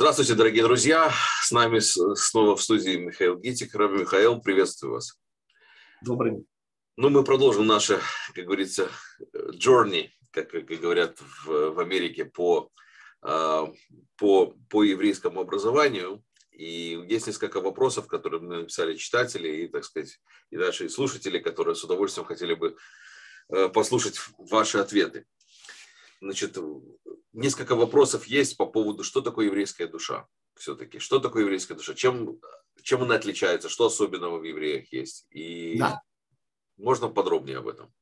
Здравствуйте, 0.00 0.34
дорогие 0.34 0.62
друзья. 0.62 1.12
С 1.42 1.50
нами 1.50 1.78
снова 1.78 2.56
в 2.56 2.62
студии 2.62 2.96
Михаил 2.96 3.36
Гитик. 3.36 3.74
Раби 3.74 3.98
Михаил, 3.98 4.40
приветствую 4.40 4.94
вас. 4.94 5.20
Добрый 6.00 6.30
день. 6.32 6.46
Ну, 6.96 7.10
мы 7.10 7.22
продолжим 7.22 7.66
наше, 7.66 8.00
как 8.34 8.46
говорится, 8.46 8.88
journey, 9.34 10.08
как, 10.30 10.52
как 10.52 10.64
говорят 10.64 11.20
в, 11.20 11.72
в 11.72 11.80
Америке, 11.80 12.24
по, 12.24 12.70
а, 13.20 13.70
по, 14.16 14.54
по 14.70 14.84
еврейскому 14.84 15.42
образованию. 15.42 16.24
И 16.50 16.98
есть 17.06 17.26
несколько 17.26 17.60
вопросов, 17.60 18.06
которые 18.06 18.40
мы 18.40 18.56
написали 18.60 18.96
читатели 18.96 19.64
и, 19.64 19.68
так 19.68 19.84
сказать, 19.84 20.18
и 20.48 20.56
наши 20.56 20.88
слушатели, 20.88 21.38
которые 21.40 21.74
с 21.74 21.84
удовольствием 21.84 22.26
хотели 22.26 22.54
бы 22.54 22.74
э, 23.50 23.68
послушать 23.68 24.18
ваши 24.38 24.78
ответы. 24.78 25.26
Значит, 26.22 26.56
несколько 27.32 27.74
вопросов 27.76 28.26
есть 28.26 28.56
по 28.56 28.66
поводу, 28.66 29.04
что 29.04 29.20
такое 29.20 29.46
еврейская 29.46 29.86
душа 29.86 30.26
все-таки. 30.54 30.98
Что 30.98 31.18
такое 31.18 31.42
еврейская 31.42 31.74
душа? 31.74 31.94
Чем, 31.94 32.40
чем 32.82 33.02
она 33.02 33.14
отличается? 33.14 33.68
Что 33.68 33.86
особенного 33.86 34.38
в 34.38 34.44
евреях 34.44 34.92
есть? 34.92 35.26
И 35.30 35.78
да. 35.78 36.02
можно 36.76 37.08
подробнее 37.08 37.58
об 37.58 37.68
этом? 37.68 37.92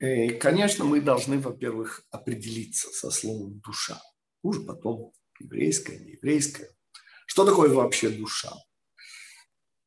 Э, 0.00 0.30
конечно, 0.30 0.84
мы 0.84 1.00
должны, 1.00 1.38
во-первых, 1.38 2.04
определиться 2.10 2.88
со 2.90 3.10
словом 3.10 3.60
«душа». 3.60 4.00
Уже 4.42 4.60
потом 4.60 5.12
еврейская, 5.40 5.98
не 5.98 6.12
еврейская. 6.12 6.70
Что 7.26 7.44
такое 7.44 7.70
вообще 7.70 8.08
душа? 8.10 8.52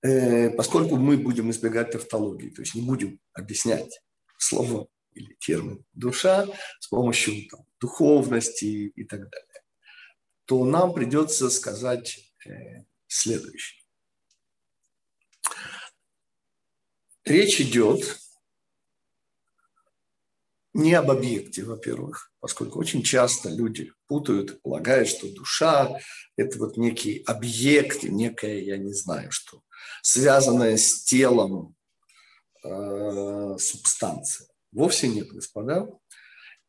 Э, 0.02 0.50
поскольку 0.50 0.98
мы 0.98 1.18
будем 1.18 1.50
избегать 1.52 1.92
тавтологии, 1.92 2.50
то 2.50 2.62
есть 2.62 2.76
не 2.76 2.82
будем 2.82 3.20
объяснять 3.34 4.02
слово 4.38 4.88
или 5.14 5.36
термин 5.40 5.86
душа 5.94 6.48
с 6.80 6.88
помощью 6.88 7.50
там, 7.50 7.66
духовности 7.80 8.66
и 8.96 9.04
так 9.04 9.30
далее, 9.30 9.64
то 10.46 10.66
нам 10.66 10.94
придется 10.94 11.50
сказать 11.50 12.34
э, 12.46 12.84
следующее. 13.08 13.82
Речь 17.24 17.62
идет 17.62 18.20
не 20.74 20.94
об 20.94 21.12
объекте, 21.12 21.64
во-первых, 21.64 22.32
поскольку 22.40 22.80
очень 22.80 23.04
часто 23.04 23.50
люди 23.50 23.92
путают, 24.08 24.62
полагают, 24.62 25.10
что 25.10 25.32
душа– 25.32 26.00
это 26.38 26.58
вот 26.58 26.78
некий 26.78 27.24
объект, 27.28 28.04
некая, 28.04 28.60
я 28.60 28.78
не 28.78 28.94
знаю 28.94 29.32
что, 29.32 29.64
связанная 30.02 30.78
с 30.78 31.04
телом 31.04 31.76
э, 32.64 33.56
субстанция. 33.60 34.48
Вовсе 34.72 35.08
нет, 35.08 35.28
господа. 35.30 35.88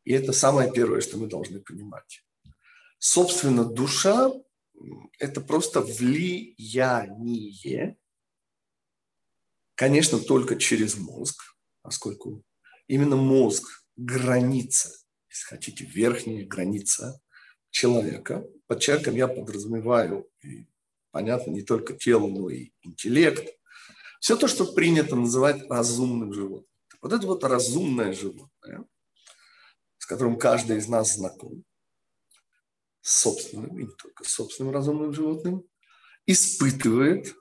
И 0.04 0.12
это 0.12 0.32
самое 0.32 0.72
первое, 0.72 1.00
что 1.00 1.18
мы 1.18 1.28
должны 1.28 1.60
понимать. 1.60 2.24
Собственно, 2.98 3.64
душа– 3.64 4.30
это 5.18 5.40
просто 5.40 5.80
влияние, 5.80 6.36
конечно, 9.74 10.18
только 10.18 10.56
через 10.56 10.96
мозг, 10.96 11.56
поскольку 11.82 12.42
именно 12.88 13.16
мозг 13.16 13.84
граница, 13.96 14.90
если 15.28 15.44
хотите, 15.46 15.84
верхняя 15.84 16.44
граница 16.46 17.20
человека. 17.70 18.44
Под 18.66 18.80
человеком 18.80 19.14
я 19.16 19.28
подразумеваю, 19.28 20.28
и, 20.42 20.66
понятно, 21.10 21.50
не 21.50 21.62
только 21.62 21.94
тело, 21.94 22.26
но 22.28 22.50
и 22.50 22.70
интеллект. 22.82 23.48
Все 24.20 24.36
то, 24.36 24.46
что 24.46 24.72
принято 24.72 25.16
называть 25.16 25.68
разумным 25.68 26.32
животным. 26.32 26.71
Вот 27.02 27.12
это 27.12 27.26
вот 27.26 27.42
разумное 27.42 28.12
животное, 28.12 28.84
с 29.98 30.06
которым 30.06 30.38
каждый 30.38 30.78
из 30.78 30.86
нас 30.86 31.16
знаком, 31.16 31.64
с 33.00 33.22
собственным, 33.22 33.76
и 33.76 33.82
не 33.82 33.90
только 33.90 34.22
с 34.24 34.28
собственным 34.28 34.72
разумным 34.72 35.12
животным, 35.12 35.64
испытывает 36.26 37.34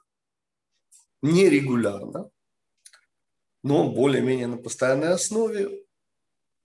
нерегулярно, 1.22 2.32
но 3.62 3.92
более-менее 3.92 4.48
на 4.48 4.58
постоянной 4.58 5.10
основе 5.10 5.86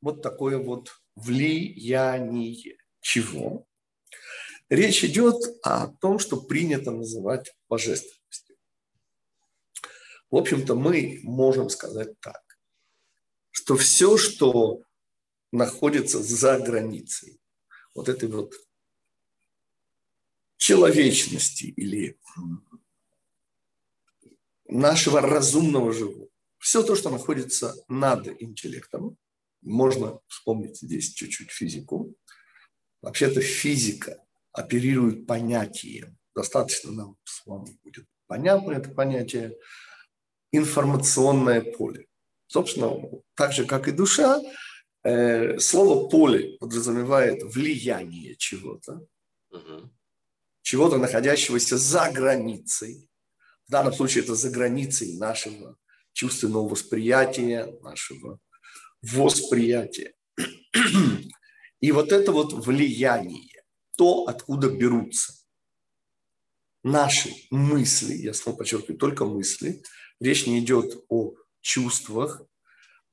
вот 0.01 0.23
такое 0.23 0.57
вот 0.57 0.91
влияние. 1.15 2.79
Чего? 3.01 3.67
Речь 4.71 5.05
идет 5.05 5.37
о 5.63 5.89
том, 5.89 6.19
что 6.19 6.41
принято 6.41 6.91
называть 6.91 7.55
божественностью. 7.69 8.57
В 10.31 10.37
общем-то, 10.37 10.75
мы 10.75 11.21
можем 11.23 11.69
сказать 11.69 12.19
так, 12.21 12.46
что 13.57 13.75
все, 13.75 14.19
что 14.19 14.83
находится 15.51 16.23
за 16.23 16.61
границей 16.61 17.41
вот 17.95 18.11
этой 18.11 18.29
вот 18.29 18.53
человечности 20.59 21.65
или 21.65 22.19
нашего 24.69 25.23
разумного 25.23 25.91
живого, 25.95 26.29
все 26.59 26.83
то, 26.83 26.95
что 26.97 27.09
находится 27.09 27.75
над 27.89 28.29
интеллектом, 28.43 29.17
можно 29.63 30.21
вспомнить 30.27 30.77
здесь 30.77 31.15
чуть-чуть 31.15 31.51
физику. 31.51 32.15
Вообще-то 33.01 33.41
физика 33.41 34.23
оперирует 34.53 35.27
понятием. 35.27 36.19
Достаточно 36.35 36.93
нам 36.93 37.17
с 37.25 37.47
вами 37.47 37.79
будет 37.83 38.07
понятно 38.27 38.73
это 38.73 38.91
понятие. 38.91 39.57
Информационное 40.53 41.63
поле. 41.63 42.06
Собственно, 42.47 42.97
так 43.35 43.53
же, 43.53 43.65
как 43.65 43.89
и 43.89 43.93
душа, 43.93 44.41
э, 45.03 45.59
слово 45.59 46.09
поле 46.09 46.57
подразумевает 46.59 47.43
влияние 47.43 48.37
чего-то, 48.37 49.07
угу. 49.51 49.91
чего-то, 50.63 50.99
находящегося 50.99 51.77
за 51.77 52.11
границей. 52.13 53.09
В 53.67 53.71
данном 53.71 53.93
случае 53.93 54.25
это 54.25 54.35
за 54.35 54.51
границей 54.51 55.17
нашего 55.17 55.77
чувственного 56.13 56.69
восприятия, 56.69 57.77
нашего 57.83 58.39
восприятие. 59.03 60.15
И 61.81 61.93
вот 61.93 62.13
это 62.13 62.33
вот 62.33 62.53
влияние, 62.53 63.65
то, 63.97 64.25
откуда 64.27 64.71
берутся 64.71 65.35
наши 66.83 67.31
мысли, 67.51 68.15
я 68.15 68.33
снова 68.33 68.59
подчеркиваю, 68.59 68.99
только 68.99 69.25
мысли, 69.25 69.83
речь 70.21 70.47
не 70.47 70.61
идет 70.61 71.05
о 71.09 71.35
чувствах, 71.67 72.43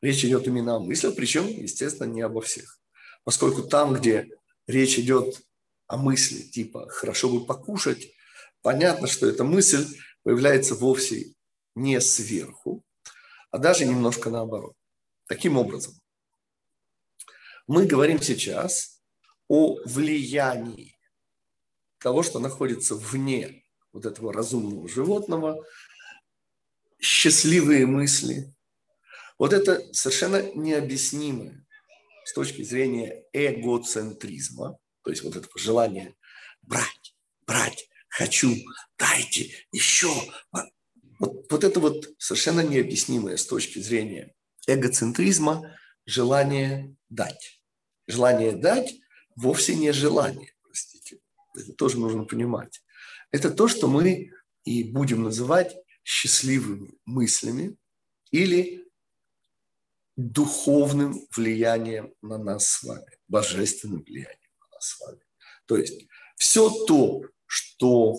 речь 0.02 0.24
идет 0.24 0.48
именно 0.48 0.76
о 0.76 0.80
мыслях, 0.80 1.16
причем, 1.16 1.48
естественно, 1.48 2.08
не 2.08 2.22
обо 2.22 2.42
всех. 2.42 2.80
Поскольку 3.24 3.64
там, 3.64 3.94
где 3.94 4.30
речь 4.68 5.00
идет 5.00 5.42
о 5.88 5.98
мысли 5.98 6.42
типа 6.44 6.88
«хорошо 6.90 7.30
бы 7.30 7.46
покушать», 7.46 8.14
понятно, 8.62 9.08
что 9.08 9.28
эта 9.28 9.44
мысль 9.44 9.88
появляется 10.24 10.76
вовсе 10.76 11.34
не 11.76 12.00
сверху, 12.00 12.84
а 13.50 13.58
даже 13.58 13.86
немножко 13.86 14.30
наоборот. 14.30 14.76
Таким 15.28 15.58
образом, 15.58 15.96
мы 17.66 17.88
говорим 17.88 18.22
сейчас 18.22 19.02
о 19.48 19.80
влиянии 19.86 20.96
того, 21.98 22.22
что 22.22 22.40
находится 22.40 22.96
вне 22.96 23.64
вот 23.94 24.06
этого 24.06 24.32
разумного 24.32 24.88
животного, 24.88 25.66
счастливые 27.04 27.86
мысли. 27.86 28.54
Вот 29.38 29.52
это 29.52 29.82
совершенно 29.94 30.42
необъяснимое 30.56 31.66
с 32.24 32.34
точки 32.34 32.64
зрения 32.64 33.26
эгоцентризма, 33.34 34.78
то 35.04 35.12
есть 35.12 35.24
вот 35.24 35.36
этого 35.36 35.60
желания 35.60 36.16
брать, 36.62 37.16
брать, 37.46 37.90
хочу, 38.08 38.56
дайте, 38.98 39.52
еще. 39.74 40.14
Вот, 41.20 41.46
вот 41.50 41.64
это 41.64 41.80
вот 41.82 42.10
совершенно 42.18 42.62
необъяснимое 42.62 43.36
с 43.36 43.46
точки 43.46 43.80
зрения 43.80 44.34
эгоцентризма 44.66 45.78
желание 46.06 46.96
дать. 47.10 47.62
Желание 48.08 48.54
дать 48.54 48.94
вовсе 49.36 49.76
не 49.76 49.92
желание, 49.92 50.54
простите. 50.64 51.20
Это 51.54 51.74
тоже 51.74 52.00
нужно 52.00 52.24
понимать. 52.24 52.82
Это 53.32 53.50
то, 53.52 53.68
что 53.68 53.88
мы 53.88 54.32
и 54.64 54.84
будем 54.86 55.24
называть 55.24 55.76
счастливыми 56.04 56.94
мыслями 57.06 57.78
или 58.32 58.88
духовным 60.16 61.28
влиянием 61.36 62.14
на 62.22 62.38
нас 62.38 62.68
с 62.68 62.84
вами, 62.84 63.18
божественным 63.28 64.04
влиянием 64.04 64.52
на 64.60 64.76
нас 64.76 64.88
с 64.88 65.00
вами. 65.00 65.22
То 65.66 65.78
есть 65.78 66.08
все 66.36 66.70
то, 66.86 67.22
что 67.46 68.18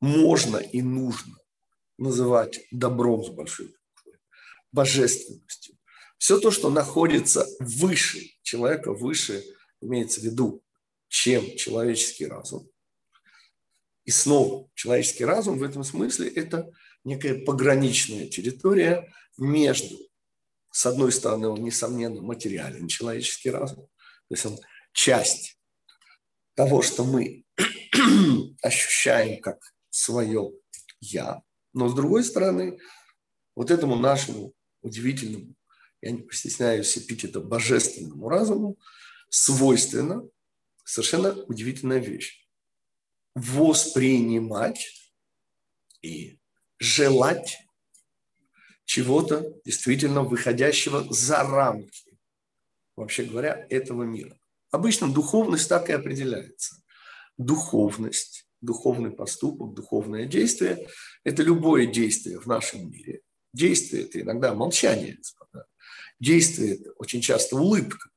можно 0.00 0.58
и 0.58 0.82
нужно 0.82 1.36
называть 1.98 2.60
добром 2.70 3.24
с 3.24 3.28
большой 3.30 3.74
божественностью. 4.72 5.76
Все 6.18 6.38
то, 6.38 6.50
что 6.50 6.70
находится 6.70 7.46
выше 7.60 8.20
человека, 8.42 8.92
выше, 8.92 9.44
имеется 9.80 10.20
в 10.20 10.24
виду, 10.24 10.62
чем 11.08 11.56
человеческий 11.56 12.26
разум. 12.26 12.68
И 14.06 14.12
снова, 14.12 14.70
человеческий 14.74 15.24
разум 15.24 15.58
в 15.58 15.64
этом 15.64 15.82
смысле– 15.82 16.28
это 16.34 16.72
некая 17.04 17.44
пограничная 17.44 18.28
территория 18.28 19.12
между, 19.36 19.98
с 20.70 20.86
одной 20.86 21.10
стороны, 21.10 21.48
он, 21.48 21.62
несомненно, 21.62 22.22
материален, 22.22 22.86
человеческий 22.86 23.50
разум, 23.50 23.88
то 24.28 24.34
есть 24.34 24.46
он 24.46 24.58
часть 24.92 25.58
того, 26.54 26.82
что 26.82 27.04
мы 27.04 27.44
ощущаем 28.62 29.40
как 29.40 29.74
свое 29.90 30.52
«я», 31.00 31.42
но 31.72 31.88
с 31.88 31.94
другой 31.94 32.22
стороны, 32.22 32.78
вот 33.56 33.72
этому 33.72 33.96
нашему 33.96 34.54
удивительному, 34.82 35.56
я 36.00 36.12
не 36.12 36.22
постесняюсь 36.22 36.96
эпитета 36.96 37.40
божественному 37.40 38.28
разуму, 38.28 38.78
свойственно 39.30 40.22
совершенно 40.84 41.32
удивительная 41.32 41.98
вещь. 41.98 42.45
Воспринимать 43.36 45.12
и 46.00 46.38
желать 46.78 47.58
чего-то 48.86 49.52
действительно 49.62 50.22
выходящего 50.22 51.04
за 51.12 51.42
рамки, 51.42 52.18
вообще 52.96 53.24
говоря, 53.24 53.66
этого 53.68 54.04
мира. 54.04 54.38
Обычно 54.70 55.12
духовность 55.12 55.68
так 55.68 55.90
и 55.90 55.92
определяется. 55.92 56.76
Духовность, 57.36 58.48
духовный 58.62 59.10
поступок, 59.10 59.74
духовное 59.74 60.24
действие– 60.24 60.88
это 61.24 61.42
любое 61.42 61.86
действие 61.86 62.40
в 62.40 62.46
нашем 62.46 62.90
мире. 62.90 63.20
Действие– 63.52 64.04
это 64.04 64.22
иногда 64.22 64.54
молчание, 64.54 65.16
господа. 65.16 65.66
Действие– 66.20 66.74
это 66.76 66.92
очень 66.92 67.20
часто 67.20 67.56
улыбка. 67.56 68.08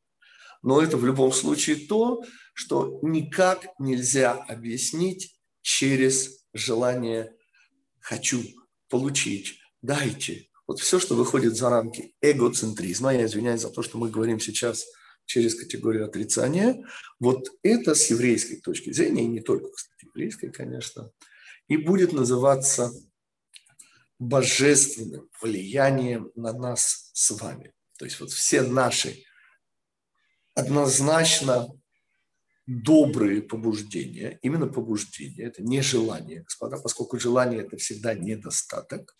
Но 0.61 0.81
это 0.81 0.97
в 0.97 1.05
любом 1.05 1.31
случае 1.31 1.87
то, 1.87 2.23
что 2.53 2.99
никак 3.01 3.67
нельзя 3.79 4.33
объяснить 4.33 5.39
через 5.61 6.45
желание 6.53 7.33
«хочу», 7.99 8.43
«получить», 8.89 9.59
«дайте». 9.81 10.47
Вот 10.67 10.79
все, 10.79 10.99
что 10.99 11.15
выходит 11.15 11.55
за 11.55 11.69
рамки 11.69 12.13
эгоцентризма, 12.21 13.13
я 13.13 13.25
извиняюсь 13.25 13.61
за 13.61 13.69
то, 13.69 13.81
что 13.81 13.97
мы 13.97 14.09
говорим 14.09 14.39
сейчас 14.39 14.85
через 15.25 15.55
категорию 15.55 16.05
отрицания, 16.05 16.83
вот 17.19 17.49
это 17.63 17.95
с 17.95 18.09
еврейской 18.09 18.57
точки 18.57 18.91
зрения, 18.91 19.23
и 19.23 19.27
не 19.27 19.41
только, 19.41 19.71
кстати, 19.71 20.05
еврейской, 20.05 20.51
конечно, 20.51 21.11
и 21.67 21.77
будет 21.77 22.13
называться 22.13 22.91
божественным 24.17 25.29
влиянием 25.41 26.31
на 26.35 26.51
нас 26.51 27.11
с 27.13 27.31
вами. 27.31 27.73
То 27.97 28.05
есть 28.05 28.19
вот 28.19 28.31
все 28.31 28.61
наши 28.61 29.23
однозначно 30.55 31.69
добрые 32.69 33.41
побуждения, 33.41 34.37
именно 34.43 34.67
побуждения, 34.67 35.45
это 35.45 35.63
не 35.63 35.81
желание, 35.81 36.43
господа, 36.43 36.77
поскольку 36.77 37.19
желание– 37.19 37.61
это 37.65 37.77
всегда 37.77 38.13
недостаток, 38.13 39.17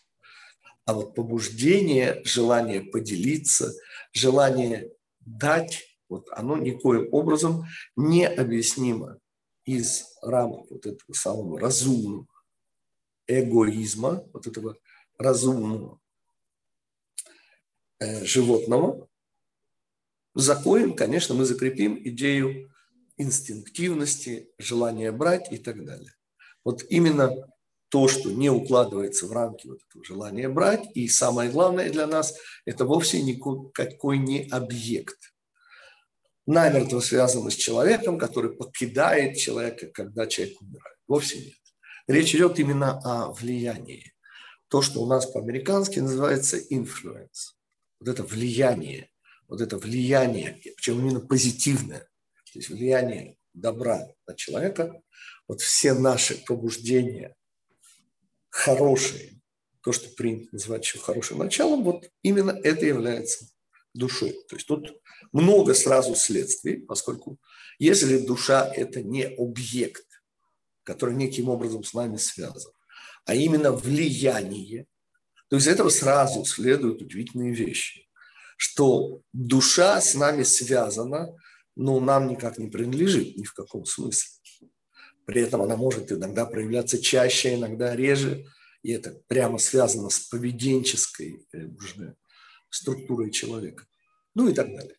а 0.85 0.93
вот 0.93 1.15
побуждение, 1.15 2.21
желание 2.25 2.81
поделиться, 2.81 3.73
желание 4.13 4.91
дать, 5.19 5.83
вот 6.09 6.27
оно 6.31 6.57
никоим 6.57 7.09
образом 7.11 7.65
не 7.95 8.27
объяснимо 8.27 9.19
из 9.65 10.05
рамок 10.21 10.69
вот 10.69 10.85
этого 10.85 11.13
самого 11.13 11.59
разумного 11.59 12.27
эгоизма, 13.27 14.23
вот 14.33 14.47
этого 14.47 14.77
разумного 15.17 15.99
э, 17.99 18.25
закоем, 20.35 20.95
конечно, 20.95 21.35
мы 21.35 21.45
закрепим 21.45 21.99
идею 22.03 22.71
инстинктивности, 23.17 24.49
желания 24.57 25.11
брать 25.11 25.51
и 25.51 25.57
так 25.57 25.83
далее. 25.85 26.13
Вот 26.63 26.83
именно 26.89 27.35
то, 27.89 28.07
что 28.07 28.31
не 28.31 28.49
укладывается 28.49 29.25
в 29.25 29.31
рамки 29.31 29.67
вот 29.67 29.79
этого 29.89 30.05
желания 30.05 30.47
брать, 30.47 30.85
и 30.93 31.07
самое 31.07 31.49
главное 31.49 31.89
для 31.89 32.07
нас, 32.07 32.35
это 32.65 32.85
вовсе 32.85 33.21
никакой 33.21 34.19
не 34.19 34.47
объект. 34.49 35.33
Намертво 36.45 36.99
связано 36.99 37.49
с 37.49 37.55
человеком, 37.55 38.17
который 38.17 38.51
покидает 38.55 39.37
человека, 39.37 39.87
когда 39.87 40.27
человек 40.27 40.61
умирает. 40.61 40.97
Вовсе 41.07 41.39
нет. 41.39 41.55
Речь 42.07 42.33
идет 42.33 42.57
именно 42.59 42.99
о 43.03 43.31
влиянии. 43.33 44.13
То, 44.67 44.81
что 44.81 45.01
у 45.01 45.07
нас 45.07 45.25
по-американски 45.25 45.99
называется 45.99 46.57
influence. 46.57 47.53
Вот 47.99 48.07
это 48.07 48.23
влияние 48.23 49.09
вот 49.50 49.62
это 49.62 49.78
влияние, 49.78 50.62
причем 50.78 51.00
именно 51.00 51.19
позитивное, 51.19 52.00
то 52.00 52.60
есть 52.60 52.69
влияние 52.69 53.38
добра 53.54 54.07
на 54.28 54.36
человека, 54.36 55.01
вот 55.48 55.62
все 55.62 55.94
наши 55.94 56.38
побуждения 56.46 57.36
хорошие, 58.50 59.42
то, 59.81 59.92
что 59.92 60.10
принято 60.10 60.50
называть 60.51 60.86
еще 60.86 61.00
хорошим 61.00 61.40
началом, 61.40 61.84
вот 61.84 62.10
именно 62.22 62.51
это 62.51 62.86
является 62.86 63.48
душой. 63.94 64.31
То 64.48 64.56
есть 64.56 64.68
тут 64.68 65.01
много 65.31 65.74
сразу 65.74 66.16
следствий, 66.16 66.78
поскольку 66.78 67.40
если 67.80 68.19
душа– 68.19 68.72
это 68.75 69.01
не 69.01 69.24
объект, 69.24 70.06
который 70.84 71.16
неким 71.16 71.50
образом 71.50 71.84
с 71.84 71.94
нами 71.94 72.18
связан, 72.18 72.72
а 73.25 73.34
именно 73.34 73.72
влияние, 73.72 74.86
то 75.48 75.57
из 75.57 75.68
этого 75.68 75.90
сразу 75.90 76.46
следуют 76.46 77.01
удивительные 77.01 77.54
вещи 77.54 78.08
что 78.59 79.21
душа 79.31 80.01
с 80.01 80.15
нами 80.15 80.44
связана, 80.44 81.33
но 81.77 82.01
нам 82.01 82.27
никак 82.27 82.57
не 82.57 82.69
принадлежит 82.69 83.38
ни 83.38 83.45
в 83.45 83.53
каком 83.53 83.85
смысле. 83.85 84.29
При 85.25 85.41
этом 85.41 85.61
она 85.61 85.77
может 85.77 86.11
иногда 86.11 86.45
проявляться 86.45 87.01
чаще, 87.01 87.56
иногда 87.56 87.95
реже, 87.95 88.45
и 88.83 88.91
это 88.91 89.11
прямо 89.27 89.59
связано 89.59 90.09
с 90.09 90.19
поведенческой 90.19 91.47
э, 91.53 91.67
уже 91.67 92.17
структурой 92.69 93.31
человека. 93.31 93.85
Ну 94.35 94.50
и 94.50 94.53
так 94.53 94.67
далее. 94.67 94.97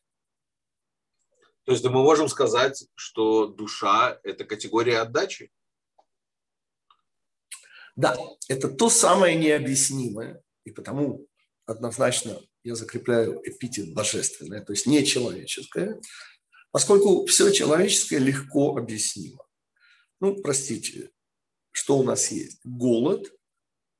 То 1.65 1.73
есть 1.73 1.85
мы 1.85 2.03
можем 2.03 2.29
сказать, 2.29 2.89
что 2.95 3.47
душа– 3.47 4.19
это 4.23 4.47
категория 4.47 5.01
отдачи? 5.01 5.53
Да, 7.95 8.17
это 8.49 8.71
то 8.71 8.89
самое 8.89 9.37
необъяснимое, 9.37 10.43
и 10.65 10.71
потому 10.71 11.27
однозначно 11.67 12.41
я 12.63 12.75
закрепляю 12.75 13.41
эпитет 13.45 13.93
божественное, 13.95 14.63
то 14.63 14.73
есть 14.73 14.87
не 14.87 15.05
человеческое, 15.05 16.01
поскольку 16.71 17.27
все 17.27 17.51
человеческое 17.51 18.19
легко 18.19 18.77
объяснимо. 18.77 19.45
Ну, 20.21 20.41
простите, 20.43 21.11
что 21.71 21.99
у 21.99 22.03
нас 22.03 22.31
есть? 22.31 22.61
Голод, 22.65 23.33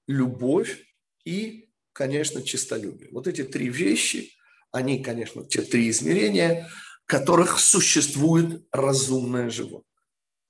любовь 0.07 0.85
и, 1.25 1.71
конечно, 1.93 2.43
честолюбие. 2.43 3.11
Вот 3.13 3.27
эти 3.27 3.45
три 3.45 3.69
вещи, 3.69 4.33
они, 4.71 5.03
конечно, 5.03 5.45
те 5.45 5.63
три 5.63 5.89
измерения, 5.89 6.69
которых 7.07 7.59
существует 7.59 8.67
разумное 8.71 9.51
животное. 9.51 9.85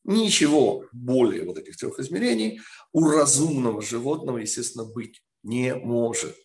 Ничего 0.04 0.86
более 0.92 1.44
вот 1.44 1.58
этих 1.58 1.76
трех 1.76 1.98
измерений 2.00 2.60
у 2.92 3.08
разумного 3.08 3.82
животного, 3.82 4.38
естественно, 4.38 4.84
быть 4.84 5.22
не 5.42 5.74
может. 5.74 6.36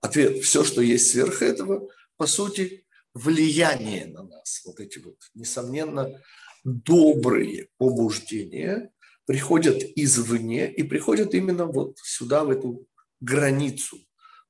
Ответ– 0.00 0.42
все, 0.44 0.64
что 0.64 0.80
есть 0.80 1.10
сверх 1.10 1.42
этого, 1.42 1.88
по 2.16 2.26
сути, 2.26 2.86
влияние 3.14 4.06
на 4.06 4.22
нас. 4.22 4.62
Вот 4.64 4.80
эти 4.80 4.98
вот, 4.98 5.16
несомненно, 5.34 6.22
добрые 6.64 7.68
побуждения 7.78 8.92
приходят 9.26 9.82
извне 9.96 10.72
и 10.72 10.82
приходят 10.82 11.34
именно 11.34 11.66
вот 11.66 11.98
сюда, 11.98 12.44
в 12.44 12.50
эту 12.50 12.86
границу, 13.20 13.98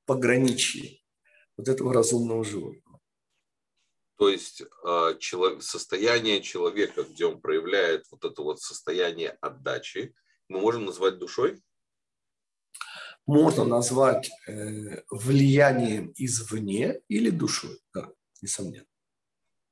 пограничье 0.05 0.99
вот 1.57 1.67
этого 1.67 1.93
разумного 1.93 2.43
животного. 2.43 2.99
То 4.17 4.29
есть 4.29 4.63
а, 4.83 5.17
состояние 5.59 6.41
человека, 6.41 7.03
где 7.03 7.25
он 7.25 7.41
проявляет 7.41 8.05
вот 8.11 8.23
это 8.23 8.41
вот 8.41 8.61
состояние 8.61 9.37
отдачи, 9.41 10.13
мы 10.47 10.59
можем 10.59 10.85
назвать 10.85 11.17
душой? 11.17 11.61
Можно 13.25 13.63
назвать 13.63 14.29
э, 14.47 15.03
влиянием 15.09 16.13
извне 16.17 16.99
или 17.07 17.29
душой. 17.29 17.79
Да, 17.93 18.09
несомненно. 18.41 18.85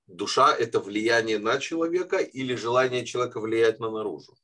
Душа– 0.07 0.55
это 0.59 0.79
влияние 0.79 1.37
на 1.37 1.59
человека 1.59 2.17
или 2.17 2.55
желание 2.55 3.05
человека 3.05 3.39
влиять 3.39 3.79
на 3.79 3.91
наружу? 3.91 4.35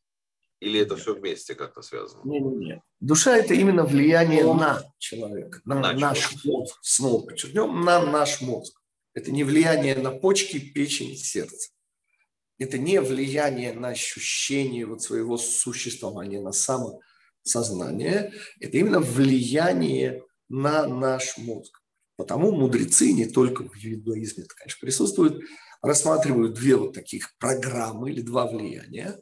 Или 0.60 0.80
это 0.80 0.96
все 0.96 1.16
вместе 1.16 1.56
как-то 1.56 1.82
связано? 1.82 2.22
Нет, 2.24 2.44
нет, 2.44 2.58
нет. 2.58 2.80
Душа– 3.00 3.36
это 3.38 3.54
именно 3.54 3.84
влияние 3.84 4.44
на 4.54 4.84
человека, 5.00 5.62
на, 5.66 5.80
на 5.80 5.94
наш 5.94 6.20
человека. 6.20 6.48
мозг. 6.48 6.80
Снова 6.82 7.26
подчеркнем, 7.26 7.82
на 7.82 8.06
наш 8.06 8.42
мозг. 8.42 8.80
Это 9.14 9.32
не 9.32 9.44
влияние 9.44 9.96
на 9.96 10.12
почки, 10.12 10.60
печень, 10.60 11.16
сердце. 11.16 11.72
Это 12.58 12.78
не 12.78 13.02
влияние 13.02 13.74
на 13.74 13.90
ощущение 13.90 14.86
вот 14.86 15.02
своего 15.02 15.38
существования, 15.38 16.42
на 16.42 16.52
само 16.52 17.02
сознание– 17.46 18.34
это 18.60 18.78
именно 18.78 19.00
влияние 19.00 20.24
на 20.50 20.88
наш 20.88 21.38
мозг. 21.38 21.82
Потому 22.18 22.52
мудрецы 22.52 23.12
не 23.12 23.26
только 23.26 23.64
в 23.64 23.74
иудаизме, 23.76 24.44
это, 24.44 24.56
конечно, 24.56 24.80
присутствуют, 24.82 25.44
рассматривают 25.82 26.54
две 26.54 26.76
вот 26.76 26.94
таких 26.94 27.36
программы 27.38 28.12
или 28.12 28.22
два 28.22 28.50
влияния. 28.50 29.20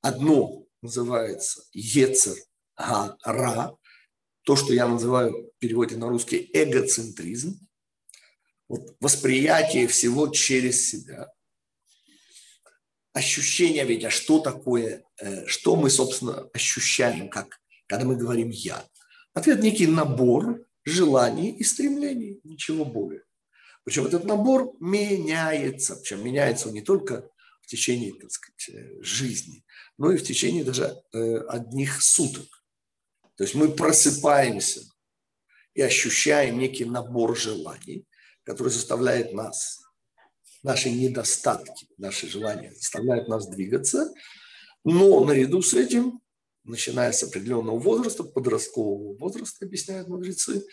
Одно 0.00 0.66
называется 0.82 1.62
Ецер 1.72 2.36
Ра, 2.76 3.76
то, 4.42 4.56
что 4.56 4.74
я 4.74 4.86
называю 4.86 5.32
в 5.32 5.58
переводе 5.58 5.96
на 5.96 6.08
русский 6.08 6.50
эгоцентризм, 6.52 7.58
вот 8.68 8.96
восприятие 9.00 9.86
всего 9.86 10.28
через 10.28 10.88
себя. 10.88 11.28
Ощущение 13.14 13.84
ведь, 13.86 14.04
а 14.04 14.10
что 14.10 14.40
такое, 14.40 15.04
э, 15.18 15.46
что 15.46 15.76
мы, 15.76 15.88
собственно, 15.88 16.50
ощущаем, 16.52 17.30
как, 17.30 17.60
когда 17.86 18.04
мы 18.04 18.16
говорим 18.16 18.50
«я». 18.50 18.84
Ответ– 19.32 19.60
некий 19.62 19.86
набор 19.86 20.66
желаний 20.84 21.50
и 21.50 21.64
стремлений, 21.64 22.40
ничего 22.44 22.84
более. 22.84 23.22
Причем 23.84 24.06
этот 24.06 24.24
набор 24.24 24.74
меняется, 24.80 25.96
причем 25.96 26.24
меняется 26.24 26.68
он 26.68 26.74
не 26.74 26.82
только 26.82 27.28
в 27.62 27.66
течение, 27.66 28.12
так 28.14 28.30
сказать, 28.30 28.68
э, 28.70 29.02
жизни, 29.02 29.64
но 29.96 30.10
и 30.10 30.16
в 30.16 30.24
течение 30.24 30.64
даже 30.64 31.00
э, 31.12 31.36
одних 31.48 32.02
суток. 32.02 32.46
То 33.36 33.44
есть 33.44 33.54
мы 33.54 33.70
просыпаемся 33.70 34.80
и 35.74 35.82
ощущаем 35.82 36.58
некий 36.58 36.84
набор 36.84 37.36
желаний, 37.36 38.06
который 38.42 38.68
заставляет 38.68 39.32
нас, 39.32 39.83
наши 40.64 40.90
недостатки, 40.90 41.86
наши 41.98 42.28
желания 42.28 42.72
заставляют 42.74 43.28
нас 43.28 43.46
двигаться, 43.46 44.12
но 44.82 45.24
наряду 45.24 45.62
с 45.62 45.74
этим, 45.74 46.20
начиная 46.64 47.12
с 47.12 47.22
определенного 47.22 47.78
возраста, 47.78 48.24
подросткового 48.24 49.16
возраста, 49.16 49.66
объясняют 49.66 50.08
мудрецы, 50.08 50.66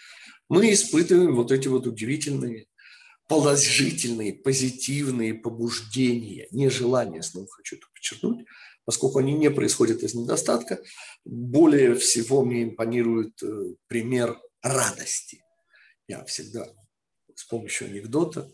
мы 0.50 0.74
испытываем 0.74 1.36
вот 1.36 1.52
эти 1.52 1.68
вот 1.68 1.86
удивительные 1.86 2.66
положительные, 3.28 4.34
позитивные 4.34 5.34
побуждения, 5.34 6.48
не 6.52 6.70
желания, 6.70 7.22
снова 7.22 7.48
хочу 7.50 7.78
это 7.78 7.86
подчеркнуть, 7.94 8.46
поскольку 8.84 9.20
они 9.20 9.34
не 9.34 9.50
происходят 9.50 10.04
из 10.04 10.14
недостатка, 10.14 10.84
более 11.24 11.96
всего 11.96 12.44
мне 12.44 12.64
импонирует 12.64 13.42
э, 13.42 13.76
пример 13.88 14.38
радости. 14.62 15.42
Я 16.10 16.26
всегда 16.26 16.68
с 17.34 17.46
помощью 17.46 17.88
анекдота, 17.88 18.52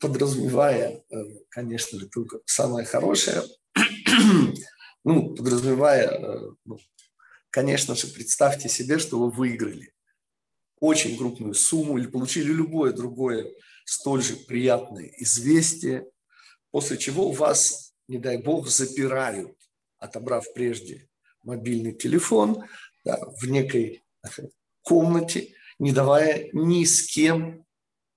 подразумевая, 0.00 1.04
э, 1.10 1.16
конечно 1.50 1.98
же, 1.98 2.08
только 2.08 2.40
самое 2.46 2.86
хорошее, 2.86 3.42
ну, 5.04 5.34
подразумевая, 5.34 6.08
э, 6.08 6.50
ну, 6.64 6.78
конечно 7.50 7.94
же, 7.94 8.06
представьте 8.08 8.68
себе, 8.68 8.98
что 8.98 9.18
вы 9.18 9.30
выиграли 9.30 9.92
очень 10.80 11.18
крупную 11.18 11.54
сумму 11.54 11.98
или 11.98 12.06
получили 12.06 12.52
любое 12.52 12.92
другое 12.92 13.52
столь 13.84 14.22
же 14.22 14.36
приятное 14.36 15.12
известие, 15.18 16.06
после 16.70 16.96
чего 16.96 17.30
вас, 17.32 17.92
не 18.08 18.18
дай 18.18 18.38
бог, 18.38 18.68
запирают, 18.68 19.56
отобрав 19.98 20.46
прежде 20.54 21.08
мобильный 21.42 21.92
телефон 21.92 22.64
да, 23.04 23.18
в 23.40 23.46
некой 23.46 24.02
комнате, 24.82 25.54
не 25.78 25.92
давая 25.92 26.48
ни 26.52 26.84
с 26.84 27.02
кем 27.02 27.66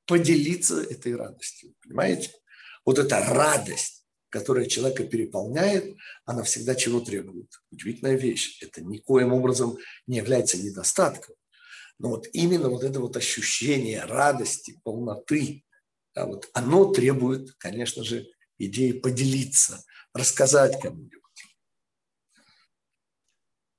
поделиться 0.05 0.81
этой 0.81 1.15
радостью. 1.15 1.73
Понимаете? 1.81 2.31
Вот 2.85 2.99
эта 2.99 3.19
радость, 3.19 4.05
которая 4.29 4.65
человека 4.65 5.05
переполняет, 5.05 5.95
она 6.25 6.43
всегда 6.43 6.75
чего 6.75 6.99
требует? 6.99 7.49
Удивительная 7.71 8.15
вещь. 8.15 8.61
Это 8.61 8.81
никоим 8.81 9.33
образом 9.33 9.77
не 10.07 10.17
является 10.17 10.57
недостатком. 10.57 11.35
Но 11.99 12.09
вот 12.09 12.27
именно 12.33 12.69
вот 12.69 12.83
это 12.83 12.99
вот 12.99 13.15
ощущение 13.15 14.03
радости, 14.03 14.79
полноты, 14.83 15.63
да, 16.15 16.25
вот 16.25 16.49
оно 16.53 16.91
требует, 16.91 17.53
конечно 17.57 18.03
же, 18.03 18.27
идеи 18.57 18.91
поделиться, 18.91 19.83
рассказать 20.13 20.79
кому-нибудь. 20.81 21.19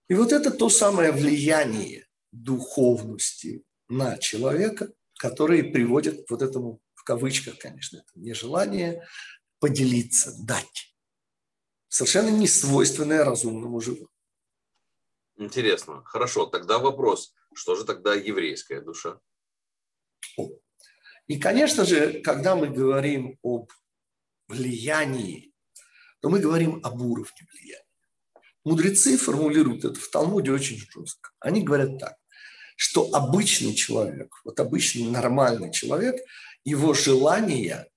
И 0.08 0.14
вот 0.14 0.32
это 0.32 0.50
то 0.50 0.68
самое 0.68 1.12
влияние 1.12 2.06
духовности 2.32 3.64
на 3.88 4.18
человека, 4.18 4.92
которое 5.24 5.64
приводит 5.64 6.26
к 6.26 6.30
вот 6.30 6.42
этому, 6.42 6.82
в 6.92 7.02
кавычках, 7.02 7.56
конечно, 7.56 7.96
это 7.96 8.12
нежелание 8.14 9.08
поделиться, 9.58 10.34
дать. 10.44 10.94
Совершенно 11.88 12.28
не 12.28 12.46
свойственное 12.46 13.24
разумному 13.24 13.80
животному. 13.80 14.10
Интересно. 15.38 16.02
Хорошо, 16.04 16.44
тогда 16.44 16.78
вопрос. 16.78 17.34
Что 17.54 17.74
же 17.74 17.86
тогда 17.86 18.12
еврейская 18.12 18.82
душа? 18.82 19.18
И, 21.26 21.38
конечно 21.40 21.86
же, 21.86 22.20
когда 22.20 22.54
мы 22.54 22.68
говорим 22.68 23.38
об 23.42 23.70
влиянии, 24.48 25.54
то 26.20 26.28
мы 26.28 26.38
говорим 26.38 26.80
об 26.84 27.00
уровне 27.00 27.48
влияния. 27.50 27.86
Мудрецы 28.62 29.16
формулируют 29.16 29.86
это 29.86 29.98
в 29.98 30.08
Талмуде 30.10 30.52
очень 30.52 30.76
жестко. 30.76 31.30
Они 31.40 31.62
говорят 31.62 31.98
так, 31.98 32.18
что 32.76 33.14
обычный 33.14 33.74
человек, 33.74 34.40
вот 34.44 34.58
обычный 34.60 35.10
нормальный 35.10 35.72
человек, 35.72 36.16
его 36.64 36.94
желания, 36.94 37.88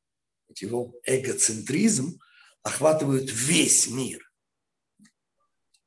его 0.59 0.93
эгоцентризм 1.05 2.19
охватывают 2.63 3.29
весь 3.31 3.87
мир. 3.87 4.29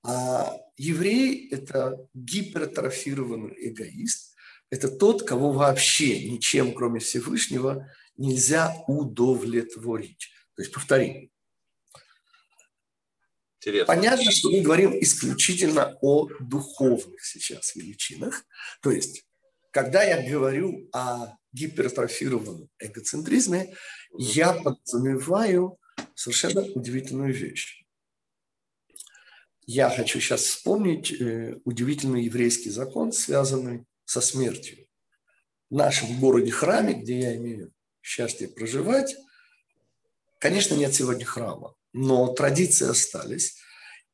А 0.03 0.57
еврей– 0.77 1.49
это 1.51 2.09
гипертрофированный 2.15 3.55
эгоист, 3.69 4.35
это 4.71 4.89
тот, 4.89 5.25
кого 5.25 5.53
вообще 5.53 6.31
ничем, 6.31 6.73
кроме 6.73 7.01
Всевышнего, 7.01 7.91
нельзя 8.17 8.75
удовлетворить. 8.87 10.31
То 10.55 10.63
есть, 10.63 10.73
повторим. 10.73 11.31
Интересно. 13.61 13.95
Понятно, 13.95 14.31
что 14.31 14.51
мы 14.51 14.63
говорим 14.63 14.99
исключительно 15.03 15.99
о 16.01 16.29
духовных 16.41 17.23
сейчас 17.23 17.77
величинах. 17.77 18.45
То 18.81 18.91
есть, 18.91 19.27
когда 19.71 20.03
я 20.03 20.27
говорю 20.27 20.89
о 20.93 21.37
гипертрофированном 21.53 22.71
эгоцентризме, 22.79 23.75
я 24.17 24.55
подразумеваю 24.55 25.79
совершенно 26.15 26.63
удивительную 26.63 27.35
вещь. 27.35 27.85
Я 29.67 29.91
хочу 29.91 30.21
сейчас 30.21 30.41
вспомнить 30.41 31.13
э, 31.13 31.61
удивительный 31.65 32.25
еврейский 32.25 32.71
закон, 32.71 33.13
связанный 33.13 33.85
со 34.07 34.23
смертью. 34.23 34.87
В 35.69 35.75
нашем 35.75 36.19
городе-храме, 36.19 36.95
где 36.95 37.21
я 37.21 37.37
имею 37.37 37.73
счастье 38.01 38.49
проживать, 38.49 39.17
конечно, 40.39 40.75
нет 40.75 40.95
сегодня 40.95 41.25
храма, 41.27 41.75
но 41.93 42.33
традиции 42.35 42.89
остались. 42.89 43.57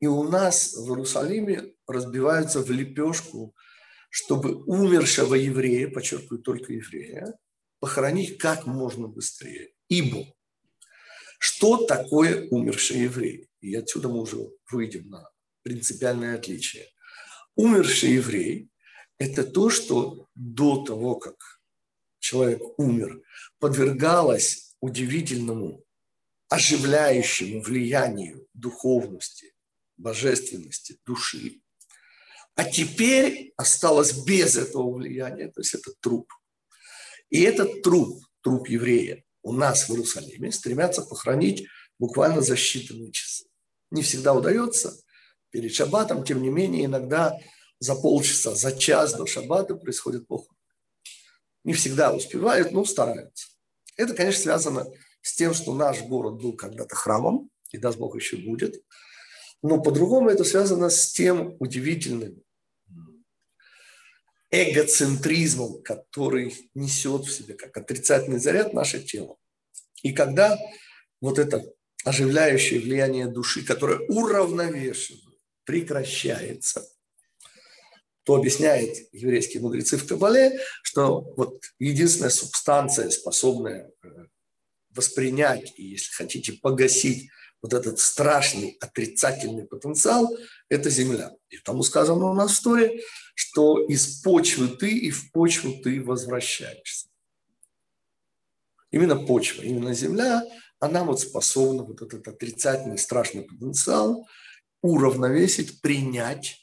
И 0.01 0.07
у 0.07 0.25
нас 0.25 0.75
в 0.75 0.89
Иерусалиме 0.91 1.73
разбиваются 1.87 2.61
в 2.61 2.71
лепешку, 2.71 3.55
чтобы 4.11 4.63
умершего 4.65 5.35
еврея, 5.35 5.89
подчеркиваю, 5.89 6.41
только 6.41 6.73
еврея, 6.73 7.35
похоронить 7.81 8.39
как 8.39 8.67
можно 8.67 9.09
быстрее. 9.09 9.73
Ибо 9.89 10.27
что 11.39 11.87
такое 11.87 12.49
умерший 12.49 13.01
еврей? 13.01 13.49
И 13.61 13.75
отсюда 13.75 14.09
мы 14.09 14.21
уже 14.21 14.37
выйдем 14.71 15.09
на 15.09 15.29
принципиальное 15.63 16.37
отличие. 16.37 16.87
Умерший 17.55 18.13
еврей– 18.13 18.69
это 19.19 19.45
то, 19.45 19.71
что 19.71 20.29
до 20.35 20.85
того, 20.85 21.17
как 21.17 21.37
человек 22.19 22.63
умер, 22.79 23.23
подвергалось 23.59 24.77
удивительному, 24.81 25.83
оживляющему 26.49 27.61
влиянию 27.61 28.47
духовности, 28.55 29.55
божественности, 29.97 30.99
души. 31.05 31.61
А 32.55 32.65
теперь 32.65 33.53
осталось 33.57 34.13
без 34.25 34.57
этого 34.57 34.93
влияния, 34.93 35.49
то 35.49 35.61
есть 35.61 35.75
это 35.75 35.93
труп. 36.01 36.33
И 37.29 37.43
этот 37.43 37.83
труп, 37.83 38.23
труп 38.41 38.69
еврея, 38.69 39.25
у 39.43 39.53
нас 39.53 39.89
в 39.89 39.93
Иерусалиме 39.93 40.53
стремятся 40.53 41.03
похоронить 41.03 41.67
буквально 41.99 42.41
за 42.41 42.55
считанные 42.55 43.11
часы. 43.11 43.45
Не 43.91 44.03
всегда 44.03 44.33
удается, 44.33 44.97
перед 45.51 45.75
шаббатом, 45.75 46.25
тем 46.25 46.43
не 46.43 46.51
менее, 46.51 46.87
иногда 46.87 47.37
за 47.79 47.95
полчаса, 47.95 48.55
за 48.55 48.77
час 48.77 49.15
до 49.15 49.27
шаббата 49.27 49.75
происходит 49.75 50.27
похорон. 50.27 50.57
Не 51.65 51.75
всегда 51.75 52.13
успевают, 52.13 52.73
но 52.73 52.85
стараются. 52.85 53.49
Это, 53.97 54.15
конечно, 54.15 54.43
связано 54.43 54.87
с 55.27 55.35
тем, 55.35 55.55
что 55.55 55.75
наш 55.75 56.03
город 56.03 56.41
был 56.41 56.53
когда-то 56.53 56.95
храмом, 56.95 57.51
и 57.73 57.79
даст 57.79 57.99
Бог 57.99 58.15
еще 58.15 58.37
будет. 58.37 58.81
Но 59.61 59.83
по-другому 59.83 60.31
это 60.31 60.45
связано 60.45 60.89
с 60.89 61.11
тем 61.11 61.57
удивительным 61.59 62.41
эгоцентризмом, 64.53 65.83
который 65.83 66.55
несет 66.75 67.25
в 67.25 67.33
себе 67.33 67.55
как 67.55 67.77
отрицательный 67.77 68.39
заряд 68.39 68.73
наше 68.73 69.03
тело. 69.03 69.37
И 70.05 70.13
когда 70.13 70.57
вот 71.21 71.41
это 71.41 71.65
оживляющее 72.05 72.79
влияние 72.79 73.27
души, 73.27 73.65
которое 73.65 73.99
уравновешивает 74.07 75.41
прекращается, 75.65 76.89
то 78.23 78.37
объясняет 78.37 79.13
еврейские 79.13 79.61
мудрецы 79.61 79.97
в 79.97 80.07
Кабале, 80.07 80.61
что 80.85 81.33
вот 81.37 81.61
единственная 81.81 82.31
субстанция, 82.31 83.11
способная 83.11 83.91
э, 84.05 84.09
воспринять 84.97 85.75
и, 85.77 85.85
если 85.85 86.13
хотите, 86.13 86.55
погасить 86.55 87.31
вот 87.63 87.73
этот 87.73 87.99
страшный 87.99 88.77
отрицательный 88.81 89.65
потенциал, 89.65 90.37
это 90.69 90.91
земля. 90.91 91.33
И 91.49 91.59
тому 91.59 91.83
сказано 91.83 92.27
у 92.27 92.35
нас 92.35 92.51
в 92.51 92.55
истории, 92.55 93.03
что 93.35 93.85
из 93.87 94.21
почвы 94.23 94.69
ты 94.69 94.97
и 94.97 95.11
в 95.11 95.33
почву 95.33 95.75
ты 95.83 96.03
возвращаешься. 96.03 97.09
Именно 98.91 99.17
почва, 99.27 99.63
именно 99.63 99.95
земля 99.95 100.43
она 100.79 101.05
вот 101.05 101.21
способна 101.21 101.83
вот 101.83 102.03
этот 102.03 102.29
отрицательный 102.29 102.99
страшный 102.99 103.43
потенциал 103.43 104.29
уравновесить, 104.83 105.81
принять 105.81 106.61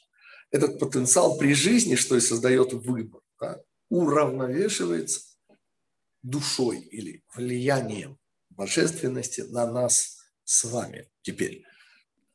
этот 0.50 0.78
потенциал 0.78 1.36
при 1.36 1.52
жизни, 1.52 1.96
что 1.96 2.16
и 2.16 2.20
создает 2.20 2.72
выбор, 2.72 3.20
да, 3.40 3.60
уравновешивается 3.90 5.20
душой 6.22 6.78
или 6.78 7.22
влиянием 7.34 8.18
божественности 8.56 9.42
на 9.42 9.70
нас 9.70 10.18
с 10.44 10.64
вами. 10.64 11.10
Теперь, 11.22 11.64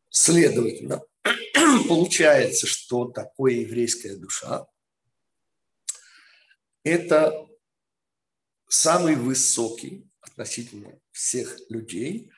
следовательно, 0.09 1.01
получается, 1.87 2.67
что 2.67 3.05
такое 3.05 3.53
еврейская 3.53 4.15
душа– 4.15 4.65
это 6.83 7.47
самый 8.67 9.15
высокий 9.15 10.09
относительно 10.21 10.99
всех 11.11 11.59
людей 11.69 12.31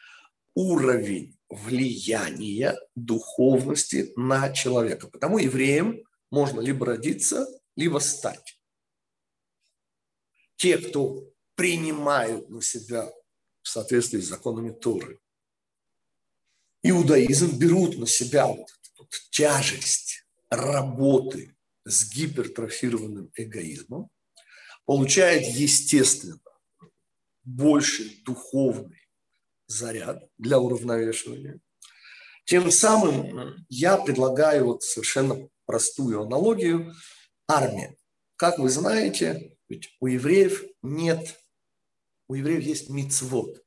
уровень 0.54 1.38
влияния 1.50 2.78
духовности 2.96 4.12
на 4.16 4.52
человека. 4.54 5.08
Потому 5.08 5.38
евреям 5.38 6.02
можно 6.30 6.62
либо 6.62 6.86
родиться, 6.86 7.46
либо 7.76 8.00
стать. 8.00 8.60
Те, 10.56 10.78
кто 10.78 11.24
принимают 11.56 12.50
на 12.50 12.62
себя 12.62 13.12
в 13.62 13.70
соответствии 13.70 14.20
с 14.20 14.27
законами 14.27 14.72
Торы, 14.72 15.20
иудаизм 16.84 17.58
берут 17.58 17.98
на 17.98 18.08
себя 18.08 18.48
вот 18.48 18.70
эту 18.70 18.91
вот 19.00 19.10
тяжесть 19.30 20.25
работы 20.50 21.56
с 21.86 22.12
гипертрофированным 22.12 23.32
эгоизмом, 23.36 24.10
получает 24.86 25.48
естественно 25.56 26.39
больше 27.44 28.22
духовный 28.24 29.08
заряд 29.68 30.24
для 30.38 30.60
уравновешивания. 30.60 31.60
Тем 32.46 32.72
самым 32.72 33.65
я 33.70 33.98
предлагаю 33.98 34.65
вот 34.65 34.84
совершенно 34.84 35.48
простую 35.65 36.22
аналогию 36.22 36.94
армия. 37.48 37.96
Как 38.36 38.60
вы 38.60 38.70
знаете, 38.70 39.56
ведь 39.70 39.96
у 40.00 40.08
евреев 40.08 40.63
нет, 40.82 41.40
у 42.32 42.36
евреев 42.36 42.64
есть 42.64 42.90
мицвод. 42.90 43.62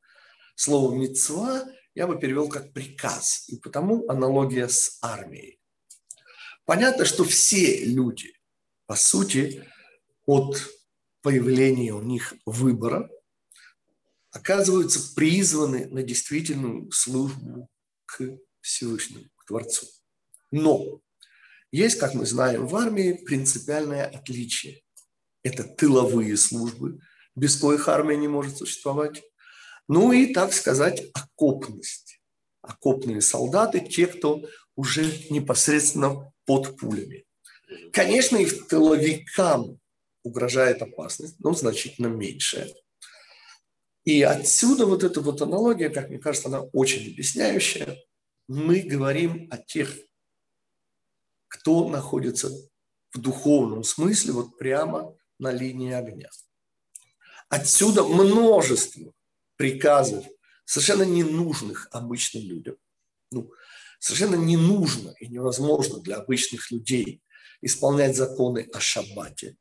Слово 0.54 0.94
мицва 0.94 1.66
я 1.94 2.06
бы 2.06 2.18
перевел 2.18 2.48
как 2.48 2.72
приказ, 2.72 3.44
и 3.48 3.56
потому 3.58 4.08
аналогия 4.08 4.68
с 4.68 4.98
армией. 5.02 5.60
Понятно, 6.64 7.04
что 7.04 7.24
все 7.24 7.84
люди, 7.84 8.32
по 8.86 8.96
сути, 8.96 9.68
от 10.24 10.56
появления 11.20 11.92
у 11.92 12.00
них 12.00 12.32
выбора, 12.46 13.10
оказываются 14.30 15.14
призваны 15.14 15.86
на 15.88 16.02
действительную 16.02 16.90
службу 16.90 17.68
к 18.06 18.38
Всевышнему, 18.62 19.26
к 19.36 19.44
Творцу. 19.44 19.86
Но 20.50 21.02
есть, 21.70 21.98
как 21.98 22.14
мы 22.14 22.24
знаем, 22.24 22.66
в 22.66 22.74
армии 22.76 23.12
принципиальное 23.12 24.06
отличие. 24.06 24.80
Это 25.42 25.64
тыловые 25.64 26.38
службы, 26.38 26.98
без 27.34 27.56
коих 27.56 27.88
армия 27.88 28.16
не 28.16 28.28
может 28.28 28.56
существовать. 28.56 29.22
Ну 29.88 30.12
и, 30.12 30.32
так 30.32 30.52
сказать, 30.52 31.04
окопность. 31.14 32.20
Окопные 32.62 33.20
солдаты, 33.20 33.80
те, 33.80 34.06
кто 34.06 34.42
уже 34.76 35.04
непосредственно 35.30 36.32
под 36.46 36.76
пулями. 36.76 37.24
Конечно, 37.92 38.36
и 38.36 38.46
тыловикам 38.46 39.78
угрожает 40.22 40.80
опасность, 40.82 41.38
но 41.40 41.52
значительно 41.52 42.06
меньшая. 42.06 42.72
И 44.04 44.22
отсюда 44.22 44.86
вот 44.86 45.02
эта 45.02 45.20
вот 45.20 45.40
аналогия, 45.42 45.88
как 45.88 46.08
мне 46.08 46.18
кажется, 46.18 46.48
она 46.48 46.60
очень 46.72 47.10
объясняющая. 47.12 47.98
Мы 48.48 48.80
говорим 48.80 49.48
о 49.50 49.58
тех, 49.58 49.94
кто 51.48 51.88
находится 51.88 52.50
в 53.12 53.20
духовном 53.20 53.84
смысле 53.84 54.32
вот 54.32 54.58
прямо 54.58 55.16
на 55.38 55.52
линии 55.52 55.92
огня. 55.92 56.28
Отсюда 57.54 58.02
множество 58.02 59.12
приказов, 59.54 60.26
совершенно 60.64 61.04
ненужных 61.04 61.86
обычным 61.92 62.42
людям. 62.42 62.76
Ну, 63.30 63.52
совершенно 64.00 64.34
не 64.34 64.56
нужно 64.56 65.14
и 65.20 65.28
невозможно 65.28 66.00
для 66.00 66.16
обычных 66.16 66.72
людей 66.72 67.22
исполнять 67.62 68.16
законы 68.16 68.68
о 68.72 68.80
шаббате. 68.80 69.56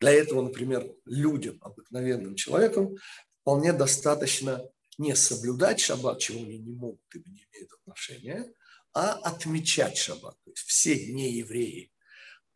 Для 0.00 0.10
этого, 0.10 0.42
например, 0.42 0.92
людям, 1.04 1.58
обыкновенным 1.60 2.34
человеком, 2.34 2.96
вполне 3.42 3.72
достаточно 3.72 4.68
не 4.98 5.14
соблюдать 5.14 5.78
шаббат, 5.78 6.18
чего 6.18 6.40
они 6.40 6.58
не 6.58 6.72
могут 6.72 7.14
и 7.14 7.18
не 7.18 7.46
имеют 7.52 7.70
отношения, 7.74 8.52
а 8.92 9.12
отмечать 9.12 9.96
шаббат. 9.96 10.36
То 10.42 10.50
есть 10.50 10.66
все 10.66 10.96
неевреи, 11.12 11.92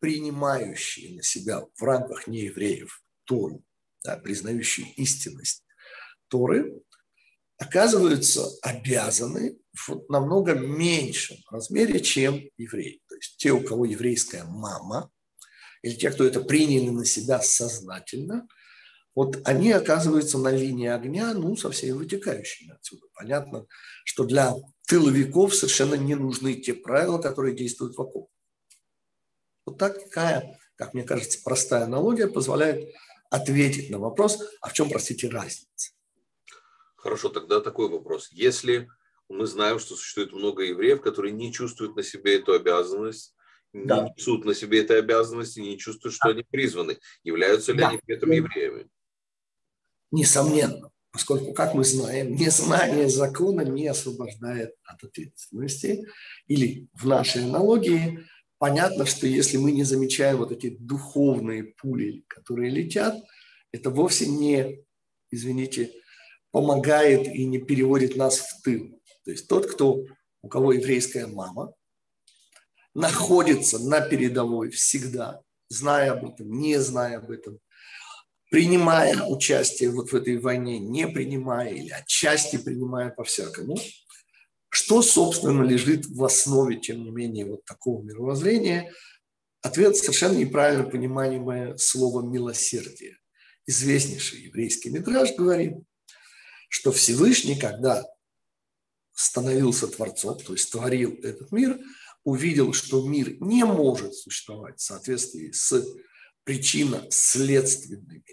принимающие 0.00 1.14
на 1.14 1.22
себя 1.22 1.64
в 1.76 1.82
рамках 1.84 2.26
неевреев 2.26 3.04
Тору, 3.22 3.62
да, 4.06 4.16
признающие 4.16 4.86
истинность 4.94 5.64
Торы, 6.28 6.80
оказываются 7.58 8.46
обязаны 8.62 9.58
в 9.72 10.04
намного 10.08 10.54
меньшем 10.54 11.38
размере, 11.50 12.00
чем 12.00 12.40
евреи. 12.56 13.02
То 13.08 13.14
есть 13.16 13.36
те, 13.36 13.52
у 13.52 13.60
кого 13.60 13.84
еврейская 13.84 14.44
мама, 14.44 15.10
или 15.82 15.94
те, 15.94 16.10
кто 16.10 16.24
это 16.24 16.40
приняли 16.40 16.90
на 16.90 17.04
себя 17.04 17.40
сознательно, 17.40 18.46
вот 19.14 19.40
они 19.44 19.72
оказываются 19.72 20.36
на 20.38 20.50
линии 20.50 20.88
огня, 20.88 21.32
ну, 21.32 21.56
со 21.56 21.70
всеми 21.70 21.92
вытекающими 21.92 22.74
отсюда. 22.74 23.06
Понятно, 23.14 23.66
что 24.04 24.24
для 24.24 24.54
тыловиков 24.86 25.54
совершенно 25.54 25.94
не 25.94 26.14
нужны 26.14 26.54
те 26.54 26.74
правила, 26.74 27.18
которые 27.18 27.56
действуют 27.56 27.96
вокруг. 27.96 28.30
Вот 29.64 29.78
такая, 29.78 30.58
как 30.76 30.92
мне 30.92 31.02
кажется, 31.02 31.40
простая 31.42 31.84
аналогия 31.84 32.28
позволяет 32.28 32.94
ответить 33.30 33.90
на 33.90 33.98
вопрос, 33.98 34.42
а 34.60 34.68
в 34.68 34.72
чем, 34.72 34.88
простите, 34.90 35.28
разница? 35.28 35.92
Хорошо, 36.96 37.28
тогда 37.28 37.60
такой 37.60 37.88
вопрос. 37.88 38.30
Если 38.32 38.88
мы 39.28 39.46
знаем, 39.46 39.78
что 39.78 39.94
существует 39.94 40.32
много 40.32 40.62
евреев, 40.62 41.00
которые 41.00 41.32
не 41.32 41.52
чувствуют 41.52 41.96
на 41.96 42.02
себе 42.02 42.38
эту 42.38 42.52
обязанность, 42.52 43.34
да. 43.72 44.02
не 44.02 44.10
несут 44.16 44.44
на 44.44 44.54
себе 44.54 44.80
этой 44.82 44.98
обязанности, 44.98 45.60
не 45.60 45.78
чувствуют, 45.78 46.14
что 46.14 46.28
да. 46.28 46.34
они 46.34 46.44
призваны. 46.44 46.98
Являются 47.22 47.72
ли 47.72 47.78
да. 47.78 47.88
они 47.88 47.98
при 48.04 48.16
этом 48.16 48.30
евреями? 48.30 48.88
Несомненно, 50.10 50.90
поскольку, 51.10 51.52
как 51.52 51.74
мы 51.74 51.84
знаем, 51.84 52.34
незнание 52.34 53.08
закона 53.08 53.62
не 53.62 53.88
освобождает 53.88 54.74
от 54.84 55.02
ответственности. 55.04 56.06
Или 56.46 56.88
в 56.94 57.06
нашей 57.06 57.44
аналогии 57.44 58.26
понятно, 58.58 59.06
что 59.06 59.26
если 59.26 59.56
мы 59.56 59.72
не 59.72 59.84
замечаем 59.84 60.38
вот 60.38 60.52
эти 60.52 60.76
духовные 60.78 61.64
пули, 61.64 62.24
которые 62.28 62.70
летят, 62.70 63.16
это 63.72 63.90
вовсе 63.90 64.26
не, 64.26 64.84
извините, 65.30 65.92
помогает 66.50 67.26
и 67.26 67.44
не 67.46 67.58
переводит 67.58 68.16
нас 68.16 68.38
в 68.38 68.62
тыл. 68.62 69.00
То 69.24 69.30
есть 69.30 69.48
тот, 69.48 69.66
кто, 69.66 70.04
у 70.42 70.48
кого 70.48 70.72
еврейская 70.72 71.26
мама, 71.26 71.74
находится 72.94 73.78
на 73.78 74.00
передовой 74.00 74.70
всегда, 74.70 75.42
зная 75.68 76.12
об 76.12 76.24
этом, 76.24 76.50
не 76.50 76.80
зная 76.80 77.18
об 77.18 77.30
этом, 77.30 77.58
принимая 78.50 79.22
участие 79.24 79.90
вот 79.90 80.12
в 80.12 80.16
этой 80.16 80.38
войне, 80.38 80.78
не 80.78 81.06
принимая 81.06 81.70
или 81.70 81.90
отчасти 81.90 82.56
принимая 82.56 83.10
по-всякому, 83.10 83.76
что, 84.76 85.02
собственно, 85.02 85.62
лежит 85.62 86.06
в 86.06 86.22
основе, 86.24 86.76
тем 86.76 87.02
не 87.04 87.10
менее, 87.10 87.46
вот 87.46 87.64
такого 87.64 88.02
мировоззрения? 88.02 88.92
Ответ 89.62 89.96
совершенно 89.96 90.36
неправильно 90.36 90.84
понимаемое 90.84 91.76
слово 91.76 92.22
«милосердие». 92.22 93.18
Известнейший 93.66 94.42
еврейский 94.42 94.90
мидраж 94.90 95.34
говорит, 95.34 95.74
что 96.68 96.92
Всевышний, 96.92 97.58
когда 97.58 98.04
становился 99.12 99.88
Творцом, 99.88 100.38
то 100.38 100.52
есть 100.52 100.70
творил 100.70 101.18
этот 101.22 101.50
мир– 101.52 101.78
увидел, 102.26 102.72
что 102.72 103.06
мир 103.06 103.36
не 103.40 103.64
может 103.64 104.12
существовать 104.14 104.80
в 104.80 104.82
соответствии 104.82 105.52
с 105.52 105.86
причинно-следственными 106.42 108.24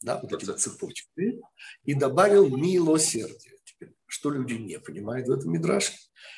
да, 0.00 0.18
вот 0.20 0.32
этими 0.32 0.56
цепочками, 0.56 1.40
и 1.84 1.94
добавил 1.94 2.48
милосердие. 2.48 3.51
Что 4.12 4.28
люди 4.28 4.52
не 4.52 4.78
понимают 4.78 5.26
в 5.26 5.32
этом 5.32 5.50
мидраше, 5.52 5.94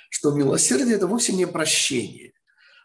что 0.08 0.30
милосердие– 0.30 0.94
это 0.96 1.08
вовсе 1.08 1.32
не 1.32 1.44
прощение. 1.44 2.32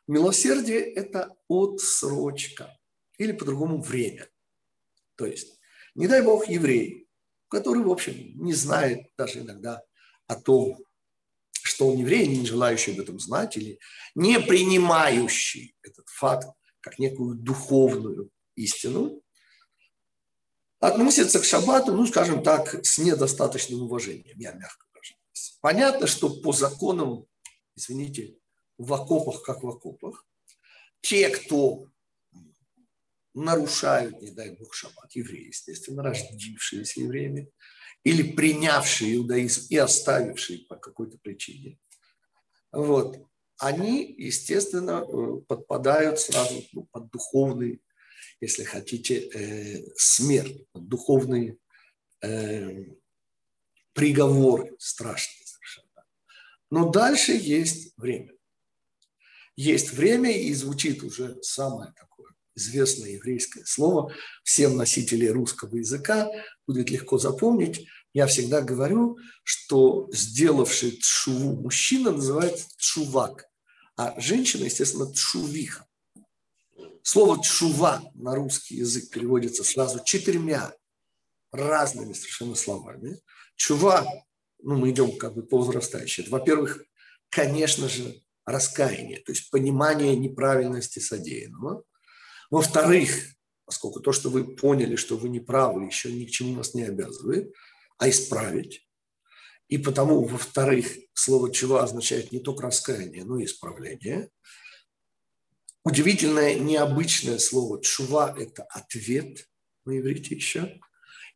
Милосердие– 0.08 0.80
это 0.96 1.38
отсрочка, 1.48 2.76
или 3.20 3.34
по-другому 3.34 3.80
время. 3.84 4.28
То 5.16 5.28
есть, 5.28 5.60
не 5.94 6.08
дай 6.08 6.24
бог, 6.24 6.50
еврей, 6.50 7.08
который, 7.50 7.84
в 7.84 7.92
общем, 7.92 8.16
не 8.44 8.54
знает 8.54 9.12
даже 9.16 9.42
иногда 9.42 9.84
о 10.26 10.36
том, 10.36 10.84
что 11.52 11.90
он 11.90 12.00
еврей, 12.00 12.26
не 12.26 12.44
желающий 12.48 12.94
об 12.94 13.02
этом 13.02 13.20
знать 13.20 13.58
или 13.58 13.78
не 14.16 14.40
принимающий 14.40 15.76
этот 15.84 16.10
факт 16.10 16.48
как 16.80 16.98
некую 16.98 17.36
духовную 17.36 18.32
истину, 18.56 19.22
относятся 20.80 21.40
к 21.40 21.46
шаббату, 21.46 21.94
ну, 21.94 22.06
скажем 22.06 22.44
так, 22.44 22.86
с 22.86 22.98
недостаточным 22.98 23.84
уважением, 23.84 24.38
я 24.40 24.54
мягко 24.54 24.86
выражаюсь. 24.94 25.58
Понятно, 25.62 26.08
что 26.08 26.30
по 26.42 26.54
законам, 26.54 27.26
извините, 27.76 28.38
в 28.78 28.94
окопах, 28.94 29.44
как 29.44 29.64
в 29.64 29.68
окопах, 29.68 30.26
те, 31.02 31.30
кто 31.30 31.86
нарушают, 33.34 34.22
не 34.22 34.32
дай 34.32 34.52
бог, 34.52 34.74
шаббат, 34.74 35.12
евреи, 35.14 35.48
естественно, 35.48 36.04
рождившиеся 36.04 37.02
евреями, 37.02 37.52
или 38.04 38.24
принявшие 38.24 39.16
иудаизм 39.16 39.68
и 39.70 39.78
оставившие 39.78 40.60
по 40.60 40.78
какой-то 40.78 41.18
причине, 41.22 41.78
вот, 42.72 43.18
они, 43.58 44.16
естественно, 44.18 45.04
э, 45.06 45.42
подпадают 45.48 46.20
сразу 46.20 46.64
ну, 46.72 46.88
под 46.92 47.10
духовный 47.12 47.82
если 48.42 48.64
хотите, 48.64 49.30
э, 49.34 49.84
смерть, 49.96 50.66
духовные 50.74 51.58
э, 52.22 52.86
приговоры 53.94 54.76
страшные 54.80 55.46
совершенно. 55.46 56.06
Но 56.70 56.90
дальше 56.90 57.34
есть 57.34 57.94
время. 57.98 58.34
Есть 59.56 59.92
время, 59.92 60.32
и 60.32 60.54
звучит 60.54 61.04
уже 61.04 61.38
самое 61.42 61.92
такое 61.94 62.28
известное 62.56 63.10
еврейское 63.10 63.66
слово. 63.66 64.14
Всем 64.44 64.78
носителям 64.78 65.34
русского 65.34 65.76
языка 65.76 66.30
будет 66.66 66.90
легко 66.90 67.18
запомнить. 67.18 67.88
Я 68.14 68.28
всегда 68.28 68.62
говорю, 68.62 69.18
что 69.44 70.10
сделавший 70.14 70.92
тшуву 70.92 71.62
мужчина 71.62 72.12
называется 72.12 72.68
тшувак, 72.78 73.46
а 73.98 74.20
женщина, 74.20 74.64
естественно, 74.64 75.12
тшувиха. 75.12 75.89
Слово 77.04 77.42
«чува» 77.44 78.04
на 78.14 78.36
русский 78.36 78.76
язык 78.76 79.10
переводится 79.10 79.64
сразу 79.64 80.04
четырьмя 80.04 80.74
разными 81.52 82.14
совершенно 82.14 82.56
словами. 82.56 83.20
Чува, 83.56 84.06
ну, 84.62 84.78
мы 84.78 84.92
идем 84.92 85.18
как 85.18 85.36
бы 85.36 85.44
по 85.44 85.58
возрастающей. 85.58 86.28
Во-первых, 86.30 86.84
конечно 87.30 87.88
же, 87.90 88.22
раскаяние, 88.46 89.20
то 89.20 89.32
есть 89.32 89.50
понимание 89.52 90.16
неправильности 90.16 91.00
содеянного. 91.00 91.84
Во-вторых, 92.50 93.12
поскольку 93.66 94.00
то, 94.00 94.12
что 94.12 94.30
вы 94.30 94.56
поняли, 94.56 94.96
что 94.96 95.18
вы 95.18 95.30
неправы, 95.30 95.86
еще 95.86 96.12
ни 96.12 96.26
к 96.26 96.32
чему 96.32 96.56
вас 96.56 96.74
не 96.74 96.84
обязывает, 96.84 97.54
а 97.98 98.10
исправить. 98.10 98.88
И 99.68 99.78
потому, 99.78 100.24
во-вторых, 100.24 100.98
слово 101.14 101.52
«чува» 101.54 101.84
означает 101.84 102.32
не 102.32 102.40
только 102.40 102.64
раскаяние, 102.64 103.24
но 103.24 103.40
и 103.40 103.46
исправление 103.46 104.30
удивительное, 105.84 106.56
необычное 106.56 107.38
слово 107.38 107.82
«чува»– 107.82 108.36
это 108.38 108.64
ответ 108.64 109.48
на 109.86 109.98
иврите 110.00 110.36
еще. 110.36 110.80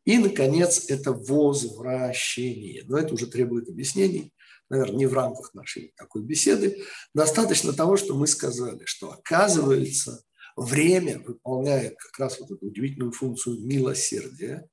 И, 0.05 0.17
наконец, 0.17 0.89
это 0.89 1.13
возвращение. 1.13 2.83
Но 2.87 2.97
это 2.97 3.13
уже 3.13 3.27
требует 3.27 3.69
объяснений, 3.69 4.33
наверное, 4.69 4.97
не 4.97 5.05
в 5.05 5.13
рамках 5.13 5.53
нашей 5.53 5.93
такой 5.95 6.23
беседы. 6.23 6.83
Достаточно 7.13 7.73
того, 7.73 7.95
что 7.95 8.15
мы 8.15 8.27
сказали, 8.27 8.83
что 8.85 9.11
оказывается, 9.13 10.23
время 10.55 11.19
выполняет 11.19 11.97
как 11.97 12.19
раз 12.19 12.39
вот 12.39 12.51
эту 12.51 12.65
удивительную 12.65 13.11
функцию 13.11 13.61
милосердия. 13.61 14.67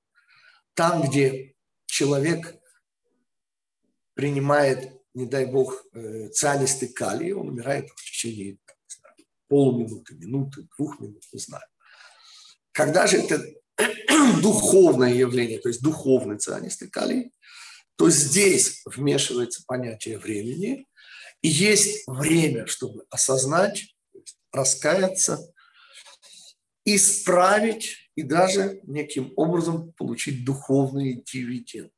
Там, 0.74 1.08
где 1.08 1.54
человек 1.86 2.56
принимает, 4.14 4.92
не 5.14 5.26
дай 5.26 5.46
бог, 5.46 5.84
э, 5.92 6.28
цианистый 6.30 6.88
калий, 6.88 7.32
он 7.32 7.48
умирает 7.48 7.88
в 7.90 8.04
течение 8.04 8.58
полминуты, 9.50 10.14
минуты, 10.14 10.68
двух 10.78 11.00
минут, 11.00 11.24
не 11.32 11.40
знаю. 11.40 11.64
Когда 12.70 13.06
же 13.08 13.18
это 13.18 13.44
духовное 14.42 15.12
явление, 15.12 15.58
то 15.58 15.68
есть 15.68 15.82
духовный 15.82 16.38
цианистый 16.38 16.88
калий, 16.88 17.32
то 17.96 18.08
здесь 18.08 18.82
вмешивается 18.86 19.64
понятие 19.66 20.18
времени, 20.18 20.86
и 21.42 21.48
есть 21.48 22.04
время, 22.06 22.66
чтобы 22.66 23.04
осознать, 23.10 23.94
раскаяться, 24.52 25.52
исправить 26.84 28.10
и 28.14 28.22
даже 28.22 28.80
неким 28.84 29.32
образом 29.36 29.92
получить 29.94 30.44
духовные 30.44 31.22
дивиденды. 31.22 31.90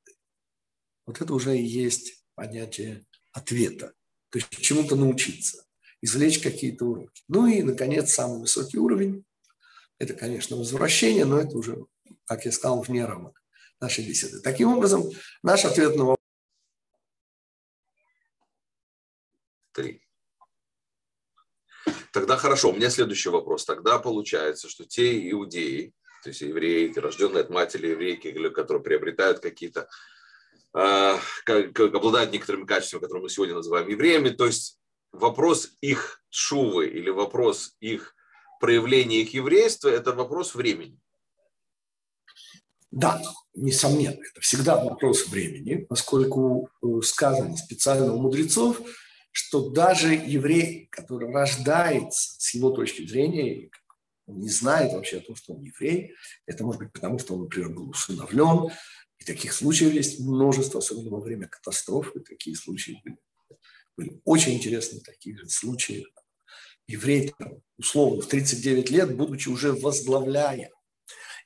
Вот 1.07 1.21
это 1.21 1.35
уже 1.35 1.59
и 1.59 1.63
есть 1.63 2.25
понятие 2.35 3.05
ответа. 3.33 3.93
То 4.31 4.39
есть 4.39 4.51
чему-то 4.51 4.97
научиться 4.97 5.65
извлечь 6.03 6.41
какие-то 6.41 6.85
уроки. 6.85 7.23
Ну 7.29 7.47
и, 7.47 7.63
наконец, 7.63 8.13
самый 8.13 8.41
высокий 8.41 8.79
уровень– 8.79 9.25
это, 9.99 10.15
конечно, 10.15 10.57
возвращение, 10.57 11.25
но 11.25 11.41
это 11.41 11.57
уже, 11.57 11.87
как 12.27 12.45
я 12.45 12.53
сказал, 12.53 12.83
вне 12.83 13.07
рамок 13.07 13.41
нашей 13.81 14.07
беседы. 14.07 14.41
Таким 14.41 14.69
образом, 14.69 15.05
наш 15.43 15.65
ответ 15.65 15.97
на 15.97 16.05
вопрос. 16.05 16.19
Три. 19.73 20.03
Тогда 22.13 22.37
хорошо, 22.37 22.71
у 22.71 22.75
меня 22.75 22.91
следующий 22.91 23.31
вопрос. 23.31 23.65
Тогда 23.65 23.99
получается, 23.99 24.69
что 24.69 24.85
те 24.85 25.31
иудеи, 25.31 25.95
то 26.23 26.29
есть 26.29 26.43
евреи, 26.43 26.93
рожденные 26.95 27.41
от 27.41 27.51
матери 27.51 27.89
еврейки, 27.89 28.33
которые 28.51 28.83
приобретают 28.83 29.41
какие-то, 29.41 29.89
э, 30.75 31.19
как, 31.45 31.81
обладают 31.81 32.33
некоторыми 32.33 32.67
качествами, 32.67 33.01
которые 33.03 33.23
мы 33.23 33.29
сегодня 33.31 33.55
называем 33.55 33.89
евреями, 33.89 34.29
то 34.29 34.47
есть 34.47 34.79
вопрос 35.13 35.77
их 35.81 36.23
шувы 36.31 36.89
или 36.89 37.11
вопрос 37.11 37.77
их 37.81 38.15
проявления 38.61 39.23
их 39.23 39.35
еврейства– 39.35 39.89
это 39.91 40.13
вопрос 40.13 40.55
времени. 40.55 40.99
Да, 42.91 43.23
несомненно, 43.55 44.21
это 44.21 44.41
всегда 44.41 44.83
вопрос 44.83 45.27
времени, 45.29 45.77
поскольку 45.89 46.69
э, 46.83 46.87
сказано 47.03 47.57
специально 47.57 48.13
у 48.13 48.21
мудрецов, 48.21 48.81
что 49.31 49.71
даже 49.71 50.15
еврей, 50.15 50.89
который 50.91 51.33
рождается 51.33 52.35
с 52.39 52.55
его 52.55 52.71
точки 52.71 53.07
зрения, 53.07 53.71
он 54.27 54.41
не 54.41 54.51
знает 54.51 54.93
вообще 54.93 55.19
о 55.19 55.23
том, 55.23 55.37
что 55.37 55.55
он 55.55 55.63
еврей, 55.63 56.15
это 56.47 56.65
может 56.65 56.83
быть 56.83 56.93
потому, 56.93 57.19
что 57.19 57.35
он, 57.35 57.43
например, 57.43 57.71
был 57.71 57.89
усыновлен, 57.89 58.71
и 59.19 59.25
таких 59.25 59.55
случаев 59.55 59.93
есть 59.93 60.21
множество, 60.21 60.81
особенно 60.81 61.11
во 61.11 61.21
время 61.21 61.49
катастрофы, 61.49 62.21
такие 62.21 62.55
случаи 62.57 63.01
были 63.05 63.17
были 63.97 64.21
очень 64.25 64.55
интересные 64.55 65.03
такие 65.03 65.39
случаи. 65.49 66.07
Еврей, 66.87 67.33
условно, 67.79 68.23
в 68.23 68.27
39 68.27 68.91
лет, 68.91 69.17
будучи 69.17 69.49
уже 69.49 69.73
возглавляя 69.73 70.71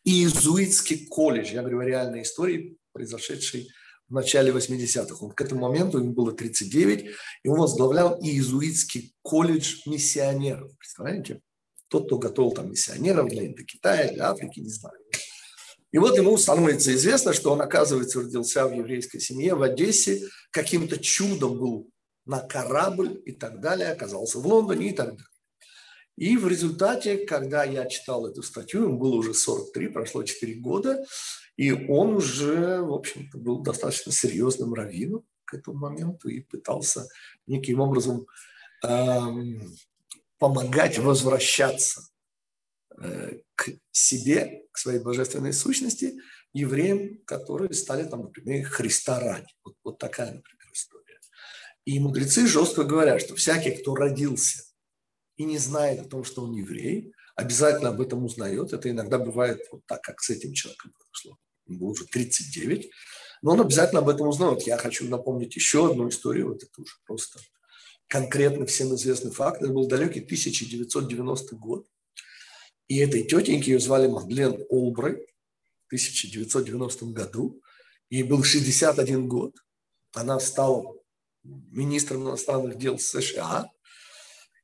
иезуитский 0.05 1.07
колледж, 1.07 1.53
я 1.53 1.63
говорю 1.63 1.81
о 1.81 1.85
реальной 1.85 2.23
истории, 2.23 2.79
произошедшей 2.93 3.69
в 4.09 4.13
начале 4.13 4.53
80-х. 4.53 5.17
Он 5.21 5.33
к 5.33 5.41
этому 5.41 5.63
моменту, 5.63 5.99
ему 5.99 6.13
было 6.13 6.33
39, 6.33 7.11
и 7.43 7.49
он 7.49 7.59
возглавлял 7.59 8.19
иезуитский 8.23 9.15
колледж 9.23 9.81
миссионеров. 9.87 10.71
Представляете? 10.79 11.41
Тот, 11.89 12.07
кто 12.07 12.19
готовил 12.19 12.53
там 12.53 12.71
миссионеров 12.71 13.29
для 13.29 13.47
Индокитая, 13.47 14.13
для 14.13 14.31
Африки, 14.31 14.61
не 14.61 14.71
знаю. 14.71 14.97
И 15.93 15.99
вот 15.99 16.17
ему 16.17 16.37
становится 16.37 16.93
известно, 16.95 17.33
что 17.33 17.53
он, 17.53 17.61
оказывается, 17.61 18.21
родился 18.21 18.67
в 18.67 18.75
еврейской 18.75 19.19
семье 19.19 19.55
в 19.55 19.63
Одессе, 19.63 20.21
каким-то 20.51 20.99
чудом 20.99 21.59
был 21.59 21.91
на 22.27 22.41
корабль 22.41 23.23
и 23.25 23.33
так 23.33 23.61
далее, 23.61 23.91
оказался 23.91 24.39
в 24.39 24.47
Лондоне 24.47 24.91
и 24.91 24.93
так 24.93 25.11
далее. 25.11 25.27
И 26.17 26.37
в 26.37 26.49
результате, 26.49 27.19
когда 27.27 27.65
я 27.65 27.87
читал 27.87 28.27
эту 28.27 28.43
статью, 28.43 28.85
ему 28.85 28.99
было 28.99 29.15
уже 29.17 29.35
43, 29.35 29.89
прошло 29.89 30.23
4 30.23 30.55
года, 30.55 31.05
и 31.57 31.73
он 31.73 32.15
уже, 32.15 32.81
в 32.81 32.93
общем-то, 32.93 33.39
был 33.39 33.61
достаточно 33.61 34.13
серьезным 34.13 34.75
раввином 34.75 35.25
к 35.45 35.55
этому 35.55 35.79
моменту 35.79 36.29
и 36.29 36.41
пытался 36.41 37.07
неким 37.47 37.81
образом 37.81 38.27
эм, 38.83 39.63
помогать 40.39 40.99
возвращаться 40.99 42.01
э, 42.99 43.41
к 43.55 43.71
себе, 43.93 44.65
к 44.73 44.79
своей 44.79 45.01
божественной 45.01 45.53
сущности 45.53 46.19
евреям, 46.53 47.19
которые 47.27 47.73
стали, 47.75 48.05
там, 48.09 48.23
например, 48.23 48.67
Христа 48.67 49.21
ради. 49.21 49.49
Вот, 49.65 49.75
вот 49.85 49.99
такая, 49.99 50.33
например. 50.33 50.56
И 51.87 52.01
мудрецы 52.01 52.47
жестко 52.49 52.83
говорят, 52.83 53.23
что 53.23 53.37
всякий, 53.37 53.71
кто 53.71 53.95
родился 53.95 54.65
и 55.37 55.45
не 55.45 55.57
знает 55.57 56.01
о 56.01 56.09
том, 56.09 56.25
что 56.25 56.43
он 56.43 56.53
еврей, 56.53 57.13
обязательно 57.37 57.91
об 57.91 58.01
этом 58.01 58.25
узнает. 58.25 58.73
Это 58.73 58.91
иногда 58.91 59.19
бывает 59.19 59.61
вот 59.71 59.87
так, 59.87 60.03
как 60.03 60.21
с 60.21 60.31
этим 60.31 60.53
человеком 60.53 60.93
произошло. 60.93 61.39
Ему 61.67 61.87
уже 61.87 62.05
39, 62.07 62.91
но 63.43 63.53
он 63.53 63.61
обязательно 63.61 64.01
об 64.01 64.09
этом 64.09 64.27
узнает. 64.27 64.63
Я 64.63 64.79
хочу 64.79 65.09
напомнить 65.09 65.55
еще 65.55 65.89
одну 65.89 66.09
историю, 66.09 66.49
вот 66.49 66.63
это 66.63 66.83
уже 66.83 66.95
просто 67.07 67.39
конкретно 68.09 68.67
всем 68.67 68.93
известный 68.97 69.31
факт. 69.31 69.63
Это 69.63 69.73
был 69.73 69.87
далекий 69.87 70.21
1990 70.21 71.57
год. 71.57 71.87
И 72.89 72.99
этой 72.99 73.23
тетеньке 73.23 73.73
ее 73.73 73.79
звали 73.79 74.09
Мадлен 74.09 74.65
Олбрайт 74.71 75.29
в 75.85 75.87
1990 75.89 77.07
году. 77.07 77.61
Ей 78.11 78.25
был 78.25 78.43
61 78.43 79.29
год. 79.29 79.55
Она 80.15 80.41
стала 80.41 80.97
министром 81.71 82.25
иностранных 82.25 82.79
дел 82.79 82.99
США. 82.99 83.71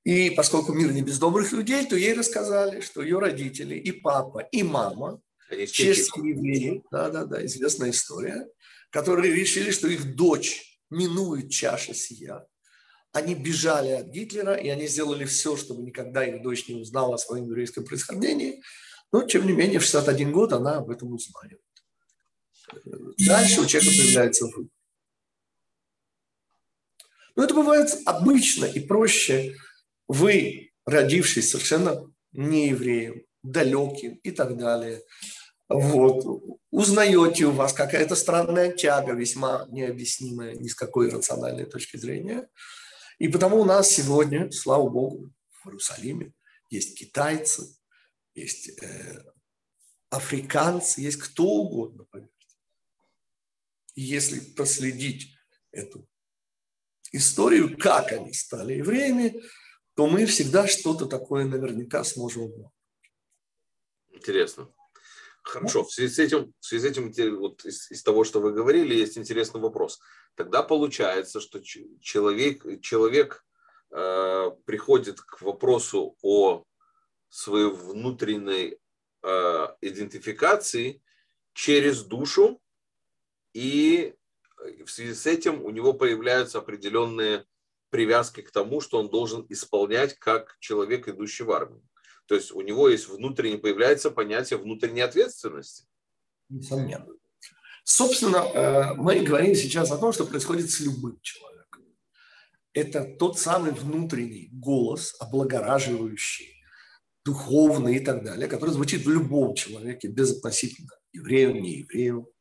И 0.04 0.30
поскольку 0.30 0.72
мир 0.72 0.92
не 0.92 1.02
без 1.02 1.18
добрых 1.18 1.52
людей, 1.52 1.86
то 1.86 1.96
ей 1.96 2.14
рассказали, 2.14 2.80
что 2.80 3.02
ее 3.02 3.18
родители, 3.18 3.76
и 3.76 3.92
папа, 3.92 4.40
и 4.50 4.62
мама 4.62 5.20
чешские 5.48 6.30
евреи, 6.30 6.82
да-да-да, 6.90 7.44
известная 7.46 7.90
история, 7.90 8.48
которые 8.90 9.34
решили, 9.34 9.70
что 9.70 9.88
их 9.88 10.16
дочь 10.16 10.80
минует 10.90 11.50
чаша 11.50 11.94
сия. 11.94 12.46
Они 13.12 13.34
бежали 13.34 13.90
от 13.90 14.06
Гитлера, 14.08 14.54
и 14.54 14.68
они 14.68 14.86
сделали 14.86 15.24
все, 15.24 15.56
чтобы 15.56 15.82
никогда 15.82 16.24
их 16.24 16.42
дочь 16.42 16.66
не 16.68 16.76
узнала 16.76 17.16
о 17.16 17.18
своем 17.18 17.46
еврейском 17.46 17.84
происхождении. 17.84 18.62
Но, 19.12 19.22
тем 19.22 19.46
не 19.46 19.52
менее, 19.52 19.80
в 19.80 19.82
61 19.82 20.32
год 20.32 20.54
она 20.54 20.78
об 20.78 20.90
этом 20.90 21.12
узнает. 21.12 21.60
Дальше 23.18 23.60
у 23.60 23.66
человека 23.66 23.94
появляется 23.94 24.46
выбор. 24.46 24.70
Но 27.36 27.44
это 27.44 27.54
бывает 27.54 27.90
обычно 28.04 28.64
и 28.64 28.80
проще. 28.80 29.56
Вы, 30.08 30.72
родившись 30.84 31.50
совершенно 31.50 32.12
не 32.32 32.68
евреем, 32.68 33.22
далеким 33.42 34.14
и 34.22 34.30
так 34.30 34.56
далее, 34.56 35.02
вот, 35.68 36.42
узнаете 36.70 37.46
у 37.46 37.52
вас 37.52 37.72
какая-то 37.72 38.14
странная 38.14 38.72
тяга, 38.72 39.12
весьма 39.12 39.66
необъяснимая 39.70 40.54
ни 40.54 40.68
с 40.68 40.74
какой 40.74 41.10
рациональной 41.10 41.64
точки 41.64 41.96
зрения. 41.96 42.48
И 43.18 43.28
потому 43.28 43.60
у 43.60 43.64
нас 43.64 43.88
сегодня, 43.88 44.50
слава 44.50 44.88
Богу, 44.88 45.32
в 45.62 45.68
Иерусалиме 45.68 46.32
есть 46.68 46.98
китайцы, 46.98 47.76
есть 48.34 48.70
э, 48.82 49.22
африканцы, 50.10 51.00
есть 51.00 51.18
кто 51.18 51.44
угодно, 51.44 52.04
поверьте. 52.10 52.32
И 53.94 54.02
если 54.02 54.40
проследить 54.40 55.34
эту 55.70 56.06
историю, 57.12 57.76
как 57.78 58.12
они 58.12 58.32
стали 58.32 58.74
евреями, 58.74 59.42
то 59.94 60.06
мы 60.06 60.26
всегда 60.26 60.66
что-то 60.66 61.06
такое 61.06 61.44
наверняка 61.44 62.02
сможем 62.04 62.44
узнать. 62.44 62.72
Интересно. 64.10 64.72
Хорошо, 65.42 65.84
в 65.84 65.92
связи 65.92 66.14
с 66.14 66.18
этим, 66.20 66.54
в 66.60 66.64
связи 66.64 66.88
с 66.88 66.90
этим 66.90 67.38
вот 67.38 67.64
из, 67.64 67.90
из 67.90 68.02
того, 68.02 68.22
что 68.24 68.40
вы 68.40 68.52
говорили, 68.52 68.94
есть 68.94 69.18
интересный 69.18 69.60
вопрос. 69.60 70.00
Тогда 70.36 70.62
получается, 70.62 71.40
что 71.40 71.60
человек, 72.00 72.80
человек 72.80 73.44
э, 73.90 74.50
приходит 74.64 75.20
к 75.20 75.42
вопросу 75.42 76.16
о 76.22 76.64
своей 77.28 77.70
внутренней 77.70 78.78
э, 79.22 79.66
идентификации 79.80 81.02
через 81.54 82.04
душу, 82.04 82.60
и 83.52 84.14
в 84.84 84.90
связи 84.90 85.14
с 85.14 85.26
этим 85.26 85.62
у 85.62 85.70
него 85.70 85.92
появляются 85.92 86.58
определенные 86.58 87.44
привязки 87.90 88.40
к 88.40 88.50
тому, 88.50 88.80
что 88.80 88.98
он 88.98 89.10
должен 89.10 89.46
исполнять 89.48 90.18
как 90.18 90.56
человек, 90.60 91.08
идущий 91.08 91.44
в 91.44 91.52
армию. 91.52 91.82
То 92.26 92.34
есть 92.34 92.52
у 92.52 92.60
него 92.60 92.88
есть 92.88 93.08
внутренне 93.08 93.58
появляется 93.58 94.10
понятие 94.10 94.58
внутренней 94.58 95.02
ответственности. 95.02 95.84
Несомненно. 96.48 97.06
Собственно, 97.84 98.36
э, 98.36 98.94
мы 98.94 99.20
говорим 99.20 99.54
сейчас 99.54 99.90
о 99.90 99.98
том, 99.98 100.12
что 100.12 100.24
происходит 100.24 100.70
с 100.70 100.80
любым 100.80 101.18
человеком. 101.20 101.84
Это 102.72 103.04
тот 103.04 103.38
самый 103.38 103.72
внутренний 103.72 104.48
голос, 104.52 105.16
облагораживающий, 105.18 106.54
духовный 107.24 107.96
и 107.96 108.00
так 108.00 108.24
далее, 108.24 108.48
который 108.48 108.70
звучит 108.70 109.04
в 109.04 109.10
любом 109.10 109.54
человеке, 109.54 110.08
безотносительно 110.08 110.92
еврею, 111.12 111.60
не 111.60 111.78
еврею. 111.78 112.31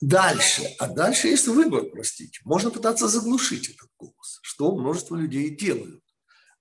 Дальше. 0.00 0.62
А 0.78 0.88
дальше 0.88 1.28
есть 1.28 1.46
выбор, 1.46 1.84
простите. 1.90 2.40
Можно 2.44 2.70
пытаться 2.70 3.08
заглушить 3.08 3.70
этот 3.70 3.88
голос, 3.98 4.38
что 4.42 4.76
множество 4.76 5.16
людей 5.16 5.50
делают. 5.50 6.04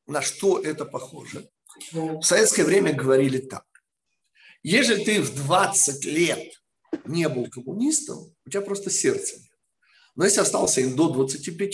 На 0.08 0.22
что 0.22 0.60
это 0.60 0.86
похоже? 0.86 1.50
В 1.92 2.22
советское 2.22 2.64
время 2.64 2.94
говорили 2.94 3.40
так. 3.40 3.66
Если 4.64 5.04
ты 5.04 5.22
в 5.22 5.36
20 5.36 6.06
лет 6.06 6.64
не 7.06 7.28
был 7.28 7.50
коммунистом, 7.50 8.34
у 8.46 8.50
тебя 8.50 8.62
просто 8.62 8.90
сердца 8.90 9.38
нет. 9.38 9.52
Но 10.16 10.24
если 10.24 10.40
остался 10.40 10.82
им 10.82 10.96
до 10.96 11.10
25, 11.10 11.74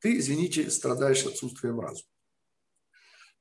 ты, 0.00 0.18
извините, 0.18 0.70
страдаешь 0.70 1.24
отсутствием 1.24 1.78
разума. 1.78 2.08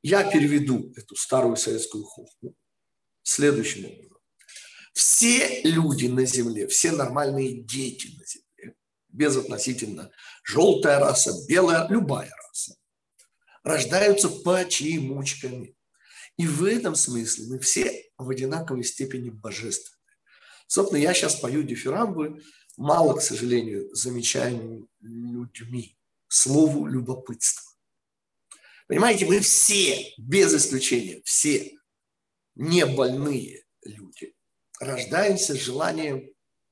Я 0.02 0.30
переведу 0.30 0.94
эту 0.96 1.16
старую 1.16 1.58
советскую 1.58 2.04
хохму 2.04 2.56
следующим 3.24 3.86
образом. 3.86 4.09
Все 5.00 5.62
люди 5.62 6.08
на 6.08 6.26
Земле, 6.26 6.68
все 6.68 6.92
нормальные 6.92 7.64
дети 7.64 8.08
на 8.18 8.26
Земле, 8.26 8.76
безотносительно 9.08 10.12
желтая 10.44 11.00
раса, 11.00 11.32
белая, 11.48 11.88
любая 11.88 12.30
раса, 12.30 12.76
рождаются 13.64 14.28
почемучками. 14.28 15.74
И 16.36 16.46
в 16.46 16.66
этом 16.66 16.96
смысле 16.96 17.46
мы 17.48 17.60
все 17.60 18.12
в 18.18 18.30
одинаковой 18.30 18.84
степени 18.84 19.30
божественны. 19.30 19.96
Собственно, 20.68 21.00
я 21.00 21.14
сейчас 21.14 21.36
пою 21.36 21.64
дифирамбы, 21.64 22.44
мало, 22.76 23.18
к 23.18 23.22
сожалению, 23.22 23.96
замечаемыми 23.96 24.86
людьми, 25.00 25.98
слову 26.28 26.88
любопытство. 26.88 27.72
Понимаете, 28.88 29.28
мы 29.28 29.40
все, 29.40 30.14
без 30.18 30.54
исключения, 30.54 31.22
все 31.24 31.80
не 32.56 32.86
больные 32.86 33.64
люди, 33.86 34.36
рождаемся 34.80 35.54
с 35.56 35.58
желанием 35.58 36.30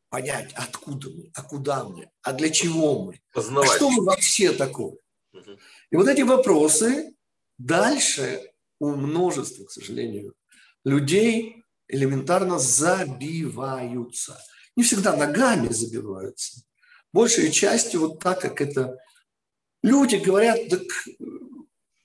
понять, 0.09 0.53
откуда 0.55 1.09
мы, 1.09 1.31
а 1.33 1.43
куда 1.43 1.83
мы, 1.83 2.09
а 2.21 2.33
для 2.33 2.49
чего 2.49 3.05
мы, 3.05 3.21
Познавать. 3.33 3.69
а 3.69 3.75
что 3.75 3.89
мы 3.89 4.03
вообще 4.03 4.51
такое. 4.51 4.97
Угу. 5.33 5.57
И 5.91 5.95
вот 5.95 6.07
эти 6.07 6.21
вопросы 6.21 7.13
дальше 7.57 8.51
у 8.79 8.91
множества, 8.91 9.65
к 9.65 9.71
сожалению, 9.71 10.33
людей 10.85 11.63
элементарно 11.87 12.59
забиваются. 12.59 14.39
Не 14.75 14.83
всегда 14.83 15.15
ногами 15.15 15.69
забиваются. 15.69 16.61
Большей 17.13 17.51
частью 17.51 18.01
вот 18.01 18.19
так, 18.19 18.41
как 18.41 18.61
это 18.61 18.97
люди 19.81 20.17
говорят, 20.17 20.69
так 20.69 20.83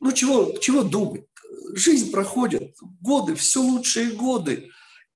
ну 0.01 0.13
чего, 0.13 0.57
чего 0.59 0.83
думать? 0.83 1.27
Жизнь 1.75 2.11
проходит, 2.11 2.77
годы, 3.01 3.35
все 3.35 3.61
лучшие 3.61 4.13
годы. 4.13 4.71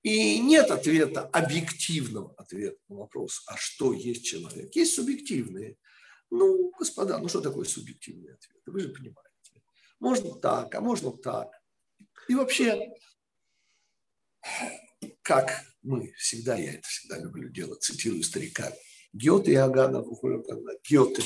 И 0.07 0.39
нет 0.39 0.71
ответа, 0.71 1.23
объективного 1.23 2.33
ответа 2.37 2.79
на 2.89 2.95
вопрос, 2.99 3.43
а 3.49 3.57
что 3.57 3.93
есть 3.93 4.25
человек. 4.25 4.73
Есть 4.77 4.95
субъективные. 4.95 5.79
Ну, 6.31 6.71
господа, 6.79 7.19
ну 7.19 7.29
что 7.29 7.41
такое 7.41 7.65
субъективный 7.65 8.35
ответ? 8.35 8.63
Вы 8.67 8.79
же 8.83 8.91
понимаете. 8.91 9.65
Можно 9.99 10.37
так, 10.37 10.73
а 10.77 10.81
можно 10.81 11.11
так. 11.11 11.49
И 12.29 12.37
вообще, 12.37 12.89
как 15.23 15.65
мы 15.83 16.13
всегда, 16.13 16.55
я 16.55 16.75
это 16.75 16.87
всегда 16.87 17.19
люблю 17.19 17.49
делать, 17.49 17.83
цитирую 17.83 18.23
старика, 18.23 18.73
Гёте 19.13 19.51
и 19.51 19.57
Аганов, 19.57 20.07
Гёте. 20.89 21.25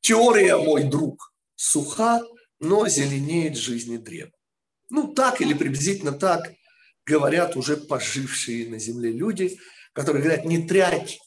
Теория, 0.00 0.56
мой 0.56 0.90
друг, 0.90 1.32
суха, 1.54 2.20
но 2.58 2.88
зеленеет 2.88 3.56
жизни 3.56 3.96
древо. 3.96 4.32
Ну, 4.88 5.14
так 5.14 5.40
или 5.40 5.54
приблизительно 5.54 6.10
так 6.10 6.52
говорят 7.04 7.56
уже 7.56 7.76
пожившие 7.76 8.68
на 8.68 8.78
земле 8.78 9.12
люди, 9.12 9.58
которые 9.92 10.22
говорят, 10.22 10.44
не 10.44 10.66
трять, 10.66 11.18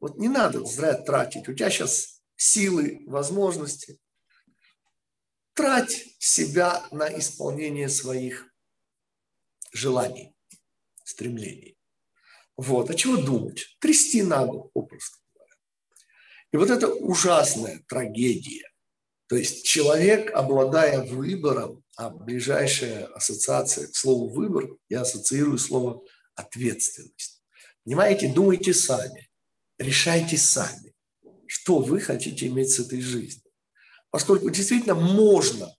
вот 0.00 0.18
не 0.18 0.28
надо 0.28 0.64
зря 0.64 0.94
тратить, 0.94 1.48
у 1.48 1.54
тебя 1.54 1.70
сейчас 1.70 2.22
силы, 2.36 3.02
возможности, 3.06 3.98
трать 5.54 6.04
себя 6.18 6.84
на 6.90 7.08
исполнение 7.18 7.88
своих 7.88 8.52
желаний, 9.72 10.34
стремлений. 11.04 11.78
Вот. 12.56 12.90
А 12.90 12.94
чего 12.94 13.16
думать? 13.16 13.76
Трясти 13.80 14.22
надо, 14.22 14.52
попросту 14.72 15.18
говоря. 15.34 15.54
И 16.52 16.56
вот 16.56 16.70
это 16.70 16.88
ужасная 16.88 17.82
трагедия. 17.88 18.68
То 19.26 19.36
есть 19.36 19.64
человек, 19.64 20.30
обладая 20.32 21.04
выбором, 21.04 21.83
а 21.96 22.10
ближайшая 22.10 23.06
ассоциация 23.06 23.86
к 23.86 23.96
слову 23.96 24.28
«выбор», 24.28 24.76
я 24.88 25.02
ассоциирую 25.02 25.58
слово 25.58 26.02
«ответственность». 26.34 27.42
Понимаете, 27.84 28.32
думайте 28.32 28.72
сами, 28.74 29.30
решайте 29.78 30.36
сами, 30.36 30.94
что 31.46 31.80
вы 31.80 32.00
хотите 32.00 32.46
иметь 32.46 32.70
с 32.70 32.78
этой 32.80 33.00
жизнью 33.00 33.44
поскольку 34.14 34.48
действительно 34.48 34.94
можно 34.94 35.74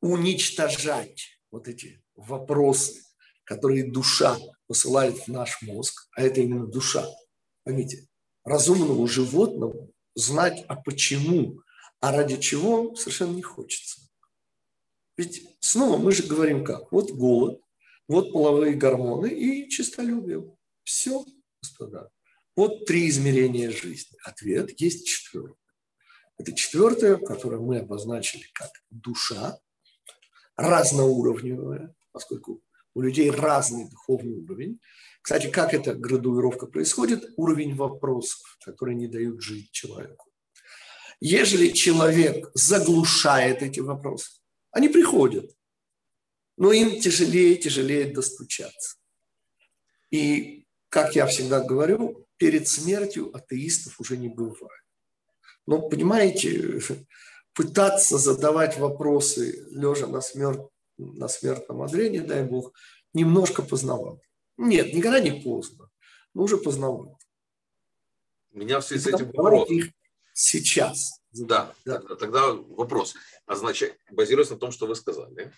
уничтожать 0.00 1.42
вот 1.50 1.68
эти 1.68 2.02
вопросы, 2.14 3.04
которые 3.44 3.92
душа 3.92 4.38
посылает 4.66 5.18
в 5.18 5.28
наш 5.28 5.60
мозг, 5.60 6.08
а 6.16 6.22
это 6.22 6.40
именно 6.40 6.66
душа. 6.66 7.06
Поймите, 7.62 8.08
разумному 8.42 9.06
животному 9.06 9.92
знать, 10.14 10.64
а 10.68 10.76
почему, 10.76 11.60
а 12.00 12.12
ради 12.12 12.36
чего 12.36 12.94
совершенно 12.94 13.34
не 13.34 13.42
хочется. 13.42 14.02
Ведь 15.16 15.56
снова 15.60 15.98
мы 15.98 16.12
же 16.12 16.22
говорим 16.22 16.64
как? 16.64 16.92
Вот 16.92 17.10
голод, 17.10 17.60
вот 18.06 18.32
половые 18.32 18.74
гормоны 18.74 19.28
и 19.28 19.68
чистолюбие. 19.68 20.44
Все, 20.84 21.24
господа. 21.60 22.10
Вот 22.56 22.86
три 22.86 23.08
измерения 23.08 23.70
жизни. 23.70 24.16
Ответ 24.24 24.80
есть 24.80 25.06
четвертый. 25.06 25.56
Это 26.38 26.52
четвертое, 26.52 27.16
которое 27.16 27.60
мы 27.60 27.78
обозначили 27.78 28.44
как 28.54 28.70
душа, 28.90 29.58
разноуровневая, 30.56 31.94
поскольку 32.12 32.62
у 32.94 33.00
людей 33.00 33.30
разный 33.30 33.88
духовный 33.90 34.38
уровень. 34.38 34.80
Кстати, 35.22 35.50
как 35.50 35.74
эта 35.74 35.94
градуировка 35.94 36.66
происходит? 36.66 37.32
Уровень 37.36 37.74
вопросов, 37.74 38.58
которые 38.64 38.96
не 38.96 39.08
дают 39.08 39.40
жить 39.42 39.70
человеку. 39.72 40.27
Ежели 41.20 41.70
человек 41.70 42.50
заглушает 42.54 43.62
эти 43.62 43.80
вопросы, 43.80 44.40
они 44.70 44.88
приходят, 44.88 45.50
но 46.56 46.72
им 46.72 47.00
тяжелее 47.00 47.54
и 47.54 47.60
тяжелее 47.60 48.12
достучаться. 48.12 48.96
И, 50.10 50.66
как 50.88 51.16
я 51.16 51.26
всегда 51.26 51.60
говорю, 51.60 52.26
перед 52.36 52.68
смертью 52.68 53.34
атеистов 53.36 54.00
уже 54.00 54.16
не 54.16 54.28
бывает. 54.28 54.84
Но, 55.66 55.88
понимаете, 55.88 56.80
пытаться 57.52 58.16
задавать 58.16 58.78
вопросы, 58.78 59.66
лежа 59.70 60.06
на, 60.06 60.20
смерть, 60.20 60.62
на 60.96 61.28
смертном 61.28 61.82
одре, 61.82 62.10
не 62.10 62.20
дай 62.20 62.44
бог, 62.44 62.72
немножко 63.12 63.62
поздновато. 63.62 64.20
Нет, 64.56 64.94
никогда 64.94 65.20
не 65.20 65.40
поздно, 65.42 65.90
но 66.32 66.44
уже 66.44 66.56
поздновато. 66.56 67.16
У 68.52 68.58
меня 68.58 68.80
в 68.80 68.84
связи 68.84 69.02
с 69.02 69.06
этим 69.08 69.26
вопрос. 69.32 69.68
Сейчас. 70.40 71.20
Да, 71.32 71.74
да. 71.84 71.98
Тогда, 71.98 72.14
тогда 72.14 72.52
вопрос. 72.52 73.16
А 73.46 73.56
значит, 73.56 73.98
базируясь 74.12 74.50
на 74.50 74.56
том, 74.56 74.70
что 74.70 74.86
вы 74.86 74.94
сказали, 74.94 75.52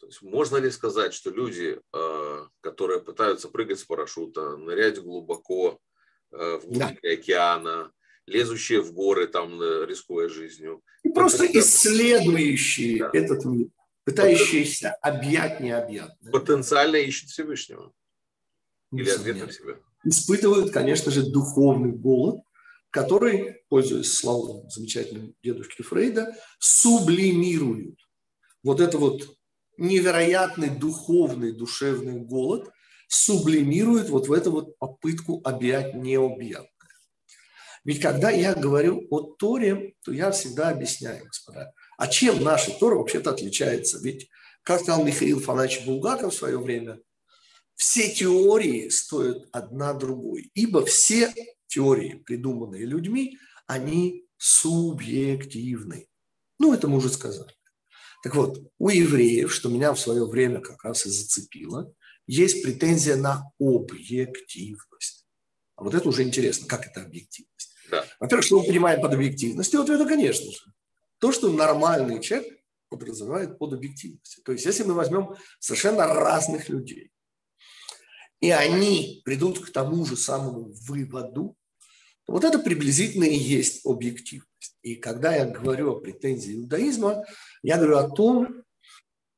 то 0.00 0.06
есть 0.06 0.22
можно 0.22 0.56
ли 0.56 0.70
сказать, 0.70 1.12
что 1.12 1.28
люди, 1.28 1.78
э, 1.92 2.46
которые 2.62 3.02
пытаются 3.02 3.48
прыгать 3.48 3.80
с 3.80 3.84
парашюта, 3.84 4.56
нырять 4.56 4.98
глубоко 4.98 5.78
э, 6.32 6.56
в 6.56 6.64
глубине 6.64 6.98
да. 7.02 7.10
океана, 7.10 7.92
лезущие 8.26 8.80
в 8.80 8.94
горы, 8.94 9.26
там, 9.26 9.60
э, 9.60 9.84
рискуя 9.84 10.30
жизнью. 10.30 10.80
И 11.02 11.10
просто 11.10 11.44
исследующие 11.44 13.00
да. 13.00 13.10
этот 13.12 13.44
мир, 13.44 13.68
пытающиеся 14.04 14.94
объять 15.02 15.60
необъятное. 15.60 16.32
Потенциально 16.32 16.96
ищут 16.96 17.28
Всевышнего. 17.28 17.92
Или 18.90 19.10
ответ 19.10 19.36
на 19.38 19.52
себя. 19.52 19.74
Испытывают, 20.02 20.72
конечно 20.72 21.10
же, 21.10 21.30
духовный 21.30 21.92
голод, 21.92 22.40
который, 22.94 23.56
пользуясь 23.68 24.12
словом 24.12 24.70
замечательным 24.70 25.34
дедушки 25.42 25.82
Фрейда, 25.82 26.32
сублимируют. 26.60 27.98
Вот 28.62 28.80
это 28.80 28.98
вот 28.98 29.36
невероятный 29.76 30.70
духовный, 30.70 31.50
душевный 31.50 32.20
голод 32.20 32.70
сублимирует 33.08 34.10
вот 34.10 34.28
в 34.28 34.32
эту 34.32 34.52
вот 34.52 34.78
попытку 34.78 35.40
объять 35.42 35.96
необъятное. 35.96 36.70
Ведь 37.82 38.00
когда 38.00 38.30
я 38.30 38.54
говорю 38.54 39.08
о 39.10 39.22
Торе, 39.22 39.94
то 40.04 40.12
я 40.12 40.30
всегда 40.30 40.68
объясняю, 40.68 41.26
господа, 41.26 41.72
а 41.98 42.06
чем 42.06 42.44
наша 42.44 42.70
Тора 42.78 42.94
вообще-то 42.94 43.30
отличается? 43.30 43.98
Ведь, 44.04 44.30
как 44.62 44.82
сказал 44.82 45.04
Михаил 45.04 45.40
Фанач 45.40 45.84
Булгаков 45.84 46.32
в 46.32 46.36
свое 46.36 46.60
время, 46.60 47.00
все 47.74 48.08
теории 48.08 48.88
стоят 48.88 49.48
одна 49.50 49.94
другой, 49.94 50.52
ибо 50.54 50.86
все 50.86 51.34
теории, 51.74 52.22
придуманные 52.24 52.86
людьми, 52.86 53.38
они 53.66 54.24
субъективны. 54.36 56.06
Ну, 56.58 56.72
это 56.72 56.88
мы 56.88 56.98
уже 56.98 57.08
сказали. 57.08 57.52
Так 58.22 58.34
вот, 58.36 58.58
у 58.78 58.88
евреев, 58.88 59.52
что 59.52 59.68
меня 59.68 59.92
в 59.92 60.00
свое 60.00 60.24
время 60.26 60.60
как 60.60 60.84
раз 60.84 61.04
и 61.06 61.10
зацепило, 61.10 61.92
есть 62.26 62.62
претензия 62.62 63.16
на 63.16 63.50
объективность. 63.58 65.26
А 65.76 65.84
вот 65.84 65.94
это 65.94 66.08
уже 66.08 66.22
интересно, 66.22 66.66
как 66.66 66.86
это 66.86 67.02
объективность. 67.02 67.74
Да. 67.90 68.06
Во-первых, 68.20 68.46
что 68.46 68.60
мы 68.60 68.66
понимаем 68.66 69.00
под 69.02 69.12
объективностью? 69.12 69.80
Вот 69.80 69.90
это, 69.90 70.06
конечно 70.06 70.50
же, 70.50 70.72
то, 71.18 71.32
что 71.32 71.52
нормальный 71.52 72.22
человек 72.22 72.60
подразумевает 72.88 73.58
под 73.58 73.74
объективностью. 73.74 74.42
То 74.44 74.52
есть, 74.52 74.64
если 74.64 74.84
мы 74.84 74.94
возьмем 74.94 75.34
совершенно 75.58 76.06
разных 76.06 76.68
людей, 76.68 77.10
и 78.40 78.50
они 78.50 79.22
придут 79.24 79.58
к 79.58 79.70
тому 79.70 80.06
же 80.06 80.16
самому 80.16 80.72
выводу, 80.86 81.56
вот 82.26 82.44
это 82.44 82.58
приблизительно 82.58 83.24
и 83.24 83.36
есть 83.36 83.84
объективность. 83.84 84.76
И 84.82 84.96
когда 84.96 85.34
я 85.34 85.46
говорю 85.46 85.92
о 85.92 86.00
претензии 86.00 86.54
иудаизма, 86.54 87.24
я 87.62 87.76
говорю 87.76 87.98
о 87.98 88.08
том, 88.10 88.64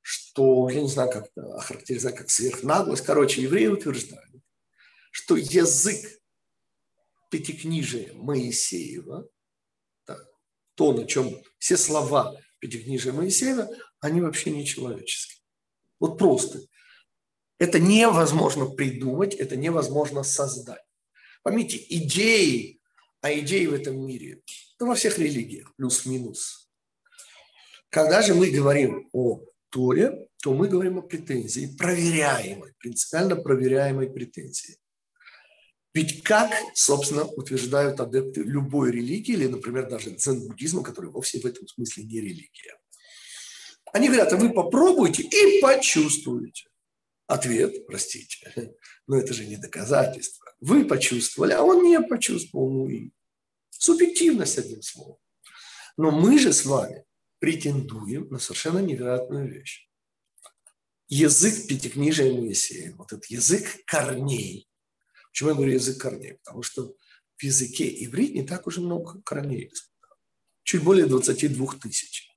что, 0.01 0.68
я 0.70 0.83
не 0.83 0.88
знаю, 0.88 1.11
как 1.11 1.31
охарактеризовать, 1.37 2.16
как 2.16 2.31
сверхнаглость. 2.31 3.05
Короче, 3.05 3.42
евреи 3.42 3.66
утверждают, 3.66 4.42
что 5.11 5.37
язык 5.37 6.20
пятикнижия 7.31 8.12
Моисеева, 8.14 9.29
то, 10.77 10.92
на 10.92 11.07
чем 11.07 11.42
все 11.59 11.77
слова 11.77 12.38
пятикнижия 12.61 13.12
Моисеева, 13.12 13.68
они 14.01 14.20
вообще 14.20 14.51
не 14.51 14.64
человеческие. 14.64 15.42
Вот 15.99 16.18
просто. 16.18 16.61
Это 17.59 17.81
невозможно 17.81 18.66
придумать, 18.66 19.35
это 19.35 19.57
невозможно 19.57 20.22
создать. 20.22 20.83
Поймите, 21.42 21.79
идеи, 21.88 22.75
а 23.26 23.38
идеи 23.40 23.66
в 23.66 23.74
этом 23.74 24.06
мире, 24.06 24.40
ну, 24.78 24.86
во 24.86 24.94
всех 24.94 25.18
религиях, 25.18 25.74
плюс-минус. 25.74 26.70
Когда 27.88 28.22
же 28.22 28.34
мы 28.34 28.50
говорим 28.50 29.08
о 29.12 29.40
Торе, 29.70 30.28
то 30.42 30.54
мы 30.54 30.68
говорим 30.68 30.98
о 30.98 31.02
претензии, 31.02 31.74
проверяемой, 31.76 32.74
принципиально 32.78 33.34
проверяемой 33.34 34.08
претензии. 34.08 34.76
Ведь 35.92 36.22
как, 36.22 36.52
собственно, 36.74 37.24
утверждают 37.24 37.98
адепты 37.98 38.42
любой 38.42 38.92
религии, 38.92 39.32
или, 39.32 39.46
например, 39.46 39.88
даже 39.88 40.10
дзен-буддизма, 40.10 40.84
который 40.84 41.10
вовсе 41.10 41.40
в 41.40 41.46
этом 41.46 41.66
смысле 41.66 42.04
не 42.04 42.20
религия. 42.20 42.78
Они 43.92 44.06
говорят, 44.06 44.32
а 44.32 44.36
вы 44.36 44.52
попробуйте 44.52 45.24
и 45.24 45.60
почувствуете. 45.60 46.68
Ответ, 47.26 47.86
простите, 47.88 48.74
но 49.08 49.18
это 49.18 49.34
же 49.34 49.46
не 49.46 49.56
доказательство. 49.56 50.46
Вы 50.60 50.84
почувствовали, 50.84 51.54
а 51.54 51.62
он 51.62 51.82
не 51.82 52.00
почувствовал. 52.00 52.70
Ну 52.70 52.88
и 52.88 53.10
субъективность, 53.82 54.58
одним 54.58 54.82
словом. 54.82 55.18
Но 55.96 56.10
мы 56.10 56.38
же 56.38 56.52
с 56.52 56.64
вами 56.64 57.04
претендуем 57.38 58.28
на 58.28 58.38
совершенно 58.38 58.78
невероятную 58.78 59.50
вещь. 59.50 59.88
Язык 61.08 61.68
пятикнижия 61.68 62.32
Моисея, 62.32 62.94
вот 62.96 63.12
этот 63.12 63.26
язык 63.26 63.84
корней, 63.86 64.68
Почему 65.36 65.50
я 65.50 65.54
говорю 65.54 65.72
язык 65.74 66.00
корней? 66.00 66.38
Потому 66.42 66.62
что 66.62 66.94
в 67.36 67.42
языке 67.42 67.86
иврит 68.02 68.34
не 68.34 68.42
так 68.42 68.66
уже 68.66 68.80
много 68.80 69.20
корней. 69.20 69.70
Чуть 70.62 70.82
более 70.82 71.04
22 71.04 71.74
тысяч. 71.74 72.30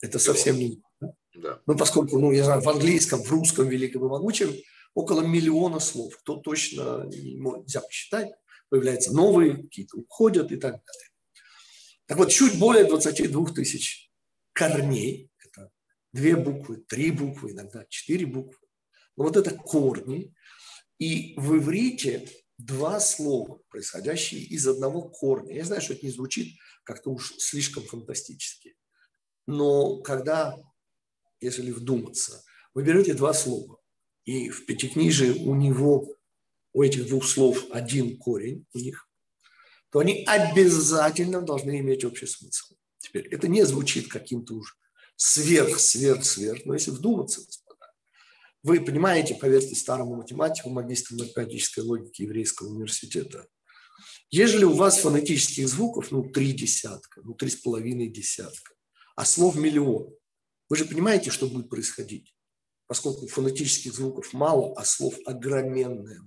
Это 0.00 0.20
совсем 0.20 0.56
не 0.56 0.80
да? 1.00 1.12
Да. 1.34 1.60
Ну, 1.66 1.76
поскольку, 1.76 2.20
ну, 2.20 2.30
я 2.30 2.44
знаю, 2.44 2.60
в 2.60 2.68
английском, 2.68 3.20
в 3.20 3.28
русском 3.32 3.68
великом 3.68 4.04
и 4.04 4.08
могучем 4.08 4.54
около 4.94 5.22
миллиона 5.22 5.80
слов. 5.80 6.16
Кто 6.18 6.36
точно 6.36 7.06
нельзя 7.06 7.80
посчитать. 7.80 8.30
Появляются 8.68 9.12
новые, 9.12 9.62
какие-то 9.62 9.96
уходят 9.98 10.50
и 10.52 10.56
так 10.56 10.72
далее. 10.72 11.10
Так 12.06 12.18
вот, 12.18 12.30
чуть 12.30 12.58
более 12.58 12.84
22 12.84 13.52
тысяч 13.52 14.10
корней. 14.52 15.30
Это 15.38 15.70
две 16.12 16.36
буквы, 16.36 16.78
три 16.88 17.10
буквы, 17.10 17.52
иногда 17.52 17.84
четыре 17.88 18.26
буквы. 18.26 18.58
Но 19.16 19.24
вот 19.24 19.36
это 19.36 19.50
корни, 19.50 20.34
и 20.98 21.34
в 21.36 21.56
иврите 21.56 22.28
два 22.58 23.00
слова, 23.00 23.60
происходящие 23.68 24.40
из 24.40 24.66
одного 24.66 25.02
корня. 25.02 25.54
Я 25.54 25.64
знаю, 25.64 25.82
что 25.82 25.92
это 25.92 26.06
не 26.06 26.12
звучит 26.12 26.58
как-то 26.84 27.10
уж 27.10 27.34
слишком 27.38 27.84
фантастически. 27.84 28.76
Но 29.46 30.00
когда, 30.02 30.56
если 31.40 31.70
вдуматься, 31.70 32.42
вы 32.74 32.82
берете 32.82 33.14
два 33.14 33.32
слова, 33.32 33.78
и 34.24 34.48
в 34.50 34.66
Пятикнижии 34.66 35.44
у 35.44 35.54
него, 35.54 36.15
у 36.76 36.82
этих 36.82 37.08
двух 37.08 37.24
слов 37.24 37.64
один 37.70 38.18
корень 38.18 38.66
у 38.74 38.78
них, 38.78 39.08
то 39.90 40.00
они 40.00 40.24
обязательно 40.26 41.40
должны 41.40 41.80
иметь 41.80 42.04
общий 42.04 42.26
смысл. 42.26 42.74
Теперь, 42.98 43.26
это 43.28 43.48
не 43.48 43.64
звучит 43.64 44.08
каким-то 44.08 44.56
уж 44.56 44.76
сверх, 45.16 45.78
сверх, 45.78 46.22
сверх, 46.22 46.66
но 46.66 46.74
если 46.74 46.90
вдуматься, 46.90 47.40
вы 48.62 48.84
понимаете, 48.84 49.34
поверьте 49.36 49.74
старому 49.74 50.16
математику, 50.16 50.68
магистру 50.68 51.16
математической 51.16 51.80
логики 51.80 52.22
Еврейского 52.22 52.68
университета, 52.68 53.46
ежели 54.28 54.64
у 54.64 54.74
вас 54.74 54.98
фонетических 54.98 55.66
звуков, 55.66 56.10
ну, 56.10 56.28
три 56.30 56.52
десятка, 56.52 57.22
ну, 57.24 57.32
три 57.32 57.48
с 57.48 57.56
половиной 57.56 58.08
десятка, 58.08 58.74
а 59.14 59.24
слов 59.24 59.56
миллион, 59.56 60.14
вы 60.68 60.76
же 60.76 60.84
понимаете, 60.84 61.30
что 61.30 61.48
будет 61.48 61.70
происходить, 61.70 62.36
поскольку 62.86 63.28
фонетических 63.28 63.94
звуков 63.94 64.34
мало, 64.34 64.74
а 64.76 64.84
слов 64.84 65.14
огроменное 65.24 66.20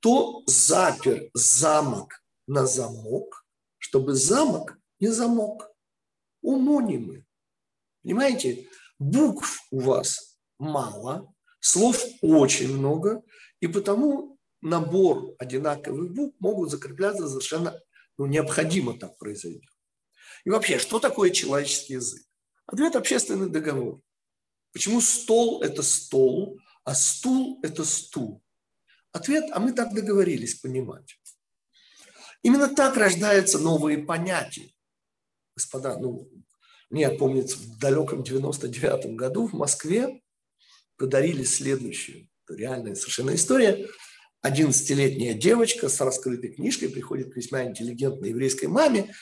то 0.00 0.42
запер 0.46 1.30
замок 1.32 2.22
на 2.46 2.66
замок, 2.66 3.46
чтобы 3.78 4.14
замок 4.14 4.78
не 5.00 5.08
замок. 5.08 5.70
Умонимы. 6.42 7.24
Понимаете, 8.02 8.68
букв 8.98 9.62
у 9.70 9.80
вас 9.80 10.38
мало, 10.58 11.34
слов 11.58 12.04
очень 12.20 12.76
много, 12.76 13.22
и 13.60 13.66
потому 13.66 14.38
набор 14.60 15.34
одинаковых 15.38 16.12
букв 16.12 16.36
могут 16.38 16.70
закрепляться 16.70 17.26
совершенно 17.28 17.80
ну, 18.18 18.26
необходимо 18.26 18.98
так 18.98 19.16
произойдет. 19.16 19.70
И 20.44 20.50
вообще, 20.50 20.78
что 20.78 21.00
такое 21.00 21.30
человеческий 21.30 21.94
язык? 21.94 22.22
Ответ– 22.66 22.94
общественный 22.96 23.48
договор. 23.48 24.00
Почему 24.72 25.00
стол– 25.00 25.62
это 25.62 25.82
стол, 25.82 26.58
а 26.84 26.94
стул– 26.94 27.58
это 27.62 27.84
стул? 27.84 28.43
Ответ– 29.14 29.44
а 29.52 29.60
мы 29.60 29.72
так 29.72 29.94
договорились 29.94 30.56
понимать. 30.56 31.16
Именно 32.42 32.74
так 32.74 32.96
рождаются 32.96 33.60
новые 33.60 33.98
понятия. 33.98 34.70
Господа, 35.56 35.96
ну, 35.98 36.28
мне 36.90 37.08
помнится, 37.10 37.56
в 37.56 37.78
далеком 37.78 38.24
99 38.24 39.14
году 39.14 39.46
в 39.46 39.52
Москве 39.52 40.20
подарили 40.96 41.44
следующую, 41.44 42.28
реальная 42.48 42.96
совершенно 42.96 43.36
история. 43.36 43.88
11-летняя 44.44 45.34
девочка 45.34 45.88
с 45.88 46.00
раскрытой 46.00 46.52
книжкой 46.52 46.88
приходит 46.88 47.32
к 47.32 47.36
весьма 47.36 47.62
интеллигентной 47.62 48.30
еврейской 48.30 48.66
маме 48.66 49.14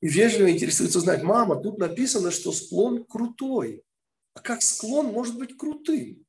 и 0.00 0.08
вежливо 0.08 0.50
интересуется 0.50 0.98
узнать, 0.98 1.22
мама, 1.22 1.62
тут 1.62 1.78
написано, 1.78 2.32
что 2.32 2.50
склон 2.50 3.04
крутой. 3.04 3.84
А 4.34 4.40
как 4.40 4.62
склон 4.62 5.06
может 5.06 5.38
быть 5.38 5.56
крутым? 5.56 6.26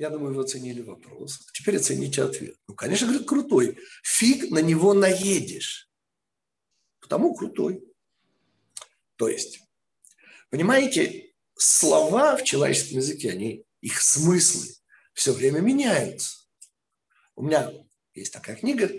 Я 0.00 0.08
думаю, 0.08 0.34
вы 0.34 0.44
оценили 0.44 0.80
вопрос. 0.80 1.46
Теперь 1.52 1.76
оцените 1.76 2.22
ответ. 2.22 2.56
Ну, 2.66 2.74
конечно, 2.74 3.06
говорит, 3.06 3.28
крутой. 3.28 3.78
Фиг 4.02 4.50
на 4.50 4.60
него 4.60 4.94
наедешь. 4.94 5.90
Потому 7.00 7.34
крутой. 7.34 7.84
То 9.16 9.28
есть, 9.28 9.60
понимаете, 10.48 11.34
слова 11.54 12.38
в 12.38 12.44
человеческом 12.44 12.96
языке, 12.96 13.32
они, 13.32 13.66
их 13.82 14.00
смыслы 14.00 14.68
все 15.12 15.34
время 15.34 15.60
меняются. 15.60 16.46
У 17.36 17.42
меня 17.42 17.70
есть 18.14 18.32
такая 18.32 18.56
книга, 18.56 18.90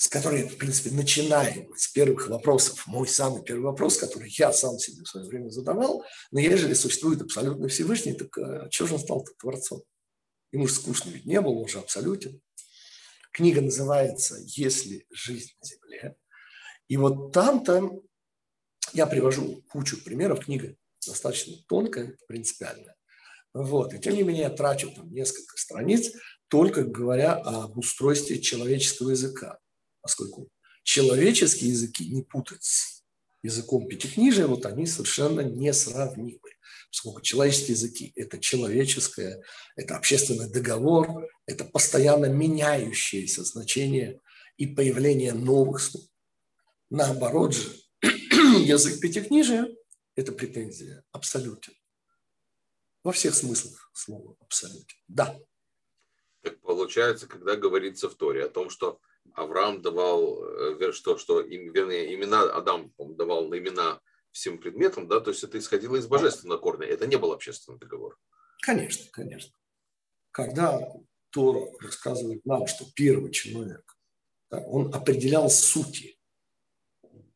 с 0.00 0.08
которой, 0.08 0.48
в 0.48 0.56
принципе, 0.56 0.90
начинаем 0.92 1.76
с 1.76 1.88
первых 1.88 2.28
вопросов. 2.28 2.86
Мой 2.86 3.06
самый 3.06 3.42
первый 3.42 3.64
вопрос, 3.64 3.98
который 3.98 4.30
я 4.30 4.50
сам 4.50 4.78
себе 4.78 5.02
в 5.02 5.06
свое 5.06 5.26
время 5.26 5.50
задавал, 5.50 6.02
но 6.30 6.40
ежели 6.40 6.72
существует 6.72 7.20
абсолютно 7.20 7.68
Всевышний, 7.68 8.14
так 8.14 8.38
а 8.38 8.70
что 8.70 8.86
же 8.86 8.94
он 8.94 9.00
стал 9.00 9.26
творцом? 9.38 9.82
Ему 10.52 10.66
же 10.68 10.72
скучно 10.72 11.10
ведь 11.10 11.26
не 11.26 11.38
было, 11.42 11.52
он 11.52 11.68
же 11.68 11.80
абсолютен. 11.80 12.40
Книга 13.30 13.60
называется 13.60 14.38
«Если 14.46 15.04
жизнь 15.10 15.50
на 15.60 15.68
земле». 15.68 16.16
И 16.88 16.96
вот 16.96 17.32
там-то 17.32 18.00
я 18.94 19.06
привожу 19.06 19.62
кучу 19.68 20.02
примеров, 20.02 20.46
книга 20.46 20.76
достаточно 21.06 21.56
тонкая, 21.68 22.16
принципиальная. 22.26 22.96
Вот. 23.52 23.92
И 23.92 23.98
тем 23.98 24.14
не 24.14 24.22
менее 24.22 24.44
я 24.44 24.50
трачу 24.50 24.90
там 24.92 25.12
несколько 25.12 25.58
страниц, 25.58 26.10
только 26.48 26.84
говоря 26.84 27.34
об 27.34 27.76
устройстве 27.76 28.40
человеческого 28.40 29.10
языка 29.10 29.58
поскольку 30.00 30.48
человеческие 30.82 31.70
языки 31.70 32.08
не 32.08 32.22
путать 32.22 32.64
с 32.64 33.04
языком 33.42 33.88
пятикнижия, 33.88 34.46
вот 34.46 34.66
они 34.66 34.86
совершенно 34.86 35.40
несравнимы. 35.40 36.40
Поскольку 36.90 37.20
человеческие 37.20 37.74
языки– 37.74 38.12
это 38.16 38.38
человеческое, 38.38 39.42
это 39.76 39.96
общественный 39.96 40.50
договор, 40.50 41.28
это 41.46 41.64
постоянно 41.64 42.26
меняющееся 42.26 43.44
значение 43.44 44.20
и 44.56 44.66
появление 44.66 45.32
новых 45.32 45.80
слов. 45.80 46.04
Наоборот 46.90 47.54
же, 47.54 47.72
язык 48.02 49.00
пятикнижия– 49.00 49.68
это 50.16 50.32
претензия, 50.32 51.04
абсолютен. 51.12 51.74
Во 53.04 53.12
всех 53.12 53.34
смыслах 53.34 53.90
слова 53.94 54.34
абсолютен. 54.40 54.98
Да. 55.06 55.38
Так 56.42 56.60
получается, 56.60 57.28
когда 57.28 57.54
говорится 57.54 58.10
в 58.10 58.14
Торе 58.16 58.44
о 58.44 58.48
том, 58.48 58.68
что 58.68 59.00
Авраам 59.34 59.82
давал, 59.82 60.42
э, 60.44 60.92
что, 60.92 61.16
что 61.16 61.40
вернее, 61.40 62.14
имена, 62.14 62.42
Адам 62.42 62.92
давал 62.98 63.48
на 63.48 63.58
имена 63.58 64.00
всем 64.32 64.58
предметам, 64.58 65.08
да, 65.08 65.20
то 65.20 65.30
есть 65.30 65.42
это 65.42 65.58
исходило 65.58 65.96
из 65.96 66.06
божественного 66.06 66.58
корня, 66.58 66.86
это 66.86 67.06
не 67.06 67.16
был 67.16 67.32
общественный 67.32 67.78
договор. 67.78 68.18
Конечно, 68.62 69.06
конечно. 69.10 69.52
Когда 70.30 70.80
Тора 71.30 71.66
рассказывает 71.80 72.44
нам, 72.44 72.66
что 72.66 72.84
первый 72.94 73.30
человек, 73.30 73.96
да, 74.50 74.58
он 74.58 74.94
определял 74.94 75.50
сути, 75.50 76.18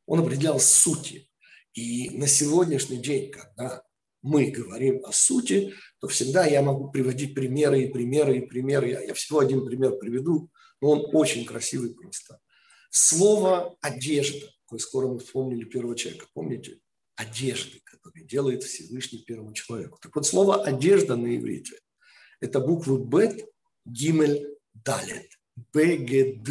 он 0.07 0.21
определял 0.21 0.61
сути. 0.61 1.31
И 1.73 2.11
на 2.11 2.27
сегодняшний 2.29 2.99
день, 2.99 3.33
когда 3.33 3.83
мы 4.23 4.51
говорим 4.51 5.05
о 5.05 5.13
сути, 5.13 5.75
то 5.99 6.09
всегда 6.09 6.47
я 6.47 6.63
могу 6.63 6.91
приводить 6.91 7.35
примеры 7.35 7.83
и 7.83 7.93
примеры 7.93 8.39
и 8.39 8.47
примеры. 8.47 8.91
Я, 8.91 9.03
я 9.03 9.15
всего 9.15 9.41
один 9.41 9.65
пример 9.67 9.97
приведу 9.99 10.51
но 10.85 10.91
он 10.91 11.07
очень 11.15 11.47
красивый 11.47 11.95
просто. 11.95 12.41
Слово 12.91 13.75
«одежда», 13.81 14.53
коль 14.67 14.79
скоро 14.79 15.09
мы 15.09 15.19
вспомнили 15.19 15.65
первого 15.65 15.97
человека, 15.97 16.27
помните? 16.35 16.79
Одежды, 17.17 17.81
которые 17.85 18.27
делает 18.27 18.65
Всевышний 18.65 19.21
первому 19.21 19.55
человеку. 19.55 19.99
Так 20.03 20.15
вот, 20.15 20.27
слово 20.27 20.63
«одежда» 20.63 21.17
на 21.17 21.35
иврите– 21.35 21.81
это 22.41 22.61
буквы 22.61 22.99
«бет», 22.99 23.49
«гимель», 23.87 24.59
«далет», 24.75 25.31
«бегед». 25.73 26.47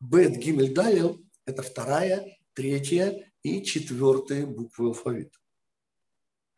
«Бет», 0.00 0.38
«гимель», 0.38 0.72
«далет»– 0.72 1.18
это 1.44 1.60
вторая, 1.62 2.38
третья 2.54 3.30
и 3.42 3.62
четвертая 3.62 4.46
буквы 4.46 4.86
алфавита. 4.86 5.38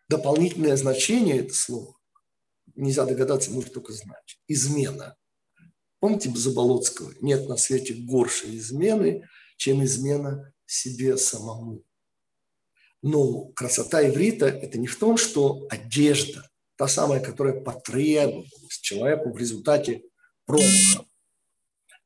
Дополнительное 0.08 0.76
значение 0.76 1.38
этого 1.38 1.54
слова, 1.54 1.96
нельзя 2.76 3.06
догадаться, 3.06 3.50
может 3.50 3.72
только 3.72 3.92
знать, 3.92 4.38
измена– 4.46 5.16
Помните 6.04 6.28
Заболоцкого? 6.28 7.14
Нет 7.22 7.48
на 7.48 7.56
свете 7.56 7.94
горшей 7.94 8.58
измены, 8.58 9.26
чем 9.56 9.82
измена 9.84 10.52
себе 10.66 11.16
самому. 11.16 11.82
Но 13.00 13.46
красота 13.52 14.06
иврита– 14.06 14.44
это 14.62 14.76
не 14.76 14.86
в 14.86 14.98
том, 14.98 15.16
что 15.16 15.66
одежда, 15.70 16.46
та 16.76 16.88
самая, 16.88 17.20
которая 17.20 17.58
потребовалась 17.58 18.80
человеку 18.82 19.32
в 19.32 19.38
результате 19.38 20.02
промаха. 20.44 21.06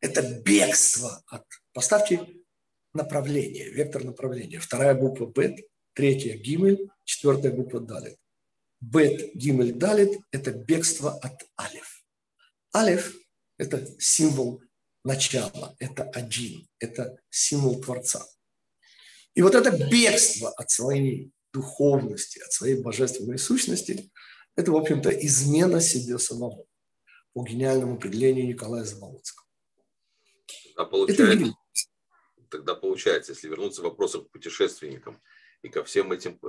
Это 0.01 0.23
бегство 0.43 1.21
от... 1.27 1.43
Поставьте 1.73 2.25
направление, 2.95 3.69
вектор 3.73 4.05
направления. 4.05 4.61
Вторая 4.61 4.95
буква 4.95 5.27
бет, 5.27 5.59
третья 5.95 6.37
гимель, 6.37 6.89
четвертая 7.03 7.51
буква 7.51 7.81
далит. 7.81 8.17
Бет, 8.81 9.35
гимель, 9.35 9.73
далит– 9.73 10.21
это 10.31 10.53
бегство 10.53 11.19
от 11.19 11.43
алиф. 11.59 12.05
Алиф 12.73 13.13
это 13.59 13.87
символ 14.01 14.63
начала, 15.05 15.77
это 15.79 16.05
один, 16.05 16.67
это 16.79 17.19
символ 17.31 17.81
Творца. 17.81 18.27
И 19.35 19.43
вот 19.43 19.55
это 19.55 19.71
бегство 19.71 20.51
от 20.51 20.71
своей 20.71 21.33
духовности, 21.53 22.39
от 22.41 22.53
своей 22.53 22.81
божественной 22.81 23.39
сущности, 23.39 24.11
это, 24.57 24.73
в 24.73 24.77
общем-то, 24.77 25.11
измена 25.11 25.81
себе 25.81 26.19
самого 26.19 26.65
по 27.33 27.45
гениальному 27.45 27.95
определению 27.95 28.49
Николая 28.49 28.85
Заболоцкого. 28.85 29.47
А 30.77 30.85
получается, 30.85 31.55
тогда 32.51 32.75
получается, 32.75 33.33
если 33.33 33.49
вернуться 33.49 33.83
к 33.83 33.85
вопросу 33.85 34.25
к 34.25 34.31
путешественникам 34.31 35.21
и 35.63 35.69
ко 35.69 35.85
всем 35.85 36.13
этим 36.13 36.41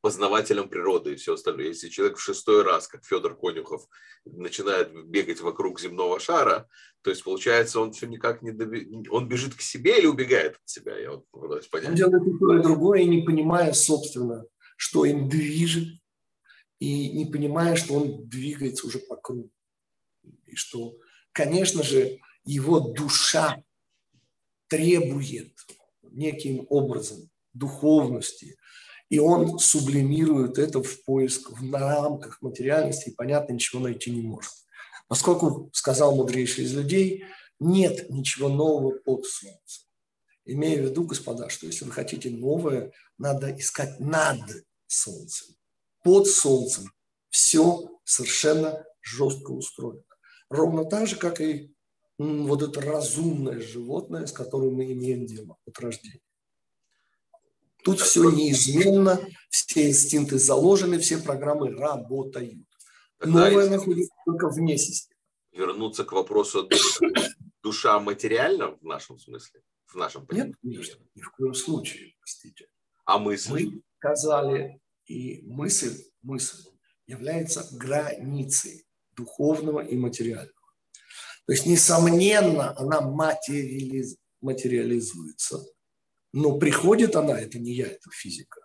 познавателем 0.00 0.68
природы 0.68 1.12
и 1.12 1.16
все 1.16 1.34
остальное. 1.34 1.68
Если 1.68 1.88
человек 1.88 2.16
в 2.16 2.22
шестой 2.22 2.62
раз, 2.62 2.88
как 2.88 3.04
Федор 3.04 3.36
Конюхов, 3.38 3.86
начинает 4.24 4.92
бегать 5.06 5.40
вокруг 5.40 5.80
земного 5.80 6.18
шара, 6.18 6.68
то 7.02 7.10
есть 7.10 7.22
получается, 7.22 7.80
он 7.80 7.92
все 7.92 8.06
никак 8.06 8.42
не 8.42 8.52
доби... 8.52 9.06
он 9.10 9.28
бежит 9.28 9.54
к 9.54 9.60
себе 9.60 9.98
или 9.98 10.06
убегает 10.06 10.56
от 10.56 10.68
себя? 10.68 10.98
Я 10.98 11.12
вот 11.12 11.28
пытаюсь 11.30 11.66
понять. 11.66 11.90
Он 11.90 11.94
делает 11.94 12.26
и 12.26 12.38
то, 12.38 12.56
и 12.56 12.62
другое, 12.62 13.04
не 13.04 13.22
понимая, 13.22 13.72
собственно, 13.72 14.44
что 14.76 15.04
им 15.04 15.28
движет, 15.28 15.88
и 16.78 17.10
не 17.12 17.26
понимая, 17.26 17.76
что 17.76 17.94
он 17.94 18.28
двигается 18.28 18.86
уже 18.86 18.98
по 18.98 19.16
кругу. 19.16 19.50
И 20.46 20.56
что, 20.56 20.96
конечно 21.32 21.82
же, 21.82 22.18
его 22.44 22.80
душа 22.80 23.62
требует 24.68 25.52
неким 26.02 26.66
образом 26.70 27.30
духовности, 27.52 28.56
и 29.10 29.18
он 29.18 29.58
сублимирует 29.58 30.56
это 30.58 30.82
в 30.82 31.04
поиск, 31.04 31.50
в 31.50 31.74
рамках 31.74 32.40
материальности, 32.40 33.10
и, 33.10 33.14
понятно, 33.14 33.52
ничего 33.52 33.82
найти 33.82 34.10
не 34.12 34.22
может. 34.22 34.52
Поскольку, 35.08 35.68
сказал 35.72 36.14
мудрейший 36.14 36.64
из 36.64 36.74
людей, 36.74 37.24
нет 37.58 38.08
ничего 38.08 38.48
нового 38.48 38.92
под 38.92 39.26
солнцем. 39.26 39.84
Имея 40.44 40.80
в 40.80 40.84
виду, 40.86 41.04
господа, 41.04 41.48
что 41.48 41.66
если 41.66 41.84
вы 41.84 41.90
хотите 41.90 42.30
новое, 42.30 42.92
надо 43.18 43.54
искать 43.58 43.98
над 43.98 44.40
солнцем. 44.86 45.56
Под 46.04 46.28
солнцем 46.28 46.90
все 47.30 47.90
совершенно 48.04 48.84
жестко 49.02 49.50
устроено. 49.50 50.04
Ровно 50.48 50.84
так 50.84 51.08
же, 51.08 51.16
как 51.16 51.40
и 51.40 51.74
вот 52.18 52.62
это 52.62 52.80
разумное 52.80 53.60
животное, 53.60 54.26
с 54.26 54.32
которым 54.32 54.74
мы 54.74 54.92
имеем 54.92 55.26
дело 55.26 55.56
от 55.66 55.78
рождения. 55.80 56.20
Тут 57.84 58.00
все 58.00 58.30
неизменно, 58.30 59.20
все 59.48 59.88
инстинкты 59.88 60.38
заложены, 60.38 60.98
все 60.98 61.18
программы 61.18 61.70
работают. 61.70 62.66
Тогда 63.18 63.48
Новое 63.48 63.70
находится 63.70 64.14
только 64.24 64.48
вне 64.48 64.78
системы. 64.78 65.16
Вернуться 65.52 66.04
к 66.04 66.12
вопросу 66.12 66.68
душа 67.62 67.98
материальна 68.00 68.76
в 68.80 68.84
нашем 68.84 69.18
смысле, 69.18 69.62
в 69.86 69.96
нашем 69.96 70.26
понимании? 70.26 70.54
Нет, 70.62 70.74
конечно, 70.74 71.04
ни 71.14 71.22
в 71.22 71.30
коем 71.32 71.54
случае, 71.54 72.14
простите. 72.20 72.68
А 73.04 73.18
мысль? 73.18 73.50
Мы 73.52 73.82
сказали, 73.98 74.80
И 75.06 75.42
мысль, 75.46 76.04
мысль 76.22 76.68
является 77.06 77.66
границей 77.72 78.86
духовного 79.16 79.80
и 79.80 79.96
материального. 79.96 80.54
То 81.46 81.52
есть, 81.52 81.66
несомненно, 81.66 82.78
она 82.78 83.00
материализ, 83.00 84.16
материализуется, 84.40 85.64
но 86.32 86.58
приходит 86.58 87.16
она, 87.16 87.38
это 87.38 87.58
не 87.58 87.74
я, 87.74 87.86
это 87.86 88.10
физика, 88.12 88.60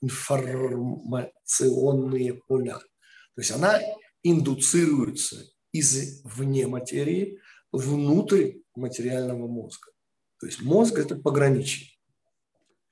информационные 0.00 2.34
поля. 2.46 2.78
То 2.78 3.40
есть 3.40 3.50
она 3.50 3.80
индуцируется 4.22 5.44
из 5.72 6.22
вне 6.24 6.66
материи 6.66 7.38
внутрь 7.72 8.54
материального 8.74 9.46
мозга. 9.46 9.92
То 10.38 10.46
есть 10.46 10.62
мозг– 10.62 10.98
это 11.00 11.16
пограничье. 11.16 11.88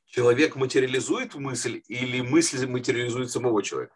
Человек 0.06 0.56
материализует 0.56 1.34
мысль 1.34 1.82
или 1.86 2.22
мысль 2.22 2.66
материализует 2.66 3.30
самого 3.30 3.62
человека? 3.62 3.94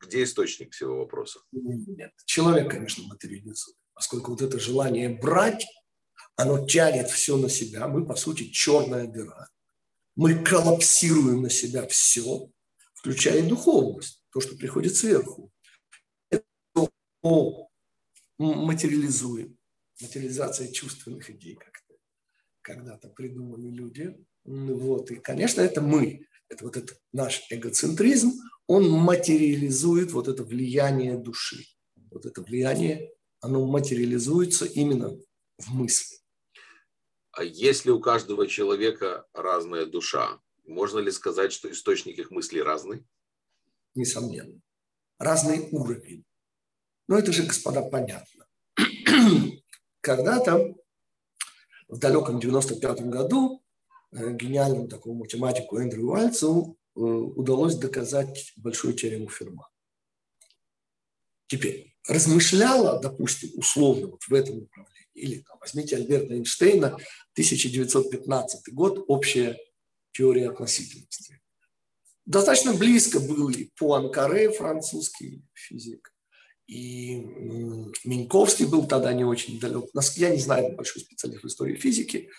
Где 0.00 0.24
источник 0.24 0.72
всего 0.72 0.98
вопроса? 0.98 1.40
Нет, 1.52 2.12
человек, 2.24 2.70
конечно, 2.70 3.04
материализует, 3.06 3.76
поскольку 3.94 4.32
вот 4.32 4.42
это 4.42 4.58
желание 4.58 5.08
брать, 5.08 5.64
оно 6.36 6.66
тянет 6.66 7.08
все 7.08 7.36
на 7.36 7.48
себя. 7.48 7.86
Мы, 7.86 8.04
по 8.04 8.16
сути, 8.16 8.50
черная 8.50 9.06
дыра. 9.06 9.46
Мы 10.16 10.42
коллапсируем 10.42 11.42
на 11.42 11.50
себя 11.50 11.86
все, 11.88 12.48
включая 12.94 13.46
духовность, 13.48 14.22
то, 14.30 14.40
что 14.40 14.56
приходит 14.56 14.96
сверху. 14.96 15.50
Это 16.30 16.44
материализуем. 18.38 19.56
Материализация 20.00 20.72
чувственных 20.72 21.30
идей 21.30 21.54
как-то 21.54 21.94
когда-то 22.62 23.08
придумали 23.08 23.68
люди. 23.68 24.16
Вот. 24.44 25.10
И, 25.10 25.16
конечно, 25.16 25.60
это 25.60 25.80
мы. 25.80 26.26
Это 26.48 26.64
вот 26.64 26.76
этот 26.76 27.00
наш 27.12 27.46
эгоцентризм, 27.50 28.32
он 28.66 28.88
материализует 28.90 30.12
вот 30.12 30.28
это 30.28 30.44
влияние 30.44 31.16
души. 31.18 31.64
Вот 32.10 32.26
это 32.26 32.42
влияние, 32.42 33.10
оно 33.40 33.66
материализуется 33.66 34.64
именно 34.64 35.18
в 35.58 35.74
мысли. 35.74 36.18
А 37.36 37.42
если 37.42 37.90
у 37.90 38.00
каждого 38.00 38.46
человека 38.46 39.26
разная 39.32 39.86
душа, 39.86 40.40
можно 40.66 41.00
ли 41.00 41.10
сказать, 41.10 41.52
что 41.52 41.70
источник 41.70 42.18
их 42.18 42.30
мыслей 42.30 42.62
разный? 42.62 43.04
Несомненно. 43.94 44.60
Разный 45.18 45.68
уровень. 45.72 46.24
Но 47.08 47.18
это 47.18 47.32
же, 47.32 47.42
господа, 47.42 47.82
понятно. 47.82 48.46
Когда-то 50.00 50.74
в 51.88 51.98
далеком 51.98 52.38
95 52.38 53.00
году 53.02 53.64
э, 54.12 54.32
гениальному 54.32 54.88
такому 54.88 55.20
математику 55.20 55.78
Эндрю 55.78 56.10
Уальцу 56.10 56.78
э, 56.94 57.00
удалось 57.00 57.76
доказать 57.76 58.52
большую 58.56 58.94
теорему 58.94 59.28
Ферма. 59.28 59.68
Теперь, 61.46 61.96
размышляла, 62.06 63.00
допустим, 63.00 63.50
условно 63.56 64.08
вот 64.08 64.22
в 64.22 64.32
этом 64.32 64.60
направлении, 64.60 64.93
или 65.14 65.40
там, 65.40 65.58
возьмите 65.60 65.96
Альберта 65.96 66.34
Эйнштейна, 66.34 66.88
1915 67.32 68.72
год, 68.74 69.04
общая 69.08 69.58
теория 70.12 70.50
относительности. 70.50 71.40
Достаточно 72.26 72.74
близко 72.74 73.20
был 73.20 73.48
и 73.50 73.70
Пуанкаре, 73.76 74.50
французский 74.50 75.44
физик, 75.52 76.14
и 76.66 77.16
Миньковский 78.04 78.66
был 78.66 78.86
тогда 78.86 79.12
не 79.12 79.24
очень 79.24 79.60
далек. 79.60 79.90
Я 80.16 80.30
не 80.30 80.40
знаю, 80.40 80.74
большой 80.74 81.02
специалист 81.02 81.42
в 81.42 81.46
истории 81.46 81.76
физики, 81.76 82.30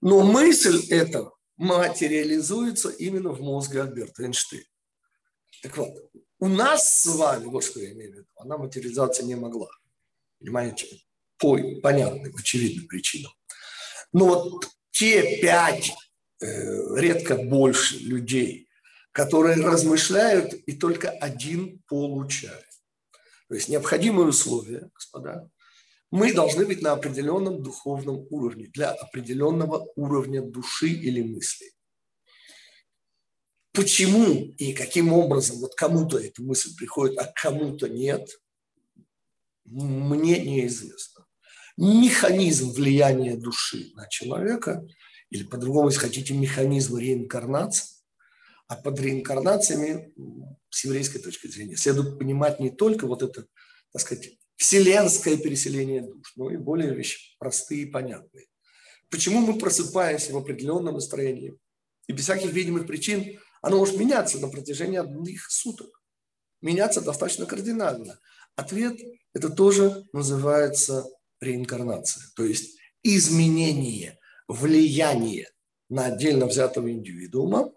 но 0.00 0.22
мысль 0.22 0.86
эта 0.90 1.30
материализуется 1.56 2.90
именно 2.90 3.30
в 3.30 3.40
мозге 3.40 3.82
Альберта 3.82 4.24
Эйнштейна. 4.24 4.66
Так 5.62 5.78
вот, 5.78 5.94
у 6.40 6.48
нас 6.48 7.02
с 7.02 7.06
вами, 7.06 7.46
вот 7.46 7.64
что 7.64 7.80
я 7.80 7.92
имею 7.92 8.12
в 8.12 8.14
виду, 8.16 8.26
она 8.36 8.58
материализация 8.58 9.24
не 9.24 9.34
могла. 9.34 9.70
Понимаете? 10.38 10.86
По 11.38 11.58
понятным, 11.82 12.34
очевидным 12.36 12.86
причинам. 12.86 13.32
Но 14.12 14.26
вот 14.26 14.68
те 14.90 15.40
пять 15.40 15.92
Э, 16.44 16.96
редко 16.96 17.36
больше 17.36 17.98
людей, 18.00 18.68
которые 19.12 19.56
размышляют 19.64 20.52
и 20.52 20.72
только 20.72 21.08
один 21.08 21.80
получает. 21.88 22.66
То 23.48 23.54
есть 23.54 23.68
необходимые 23.68 24.28
условия, 24.28 24.90
господа, 24.92 25.48
мы 26.10 26.34
должны 26.34 26.66
быть 26.66 26.82
на 26.82 26.92
определенном 26.92 27.62
духовном 27.62 28.26
уровне, 28.28 28.66
для 28.74 28.90
определенного 28.90 29.88
уровня 29.96 30.42
души 30.42 30.88
или 30.88 31.22
мысли. 31.22 31.72
Почему 33.72 34.52
и 34.58 34.74
каким 34.74 35.14
образом 35.14 35.60
вот 35.60 35.74
кому-то 35.74 36.18
эта 36.18 36.42
мысль 36.42 36.76
приходит, 36.76 37.18
а 37.18 37.32
кому-то 37.34 37.88
нет, 37.88 38.28
мне 39.64 40.40
неизвестно. 40.40 41.13
Механизм 41.76 42.70
влияния 42.72 43.36
души 43.36 43.92
на 43.94 44.08
человека– 44.08 44.86
или 45.34 45.42
по-другому, 45.42 45.88
если 45.88 45.98
хотите, 45.98 46.32
механизм 46.32 46.96
реинкарнации. 46.96 47.88
А 48.68 48.76
под 48.76 49.00
реинкарнациями, 49.00 50.12
с 50.70 50.84
еврейской 50.84 51.18
точки 51.18 51.48
зрения, 51.48 51.76
следует 51.76 52.20
понимать 52.20 52.60
не 52.60 52.70
только 52.70 53.08
вот 53.08 53.22
это, 53.24 53.46
так 53.92 54.00
сказать, 54.00 54.38
вселенское 54.54 55.36
переселение 55.36 56.02
душ, 56.02 56.32
но 56.36 56.52
и 56.52 56.56
более 56.56 56.94
вещи 56.94 57.36
простые 57.40 57.82
и 57.82 57.90
понятные. 57.90 58.46
Почему 59.10 59.40
мы 59.40 59.58
просыпаемся 59.58 60.32
в 60.32 60.36
определенном 60.36 60.94
настроении? 60.94 61.58
И 62.06 62.12
без 62.12 62.22
всяких 62.22 62.52
видимых 62.52 62.86
причин 62.86 63.40
оно 63.60 63.78
может 63.78 63.98
меняться 63.98 64.38
на 64.38 64.48
протяжении 64.48 65.00
одних 65.00 65.50
суток. 65.50 66.00
Меняться 66.62 67.00
достаточно 67.00 67.44
кардинально. 67.44 68.20
Ответ– 68.54 68.98
это 69.34 69.50
тоже 69.50 70.04
называется 70.12 71.06
реинкарнация, 71.44 72.24
то 72.34 72.44
есть 72.44 72.78
изменение– 73.02 74.18
влияние 74.48 75.50
на 75.88 76.06
отдельно 76.06 76.46
взятого 76.46 76.90
индивидуума 76.90 77.72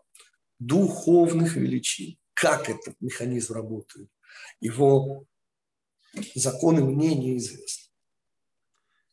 духовных 0.59 1.55
величин. 1.55 2.18
Как 2.34 2.70
этот 2.70 2.99
механизм 2.99 3.53
работает, 3.53 4.09
его 4.59 5.26
законы 6.36 6.84
мне 6.84 7.15
неизвестны. 7.15 7.91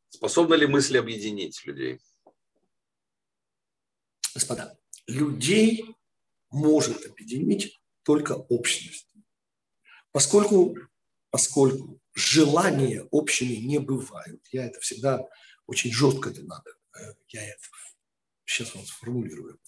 Способны 0.08 0.54
ли 0.54 0.66
мысли 0.66 0.96
объединить 0.98 1.64
людей? 1.64 2.00
Господа, 4.34 4.78
людей 5.06 5.84
может 6.50 7.04
объединить 7.06 7.80
только 8.02 8.32
общность. 8.32 9.08
Поскольку, 10.12 10.76
поскольку 11.34 12.00
желания 12.14 13.08
общими 13.10 13.54
не 13.56 13.80
бывают, 13.80 14.40
я 14.52 14.66
это 14.66 14.78
всегда 14.78 15.20
очень 15.66 15.92
жестко 15.92 16.30
это 16.30 16.44
надо 16.44 16.70
я 17.30 17.42
это 17.42 17.58
сейчас 18.44 18.72
вам 18.72 18.86
сформулирую. 18.86 19.58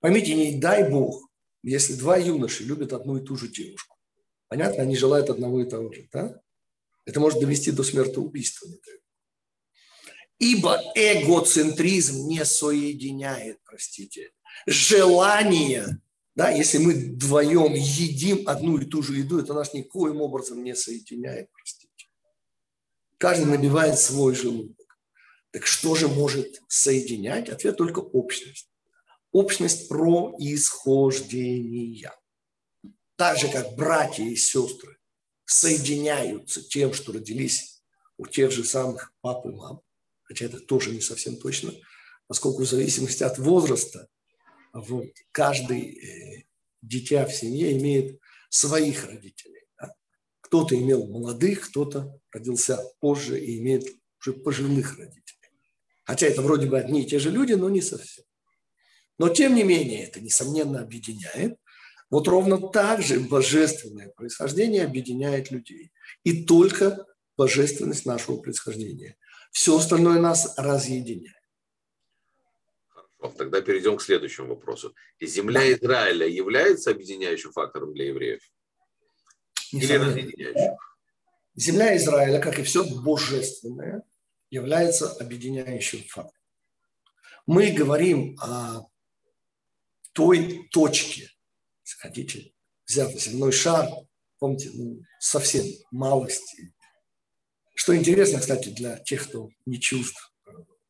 Поймите, 0.00 0.34
не 0.34 0.60
дай 0.60 0.90
Бог, 0.90 1.30
если 1.62 1.94
два 1.94 2.18
юноши 2.18 2.64
любят 2.64 2.92
одну 2.92 3.16
и 3.16 3.24
ту 3.24 3.34
же 3.34 3.48
девушку. 3.48 3.96
Понятно, 4.48 4.82
они 4.82 4.94
желают 4.94 5.30
одного 5.30 5.62
и 5.62 5.70
того 5.70 5.90
же, 5.90 6.06
да? 6.12 6.38
Это 7.06 7.18
может 7.18 7.40
довести 7.40 7.70
до 7.70 7.82
смертоубийства. 7.82 8.68
Ибо 10.38 10.82
эгоцентризм 10.94 12.28
не 12.28 12.44
соединяет, 12.44 13.58
простите, 13.64 14.32
желание, 14.66 16.02
да, 16.40 16.48
если 16.48 16.78
мы 16.78 16.94
вдвоем 16.94 17.74
едим 17.74 18.48
одну 18.48 18.78
и 18.78 18.86
ту 18.86 19.02
же 19.02 19.18
еду, 19.18 19.40
это 19.40 19.52
нас 19.52 19.74
никоим 19.74 20.22
образом 20.22 20.64
не 20.64 20.74
соединяет, 20.74 21.50
простите. 21.52 22.06
Каждый 23.18 23.44
набивает 23.44 23.98
свой 23.98 24.34
желудок. 24.34 24.98
Так 25.50 25.66
что 25.66 25.94
же 25.94 26.08
может 26.08 26.62
соединять? 26.66 27.50
Ответ 27.50 27.76
только 27.76 27.98
общность. 27.98 28.70
Общность 29.32 29.90
происхождения. 29.90 32.10
Так 33.16 33.36
же, 33.36 33.52
как 33.52 33.76
братья 33.76 34.24
и 34.24 34.34
сестры 34.34 34.96
соединяются 35.44 36.66
тем, 36.66 36.94
что 36.94 37.12
родились 37.12 37.82
у 38.16 38.26
тех 38.26 38.50
же 38.50 38.64
самых 38.64 39.12
пап 39.20 39.44
и 39.44 39.50
мам, 39.50 39.82
хотя 40.22 40.46
это 40.46 40.58
тоже 40.58 40.92
не 40.92 41.02
совсем 41.02 41.36
точно, 41.36 41.74
поскольку 42.28 42.62
в 42.62 42.66
зависимости 42.66 43.24
от 43.24 43.36
возраста 43.36 44.08
вот, 44.72 45.08
каждый 45.32 45.98
э, 45.98 46.42
дитя 46.82 47.26
в 47.26 47.34
семье 47.34 47.76
имеет 47.78 48.20
своих 48.48 49.06
родителей. 49.06 49.62
Да? 49.78 49.94
Кто-то 50.40 50.76
имел 50.76 51.06
молодых, 51.06 51.68
кто-то 51.68 52.18
родился 52.32 52.78
позже 53.00 53.38
и 53.40 53.58
имеет 53.58 53.84
уже 54.20 54.32
пожилых 54.32 54.98
родителей. 54.98 55.20
Хотя 56.04 56.26
это 56.26 56.42
вроде 56.42 56.66
бы 56.66 56.78
одни 56.78 57.02
и 57.02 57.06
те 57.06 57.18
же 57.18 57.30
люди, 57.30 57.52
но 57.52 57.68
не 57.68 57.80
совсем. 57.80 58.24
Но 59.18 59.28
тем 59.28 59.54
не 59.54 59.64
менее 59.64 60.04
это, 60.04 60.20
несомненно, 60.20 60.80
объединяет. 60.80 61.56
Вот 62.10 62.26
ровно 62.26 62.58
так 62.58 63.02
же 63.02 63.20
божественное 63.20 64.08
происхождение 64.08 64.84
объединяет 64.84 65.50
людей. 65.50 65.92
И 66.24 66.44
только 66.44 67.06
божественность 67.36 68.06
нашего 68.06 68.38
происхождения. 68.38 69.16
Все 69.52 69.76
остальное 69.76 70.20
нас 70.20 70.54
разъединяет. 70.56 71.39
Тогда 73.36 73.60
перейдем 73.60 73.96
к 73.96 74.02
следующему 74.02 74.48
вопросу. 74.48 74.94
Земля 75.20 75.72
Израиля 75.72 76.26
является 76.26 76.90
объединяющим 76.90 77.52
фактором 77.52 77.92
для 77.92 78.06
евреев? 78.06 78.40
Или 79.72 79.92
разъединяющим? 79.92 80.76
Земля 81.54 81.96
Израиля, 81.96 82.40
как 82.40 82.58
и 82.58 82.62
все 82.62 82.84
божественное, 82.84 84.02
является 84.48 85.10
объединяющим 85.12 86.02
фактором. 86.04 86.34
Мы 87.46 87.72
говорим 87.72 88.36
о 88.40 88.86
той 90.12 90.68
точке, 90.70 91.30
если 91.84 91.98
хотите, 91.98 92.52
взять 92.86 93.20
земной 93.20 93.52
шар, 93.52 93.88
помните, 94.38 94.70
ну, 94.72 95.02
совсем 95.18 95.66
малости. 95.90 96.72
Что 97.74 97.96
интересно, 97.96 98.40
кстати, 98.40 98.68
для 98.70 98.98
тех, 98.98 99.28
кто 99.28 99.50
не 99.66 99.80
чувств 99.80 100.32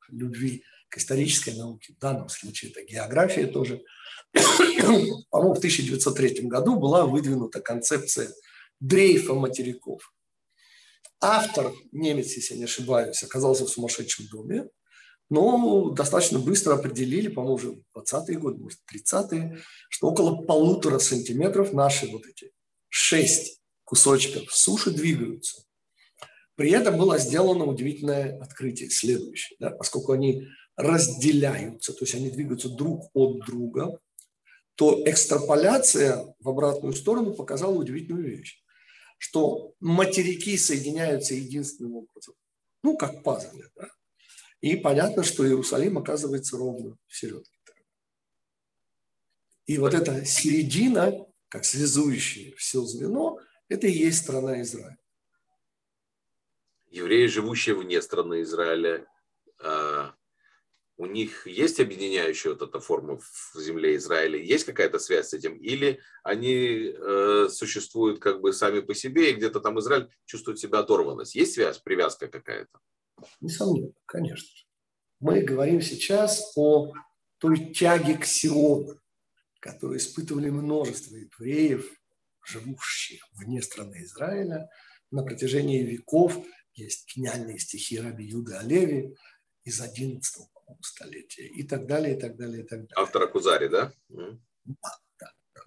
любви 0.09 0.65
к 0.91 0.99
исторической 0.99 1.55
науке, 1.55 1.95
в 1.95 2.01
данном 2.01 2.29
случае 2.29 2.73
это 2.73 2.83
география 2.85 3.47
тоже. 3.47 3.83
По-моему, 4.33 5.55
в 5.55 5.59
1903 5.59 6.43
году 6.43 6.77
была 6.77 7.07
выдвинута 7.07 7.61
концепция 7.61 8.29
дрейфа 8.81 9.35
материков. 9.35 10.13
Автор, 11.21 11.73
немец, 11.93 12.33
если 12.33 12.55
я 12.55 12.59
не 12.59 12.65
ошибаюсь, 12.65 13.23
оказался 13.23 13.67
в 13.67 13.71
сумасшедшем 13.71 14.27
доме, 14.27 14.69
но 15.29 15.91
достаточно 15.91 16.39
быстро 16.39 16.75
определили, 16.75 17.29
по-моему, 17.29 17.55
уже 17.55 17.83
20-е 17.97 18.39
годы, 18.39 18.59
может, 18.59 18.81
30-е, 18.93 19.61
что 19.89 20.09
около 20.09 20.43
полутора 20.43 20.99
сантиметров 20.99 21.73
наши 21.73 22.09
вот 22.09 22.27
эти 22.27 22.51
шесть 22.89 23.61
кусочков 23.85 24.53
суши 24.53 24.91
двигаются. 24.91 25.63
При 26.57 26.73
этом 26.73 26.99
было 26.99 27.19
сделано 27.19 27.65
удивительное 27.65 28.39
открытие 28.41 28.91
следующее, 28.91 29.57
да, 29.61 29.71
поскольку 29.71 30.13
они 30.13 30.47
разделяются, 30.81 31.93
то 31.93 32.05
есть 32.05 32.15
они 32.15 32.31
двигаются 32.31 32.69
друг 32.69 33.11
от 33.15 33.45
друга, 33.47 34.01
то 34.75 35.03
экстраполяция 35.05 36.35
в 36.39 36.49
обратную 36.49 36.95
сторону 36.95 37.35
показала 37.35 37.75
удивительную 37.75 38.39
вещь, 38.39 38.63
что 39.19 39.75
материки 39.81 40.57
соединяются 40.57 41.35
единственным 41.35 41.97
образом, 41.97 42.35
ну, 42.83 42.97
как 42.97 43.23
пазлы, 43.23 43.71
да? 43.77 43.89
И 44.63 44.77
понятно, 44.77 45.23
что 45.23 45.47
Иерусалим 45.47 45.99
оказывается 45.99 46.57
ровно 46.57 46.97
в 47.07 47.17
середке. 47.17 47.51
И 49.67 49.79
вот 49.79 49.95
эта 49.95 50.25
середина, 50.25 51.27
как 51.49 51.65
связующее 51.65 52.55
все 52.57 52.83
звено, 52.83 53.39
это 53.69 53.87
и 53.87 53.93
есть 53.93 54.23
страна 54.23 54.61
Израиля. 54.63 54.99
Евреи, 56.89 57.27
живущие 57.27 57.75
вне 57.75 58.03
страны 58.03 58.43
Израиля, 58.43 59.07
а, 59.63 60.15
у 61.01 61.07
них 61.07 61.47
есть 61.47 61.81
объединяющая 61.81 62.51
вот 62.51 62.61
эта 62.61 62.79
форма 62.79 63.19
в 63.19 63.59
земле 63.59 63.97
Израиля? 63.97 64.39
Есть 64.39 64.67
какая-то 64.67 64.99
связь 64.99 65.29
с 65.29 65.33
этим? 65.33 65.57
Или 65.57 65.99
они 66.23 66.93
э, 66.95 67.49
существуют 67.51 68.21
как 68.21 68.43
бы 68.43 68.53
сами 68.53 68.81
по 68.81 68.93
себе, 68.93 69.31
и 69.31 69.35
где-то 69.35 69.61
там 69.61 69.79
Израиль 69.81 70.11
чувствует 70.27 70.59
себя 70.59 70.81
оторванность? 70.81 71.35
Есть 71.35 71.55
связь, 71.55 71.79
привязка 71.79 72.29
какая-то? 72.29 72.81
Несомненно, 73.41 73.95
конечно. 74.05 74.51
Мы 75.21 75.41
говорим 75.41 75.81
сейчас 75.81 76.53
о 76.55 76.93
той 77.39 77.73
тяге 77.73 78.19
к 78.19 78.27
Сиону, 78.27 79.01
которую 79.61 79.99
испытывали 79.99 80.51
множество 80.51 81.17
евреев, 81.17 81.91
живущих 82.45 83.27
вне 83.33 83.63
страны 83.63 84.03
Израиля 84.03 84.69
на 85.11 85.23
протяжении 85.23 85.83
веков. 85.83 86.37
Есть 86.75 87.11
гениальные 87.17 87.59
стихи 87.59 87.99
Раби 87.99 88.27
Юда 88.27 88.59
Олеви 88.59 89.17
из 89.65 89.81
11 89.81 90.51
столетия 90.81 91.47
и 91.47 91.63
так 91.63 91.87
далее, 91.87 92.17
и 92.17 92.21
так 92.21 92.37
далее, 92.37 92.63
и 92.63 92.67
так 92.67 92.81
далее. 92.81 92.95
Автора 92.97 93.27
Кузари, 93.27 93.69
да? 93.69 93.93
Да, 94.09 94.39
да. 95.21 95.33
да. 95.55 95.63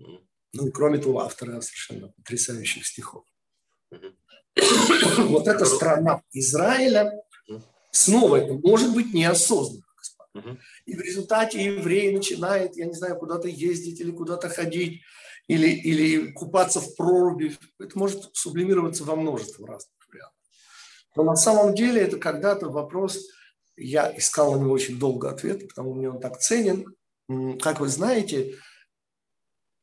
Ну 0.54 0.68
и 0.68 0.72
кроме 0.72 1.00
того, 1.00 1.20
автора 1.22 1.62
совершенно 1.62 2.10
потрясающих 2.10 2.86
стихов. 2.86 3.26
Вот 5.18 5.48
эта 5.48 5.66
страна 5.66 6.22
Израиля, 6.32 7.12
снова 7.92 8.36
это 8.38 8.54
может 8.54 8.94
быть 8.94 9.14
неосознанно. 9.14 9.84
И 10.86 10.96
в 10.96 11.02
результате 11.02 11.64
еврей 11.64 12.16
начинает, 12.16 12.76
я 12.76 12.86
не 12.86 12.94
знаю, 12.94 13.18
куда-то 13.18 13.48
ездить 13.48 14.00
или 14.00 14.12
куда-то 14.12 14.50
ходить, 14.50 15.02
или, 15.48 15.68
или 15.68 16.32
купаться 16.32 16.80
в 16.80 16.96
проруби. 16.96 17.56
Это 17.80 17.98
может 17.98 18.36
сублимироваться 18.36 19.04
во 19.04 19.16
множество 19.16 19.68
разных 19.68 19.94
вариантов. 20.08 20.38
Но 21.16 21.24
на 21.24 21.36
самом 21.36 21.76
деле 21.76 22.02
это 22.02 22.18
когда-то 22.18 22.70
вопрос 22.70 23.28
я 23.76 24.16
искал 24.18 24.54
на 24.54 24.64
него 24.64 24.72
очень 24.72 25.00
долго 25.00 25.30
ответ, 25.30 25.68
потому 25.68 25.92
что 25.92 25.98
мне 25.98 26.10
он 26.10 26.20
так 26.20 26.40
ценен. 26.40 26.96
Как 27.60 27.80
вы 27.80 27.88
знаете, 27.88 28.58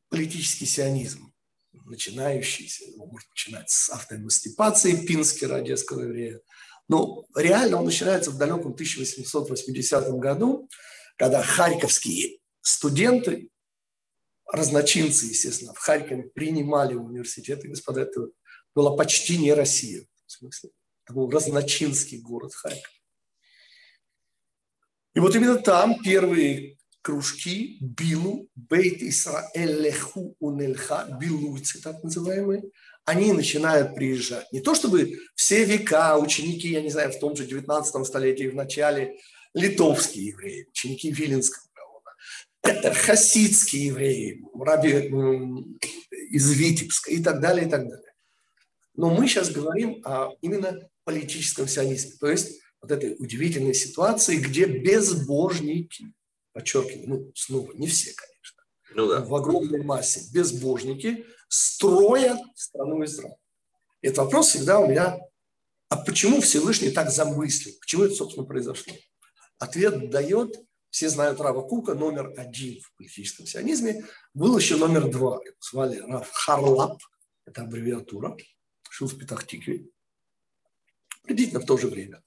политический 0.09 0.67
сионизм, 0.67 1.33
начинающийся, 1.73 2.85
ну, 2.97 3.07
может 3.07 3.29
начинать 3.31 3.71
с 3.71 3.91
автоэмансипации 3.91 5.07
Пинскера, 5.07 5.57
одесского 5.57 6.03
еврея, 6.03 6.41
но 6.89 7.25
реально 7.35 7.79
он 7.79 7.85
начинается 7.85 8.31
в 8.31 8.39
далеком 8.39 8.73
1880 8.73 10.11
году, 10.19 10.69
когда 11.17 11.43
харьковские 11.43 12.39
студенты, 12.61 13.49
разночинцы, 14.47 15.27
естественно, 15.27 15.73
в 15.75 15.79
Харькове 15.79 16.25
принимали 16.35 16.95
в 16.95 17.05
университеты, 17.05 17.69
господа, 17.69 18.03
это 18.03 18.29
была 18.75 18.97
почти 18.97 19.39
не 19.39 19.53
Россия, 19.53 20.07
в 20.27 20.33
смысле, 20.33 20.71
это 21.05 21.15
был 21.15 21.31
разночинский 21.31 22.19
город 22.21 22.55
Харьков. 22.55 23.00
И 25.15 25.21
вот 25.21 25.35
именно 25.35 25.57
там 25.57 26.01
первые 26.03 26.77
кружки 27.03 27.79
Билу, 27.81 28.49
Бейт 28.55 29.03
Исраэль 29.03 29.81
Леху 29.83 30.37
Унельха, 30.39 31.07
билуйцы 31.21 31.81
так 31.81 32.03
называемые, 32.05 32.65
они 33.05 33.33
начинают 33.33 33.95
приезжать. 33.95 34.53
Не 34.53 34.61
то 34.61 34.75
чтобы 34.75 35.19
все 35.35 35.65
века 35.65 36.17
ученики, 36.19 36.69
я 36.69 36.83
не 36.83 36.91
знаю, 36.91 37.13
в 37.13 37.19
том 37.19 37.35
же 37.35 37.47
19 37.47 38.07
столетии, 38.07 38.49
в 38.49 38.55
начале, 38.55 39.17
литовские 39.55 40.29
евреи, 40.29 40.67
ученики 40.71 41.11
Виленского 41.11 41.71
это 42.63 42.93
хасидские 42.93 43.87
евреи, 43.87 44.43
раби 44.55 45.11
из 46.31 46.53
Витебска 46.53 47.11
и 47.11 47.23
так 47.23 47.41
далее, 47.41 47.67
и 47.67 47.71
так 47.71 47.89
далее. 47.89 48.13
Но 48.95 49.11
мы 49.11 49.27
сейчас 49.27 49.51
говорим 49.51 50.01
о 50.05 50.31
именно 50.43 50.79
политическом 51.05 51.67
сионизме, 51.67 52.13
то 52.21 52.31
есть 52.31 52.60
вот 52.83 52.91
этой 52.91 53.17
удивительной 53.19 53.75
ситуации, 53.75 54.37
где 54.37 54.65
безбожники, 54.65 56.15
подчеркиваю, 56.53 57.09
ну, 57.09 57.33
снова, 57.35 57.73
не 57.73 57.87
все, 57.87 58.13
конечно, 58.15 58.63
ну, 58.95 59.09
да. 59.09 59.21
в 59.21 59.35
огромной 59.35 59.83
массе 59.83 60.23
безбожники 60.33 61.27
строят 61.49 62.39
страну 62.55 63.05
Израиль. 63.05 63.37
Этот 64.03 64.19
вопрос 64.19 64.49
всегда 64.49 64.81
у 64.81 64.89
меня, 64.89 65.19
а 65.89 65.97
почему 65.97 66.41
Всевышний 66.41 66.91
так 66.91 67.11
замыслил? 67.11 67.75
Почему 67.81 68.05
это, 68.05 68.15
собственно, 68.15 68.47
произошло? 68.47 68.95
Ответ 69.59 70.09
дает, 70.09 70.57
все 70.89 71.11
знают 71.11 71.41
Рава 71.41 71.63
Кука, 71.63 71.95
номер 71.95 72.33
один 72.37 72.81
в 72.81 72.97
политическом 72.97 73.47
сионизме. 73.47 74.07
Был 74.33 74.57
еще 74.57 74.77
номер 74.77 75.11
два, 75.11 75.41
его 75.45 75.57
звали 75.61 75.99
Рав 75.99 76.31
Харлап, 76.33 76.99
это 77.45 77.63
аббревиатура, 77.63 78.37
жил 78.91 79.09
в 79.09 79.19
Петахтикве, 79.19 79.87
приблизительно 81.25 81.61
в 81.61 81.67
то 81.67 81.77
же 81.77 81.89
время 81.89 82.23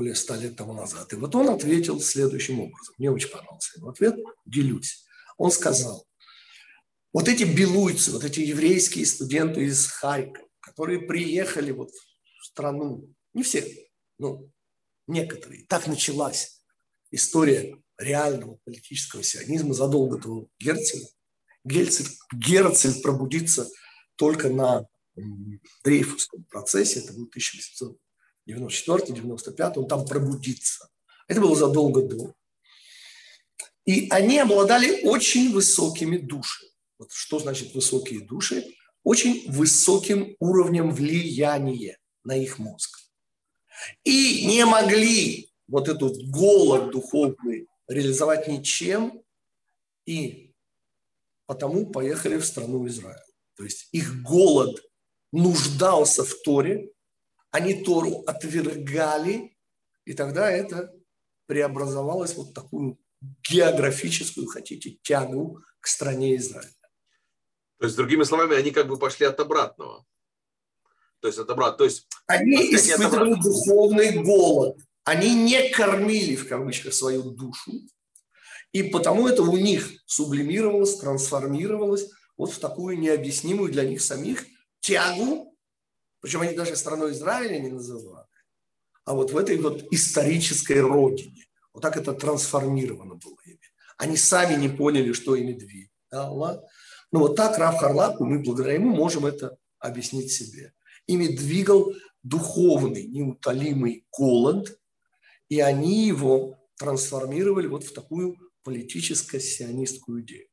более 0.00 0.14
ста 0.14 0.34
лет 0.38 0.56
тому 0.56 0.72
назад. 0.72 1.12
И 1.12 1.16
вот 1.16 1.34
он 1.34 1.50
ответил 1.50 2.00
следующим 2.00 2.60
образом. 2.60 2.94
Мне 2.96 3.10
очень 3.10 3.28
понравился 3.28 3.78
его 3.78 3.90
ответ. 3.90 4.14
Делюсь. 4.46 5.04
Он 5.36 5.50
сказал, 5.50 6.06
вот 7.12 7.28
эти 7.28 7.44
белуйцы, 7.44 8.10
вот 8.10 8.24
эти 8.24 8.40
еврейские 8.40 9.04
студенты 9.04 9.64
из 9.64 9.86
Харькова, 9.88 10.48
которые 10.60 11.00
приехали 11.00 11.70
вот 11.70 11.90
в 11.90 12.46
страну, 12.46 13.12
не 13.34 13.42
все, 13.42 13.90
но 14.16 14.48
некоторые, 15.06 15.66
так 15.66 15.86
началась 15.86 16.62
история 17.10 17.76
реального 17.98 18.58
политического 18.64 19.22
сионизма 19.22 19.74
задолго 19.74 20.16
до 20.16 20.48
Герцеля. 20.58 21.08
Герцель, 21.62 22.06
Герцель 22.32 23.02
пробудится 23.02 23.68
только 24.16 24.48
на 24.48 24.86
Дрейфусском 25.84 26.44
процессе, 26.44 27.00
это 27.00 27.12
был 27.12 27.24
1800 27.24 27.98
94-95, 28.50 29.72
он 29.76 29.88
там 29.88 30.04
пробудится. 30.04 30.88
Это 31.28 31.40
было 31.40 31.54
задолго 31.56 32.02
до. 32.02 32.34
И 33.86 34.08
они 34.10 34.38
обладали 34.38 35.02
очень 35.04 35.52
высокими 35.52 36.16
душами. 36.16 36.70
Вот 36.98 37.12
что 37.12 37.38
значит 37.38 37.74
высокие 37.74 38.20
души? 38.20 38.64
Очень 39.02 39.50
высоким 39.50 40.36
уровнем 40.38 40.92
влияния 40.92 41.98
на 42.24 42.36
их 42.36 42.58
мозг. 42.58 43.00
И 44.04 44.46
не 44.46 44.64
могли 44.66 45.50
вот 45.66 45.88
этот 45.88 46.16
голод 46.28 46.90
духовный 46.90 47.68
реализовать 47.88 48.48
ничем, 48.48 49.22
и 50.04 50.52
потому 51.46 51.90
поехали 51.90 52.36
в 52.36 52.44
страну 52.44 52.86
Израиль. 52.86 53.18
То 53.56 53.64
есть 53.64 53.88
их 53.92 54.22
голод 54.22 54.82
нуждался 55.32 56.24
в 56.24 56.34
Торе, 56.42 56.90
они 57.50 57.82
Тору 57.84 58.22
отвергали, 58.26 59.56
и 60.04 60.14
тогда 60.14 60.50
это 60.50 60.92
преобразовалось 61.46 62.34
вот 62.36 62.54
такую 62.54 62.98
географическую, 63.48 64.46
хотите, 64.46 64.98
тягу 65.02 65.60
к 65.80 65.86
стране 65.86 66.36
Израиля. 66.36 66.70
То 67.78 67.86
есть, 67.86 67.96
другими 67.96 68.24
словами, 68.24 68.56
они 68.56 68.70
как 68.70 68.88
бы 68.88 68.98
пошли 68.98 69.26
от 69.26 69.40
обратного. 69.40 70.04
То 71.20 71.28
есть, 71.28 71.38
от 71.38 71.50
обратного. 71.50 71.78
То 71.78 71.84
есть, 71.84 72.06
они 72.26 72.74
испытывали 72.74 73.34
духовный 73.34 74.22
голод. 74.22 74.78
Они 75.04 75.34
не 75.34 75.70
кормили, 75.70 76.36
в 76.36 76.46
кавычках, 76.46 76.94
свою 76.94 77.22
душу. 77.22 77.72
И 78.72 78.84
потому 78.84 79.26
это 79.26 79.42
у 79.42 79.56
них 79.56 79.90
сублимировалось, 80.06 80.98
трансформировалось 80.98 82.10
вот 82.36 82.52
в 82.52 82.58
такую 82.58 82.98
необъяснимую 82.98 83.72
для 83.72 83.84
них 83.84 84.00
самих 84.00 84.44
тягу, 84.80 85.49
причем 86.20 86.42
они 86.42 86.54
даже 86.54 86.76
страной 86.76 87.12
Израиля 87.12 87.58
не 87.58 87.70
называли, 87.70 88.26
а 89.04 89.14
вот 89.14 89.32
в 89.32 89.36
этой 89.36 89.58
вот 89.58 89.84
исторической 89.90 90.80
родине. 90.80 91.46
Вот 91.72 91.82
так 91.82 91.96
это 91.96 92.12
трансформировано 92.12 93.14
было 93.14 93.36
ими. 93.44 93.58
Они 93.96 94.16
сами 94.16 94.60
не 94.60 94.68
поняли, 94.68 95.12
что 95.12 95.36
ими 95.36 95.52
двигало. 95.52 96.66
Но 97.12 97.20
вот 97.20 97.36
так 97.36 97.58
Рав 97.58 97.78
Харлаку, 97.78 98.24
мы 98.24 98.40
благодаря 98.40 98.74
ему 98.74 98.94
можем 98.94 99.26
это 99.26 99.56
объяснить 99.78 100.32
себе. 100.32 100.72
Ими 101.06 101.28
двигал 101.28 101.92
духовный, 102.22 103.06
неутолимый 103.06 104.06
голод, 104.12 104.78
и 105.48 105.60
они 105.60 106.06
его 106.06 106.58
трансформировали 106.76 107.66
вот 107.66 107.84
в 107.84 107.92
такую 107.92 108.36
политическо-сионистскую 108.62 110.22
идею. 110.22 110.49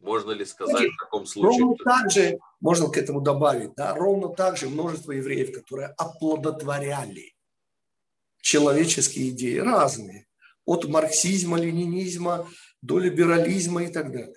Можно 0.00 0.32
ли 0.32 0.44
сказать 0.44 0.90
в 0.90 0.96
таком 0.98 1.26
случае? 1.26 1.60
Ровно 1.60 1.76
так 1.84 2.10
же, 2.10 2.38
можно 2.60 2.88
к 2.88 2.96
этому 2.96 3.20
добавить, 3.20 3.74
да, 3.74 3.94
ровно 3.94 4.28
так 4.28 4.56
же 4.56 4.68
множество 4.68 5.12
евреев, 5.12 5.52
которые 5.52 5.88
оплодотворяли 5.88 7.34
человеческие 8.40 9.30
идеи, 9.30 9.58
разные, 9.58 10.26
от 10.64 10.86
марксизма, 10.88 11.58
ленинизма 11.58 12.48
до 12.82 12.98
либерализма 12.98 13.84
и 13.84 13.92
так 13.92 14.10
далее. 14.10 14.34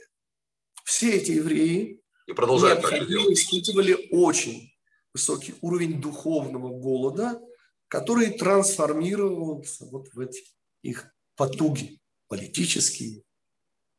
Все 0.83 1.13
эти 1.13 1.31
евреи 1.31 2.01
и 2.27 2.33
продолжают 2.33 2.81
так 2.81 2.93
испытывали 2.93 4.07
очень 4.11 4.73
высокий 5.13 5.55
уровень 5.61 6.01
духовного 6.01 6.69
голода, 6.69 7.41
который 7.87 8.31
трансформировался 8.31 9.85
вот 9.85 10.09
в 10.13 10.19
эти 10.19 10.43
их 10.81 11.13
потуги 11.35 11.99
политические 12.27 13.23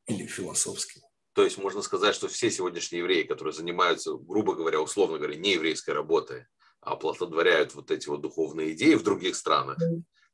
или 0.06 0.26
философские. 0.26 1.03
То 1.34 1.42
есть 1.42 1.58
можно 1.58 1.82
сказать, 1.82 2.14
что 2.14 2.28
все 2.28 2.50
сегодняшние 2.50 3.00
евреи, 3.00 3.24
которые 3.24 3.52
занимаются, 3.52 4.14
грубо 4.14 4.54
говоря, 4.54 4.80
условно 4.80 5.18
говоря, 5.18 5.34
не 5.34 5.54
еврейской 5.54 5.90
работой, 5.90 6.46
а 6.80 6.92
оплодотворяют 6.92 7.74
вот 7.74 7.90
эти 7.90 8.08
вот 8.08 8.20
духовные 8.20 8.72
идеи 8.72 8.94
в 8.94 9.02
других 9.02 9.34
странах, 9.34 9.78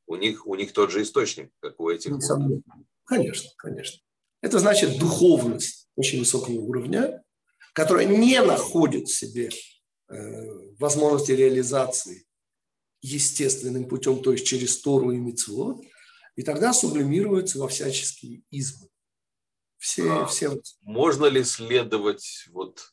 у 0.07 0.17
них, 0.17 0.47
у 0.47 0.55
них 0.57 0.73
тот 0.73 0.91
же 0.91 1.03
источник, 1.03 1.51
как 1.61 1.81
у 1.81 1.89
этих. 1.89 2.13
Конечно, 3.05 3.51
конечно. 3.57 4.01
Это 4.43 4.59
значит 4.59 4.99
духовность 4.99 5.89
очень 5.97 6.19
высокого 6.19 6.55
уровня, 6.55 7.23
которая 7.73 8.07
не 8.07 8.41
находит 8.43 9.09
в 9.09 9.15
себе 9.15 9.49
э, 9.49 10.15
возможности 10.79 11.33
реализации 11.33 12.27
естественным 13.01 13.89
путем, 13.89 14.23
то 14.23 14.33
есть 14.33 14.47
через 14.47 14.81
Тору 14.81 15.13
и 15.13 15.17
Мицвод, 15.17 15.83
и 16.37 16.43
тогда 16.43 16.73
сублимируется 16.73 17.59
во 17.59 17.69
всяческие 17.69 18.43
измы. 18.51 18.89
Все, 19.81 20.11
а, 20.11 20.27
все... 20.27 20.61
Можно 20.83 21.25
ли 21.25 21.43
следовать 21.43 22.47
вот 22.51 22.93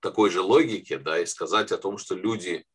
такой 0.00 0.30
же 0.30 0.40
логике, 0.40 0.98
да, 0.98 1.20
и 1.20 1.24
сказать 1.24 1.70
о 1.70 1.78
том, 1.78 1.98
что 1.98 2.16
люди, 2.16 2.66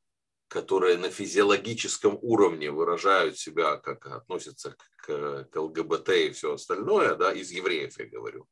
которые 0.47 0.97
на 0.97 1.09
физиологическом 1.09 2.17
уровне 2.21 2.71
выражают 2.71 3.37
себя, 3.37 3.75
как 3.75 4.05
относятся 4.07 4.77
к, 4.95 5.49
к 5.51 5.55
ЛГБТ 5.59 6.09
и 6.11 6.31
все 6.31 6.53
остальное, 6.53 7.15
да, 7.15 7.33
из 7.33 7.51
евреев 7.51 7.99
я 7.99 8.05
говорю, 8.05 8.47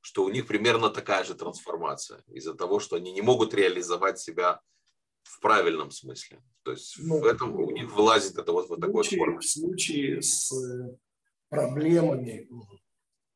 что 0.00 0.22
у 0.22 0.28
них 0.28 0.46
примерно 0.46 0.88
такая 0.88 1.24
же 1.24 1.34
трансформация 1.34 2.22
из-за 2.28 2.54
того, 2.54 2.78
что 2.78 2.94
они 2.94 3.10
не 3.10 3.22
могут 3.22 3.54
реализовать 3.54 4.20
себя 4.20 4.60
в 5.24 5.40
правильном 5.40 5.90
смысле. 5.90 6.40
То 6.62 6.70
есть 6.70 6.94
ну, 6.98 7.18
в 7.18 7.26
этом 7.26 7.58
у 7.58 7.72
них 7.72 7.92
вылазит 7.92 8.38
это 8.38 8.52
вот 8.52 8.70
в 8.70 8.80
такой 8.80 9.02
форме. 9.02 9.40
В 9.40 9.44
случае 9.44 10.22
с 10.22 10.52
э, 10.52 10.96
проблемами 11.48 12.48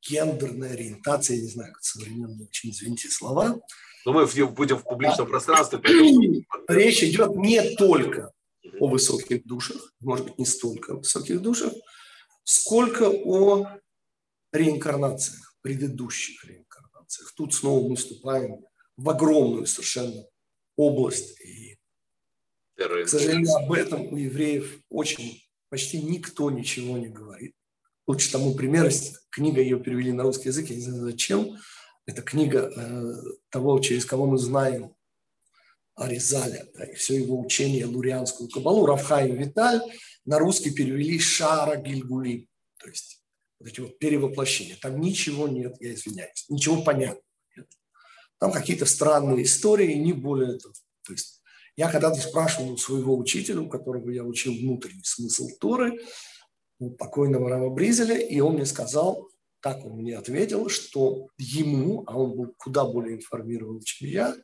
гендерной 0.08 0.72
ориентации, 0.72 1.36
я 1.36 1.42
не 1.42 1.48
знаю, 1.48 1.72
как 1.72 1.82
современные, 1.82 2.48
очень 2.48 2.70
извините 2.70 3.08
слова. 3.08 3.60
Но 4.04 4.12
мы 4.12 4.26
будем 4.46 4.78
в 4.78 4.84
публичном 4.84 5.28
пространстве. 5.28 5.80
Речь 6.68 7.02
идет 7.04 7.36
не 7.36 7.76
только 7.76 8.32
о 8.80 8.88
высоких 8.88 9.46
душах, 9.46 9.92
может 10.00 10.26
быть, 10.26 10.38
не 10.38 10.46
столько 10.46 10.92
о 10.92 10.96
высоких 10.96 11.40
душах, 11.40 11.72
сколько 12.44 13.08
о 13.08 13.68
реинкарнациях, 14.52 15.56
предыдущих 15.62 16.44
реинкарнациях. 16.44 17.32
Тут 17.36 17.54
снова 17.54 17.88
мы 17.88 17.96
вступаем 17.96 18.64
в 18.96 19.08
огромную 19.08 19.66
совершенно 19.66 20.24
область. 20.76 21.40
И, 21.40 21.78
к 22.76 23.08
сожалению, 23.08 23.54
об 23.54 23.72
этом 23.72 24.12
у 24.12 24.16
евреев 24.16 24.80
очень 24.88 25.42
почти 25.68 26.02
никто 26.02 26.50
ничего 26.50 26.98
не 26.98 27.08
говорит. 27.08 27.54
Лучше 28.06 28.32
тому 28.32 28.54
пример, 28.54 28.90
книга 29.30 29.60
ее 29.60 29.78
перевели 29.78 30.12
на 30.12 30.24
русский 30.24 30.48
язык, 30.48 30.68
я 30.70 30.76
не 30.76 30.82
знаю 30.82 31.02
зачем. 31.04 31.56
Это 32.04 32.22
книга 32.22 32.72
э, 32.74 33.12
того, 33.48 33.78
через 33.78 34.04
кого 34.04 34.26
мы 34.26 34.38
знаем 34.38 34.94
Аризаля, 35.94 36.66
да, 36.74 36.84
и 36.84 36.94
все 36.94 37.16
его 37.16 37.40
учение 37.40 37.86
лурианскую 37.86 38.48
кабалу, 38.48 38.86
Равхайм 38.86 39.36
Виталь, 39.36 39.80
на 40.24 40.38
русский 40.38 40.72
перевели 40.72 41.18
Шара 41.18 41.76
Гильгули, 41.76 42.48
то 42.78 42.88
есть 42.88 43.22
вот 43.60 43.68
эти 43.68 43.80
вот 43.80 43.98
перевоплощения. 43.98 44.76
Там 44.80 45.00
ничего 45.00 45.46
нет, 45.46 45.76
я 45.80 45.94
извиняюсь, 45.94 46.46
ничего 46.48 46.82
понятного 46.82 47.22
нет. 47.56 47.66
Там 48.38 48.50
какие-то 48.50 48.86
странные 48.86 49.44
истории, 49.44 49.92
не 49.94 50.12
более 50.12 50.58
того. 50.58 50.74
То 51.04 51.12
есть 51.12 51.42
я 51.76 51.90
когда-то 51.90 52.20
спрашивал 52.20 52.72
у 52.72 52.76
своего 52.76 53.16
учителя, 53.16 53.60
у 53.60 53.68
которого 53.68 54.10
я 54.10 54.24
учил 54.24 54.52
внутренний 54.52 55.04
смысл 55.04 55.48
Торы, 55.60 56.00
у 56.78 56.90
покойного 56.90 57.50
Рава 57.50 57.70
Бризеля, 57.70 58.16
и 58.18 58.40
он 58.40 58.54
мне 58.54 58.66
сказал, 58.66 59.28
так 59.60 59.84
он 59.84 59.98
мне 59.98 60.16
ответил, 60.16 60.68
что 60.68 61.28
ему, 61.38 62.04
а 62.06 62.18
он 62.18 62.36
был 62.36 62.54
куда 62.58 62.84
более 62.84 63.16
информирован, 63.16 63.80
чем 63.80 64.08
я, 64.08 64.36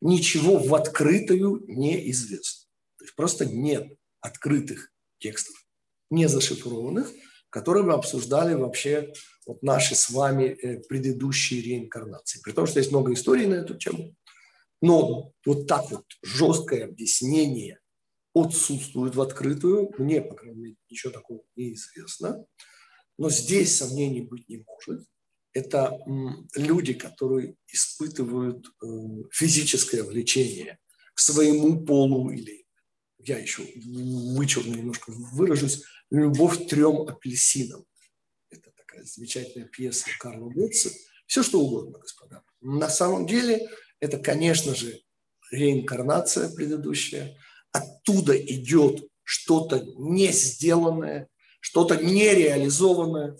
ничего 0.00 0.58
в 0.58 0.74
открытую 0.74 1.64
не 1.66 2.10
известно. 2.10 2.68
То 2.98 3.04
есть 3.04 3.16
просто 3.16 3.46
нет 3.46 3.88
открытых 4.20 4.92
текстов, 5.18 5.56
не 6.10 6.28
зашифрованных, 6.28 7.10
которые 7.50 7.84
бы 7.84 7.92
обсуждали 7.92 8.54
вообще 8.54 9.12
вот 9.46 9.62
наши 9.62 9.94
с 9.94 10.10
вами 10.10 10.44
э, 10.44 10.80
предыдущие 10.88 11.60
реинкарнации. 11.60 12.40
При 12.42 12.52
том, 12.52 12.66
что 12.66 12.78
есть 12.78 12.92
много 12.92 13.12
историй 13.12 13.46
на 13.46 13.54
эту 13.54 13.76
тему. 13.76 14.14
Но 14.80 15.32
вот 15.44 15.66
так 15.66 15.90
вот 15.90 16.04
жесткое 16.22 16.84
объяснение 16.84 17.78
отсутствует 18.34 19.14
в 19.14 19.20
открытую. 19.20 19.92
Мне, 19.98 20.22
по 20.22 20.34
крайней 20.34 20.60
мере, 20.60 20.76
ничего 20.88 21.12
такого 21.12 21.42
не 21.56 21.74
известно. 21.74 22.44
Но 23.18 23.30
здесь 23.30 23.76
сомнений 23.76 24.22
быть 24.22 24.48
не 24.48 24.64
может. 24.66 25.06
Это 25.52 25.98
люди, 26.56 26.94
которые 26.94 27.56
испытывают 27.68 28.66
э, 28.66 28.86
физическое 29.30 30.02
влечение 30.02 30.78
к 31.14 31.20
своему 31.20 31.84
полу 31.84 32.30
или, 32.30 32.66
я 33.18 33.38
еще 33.38 33.62
вычурно 34.34 34.74
немножко 34.74 35.12
выражусь, 35.12 35.84
любовь 36.10 36.64
к 36.64 36.68
трем 36.70 37.02
апельсинам. 37.02 37.84
Это 38.48 38.70
такая 38.70 39.04
замечательная 39.04 39.68
пьеса 39.68 40.06
Карла 40.18 40.50
Бетца. 40.50 40.90
Все 41.26 41.42
что 41.42 41.60
угодно, 41.60 41.98
господа. 41.98 42.42
На 42.62 42.88
самом 42.88 43.26
деле 43.26 43.68
это, 44.00 44.18
конечно 44.18 44.74
же, 44.74 45.02
реинкарнация 45.50 46.48
предыдущая– 46.48 47.36
оттуда 47.72 48.36
идет 48.36 49.08
что-то 49.24 49.80
не 49.96 50.30
сделанное, 50.32 51.28
что-то 51.60 51.96
нереализованное, 51.96 53.36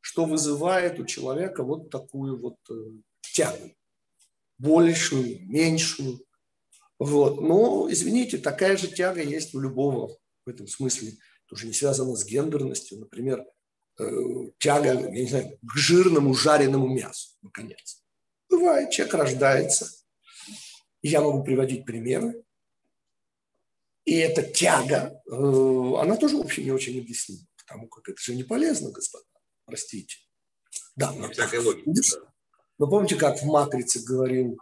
что 0.00 0.24
вызывает 0.24 0.98
у 1.00 1.04
человека 1.04 1.62
вот 1.62 1.90
такую 1.90 2.40
вот 2.40 2.56
э, 2.70 2.74
тягу, 3.32 3.74
большую, 4.58 5.40
меньшую. 5.46 6.24
Вот. 6.98 7.40
Но, 7.40 7.88
извините, 7.90 8.38
такая 8.38 8.76
же 8.76 8.88
тяга 8.88 9.22
есть 9.22 9.54
у 9.54 9.60
любого 9.60 10.16
в 10.46 10.48
этом 10.48 10.68
смысле, 10.68 11.14
тоже 11.46 11.66
не 11.66 11.72
связана 11.72 12.14
с 12.14 12.24
гендерностью. 12.24 13.00
Например, 13.00 13.44
э, 13.98 14.04
тяга, 14.58 14.94
я 14.94 15.10
не 15.10 15.28
знаю, 15.28 15.58
к 15.60 15.76
жирному 15.76 16.34
жареному 16.34 16.88
мясу, 16.88 17.30
наконец. 17.42 18.02
Бывает, 18.48 18.90
человек 18.90 19.14
рождается. 19.14 19.90
Я 21.02 21.20
могу 21.20 21.42
приводить 21.42 21.84
примеры. 21.84 22.44
И 24.06 24.14
эта 24.14 24.42
тяга, 24.42 25.20
э, 25.26 26.00
она 26.00 26.16
тоже, 26.16 26.36
в 26.36 26.40
общем, 26.40 26.62
не 26.62 26.70
очень 26.70 26.98
объяснима, 26.98 27.44
потому 27.56 27.88
как 27.88 28.08
это 28.08 28.22
же 28.22 28.36
не 28.36 28.44
полезно, 28.44 28.92
господа, 28.92 29.26
простите. 29.64 30.16
Да, 30.94 31.10
но, 31.10 31.28
всякой 31.28 31.58
логики, 31.58 31.84
да. 31.86 32.18
но 32.78 32.88
помните, 32.88 33.16
как 33.16 33.42
в 33.42 33.44
«Матрице» 33.44 34.04
говорил, 34.04 34.58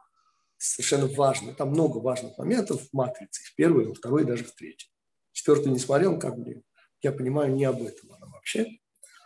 совершенно 0.56 1.06
важно, 1.08 1.54
там 1.54 1.70
много 1.70 1.98
важных 1.98 2.38
моментов 2.38 2.82
в 2.82 2.88
«Матрице», 2.94 3.42
в 3.44 3.54
первой, 3.54 3.86
во 3.86 3.94
второй, 3.94 4.24
даже 4.24 4.44
в 4.44 4.54
третьей. 4.54 4.90
Четвертую 5.32 5.72
не 5.74 5.78
смотрел, 5.78 6.18
как 6.18 6.38
бы, 6.38 6.62
я 7.02 7.12
понимаю, 7.12 7.54
не 7.54 7.66
об 7.66 7.82
этом 7.82 8.12
она 8.12 8.26
вообще. 8.28 8.66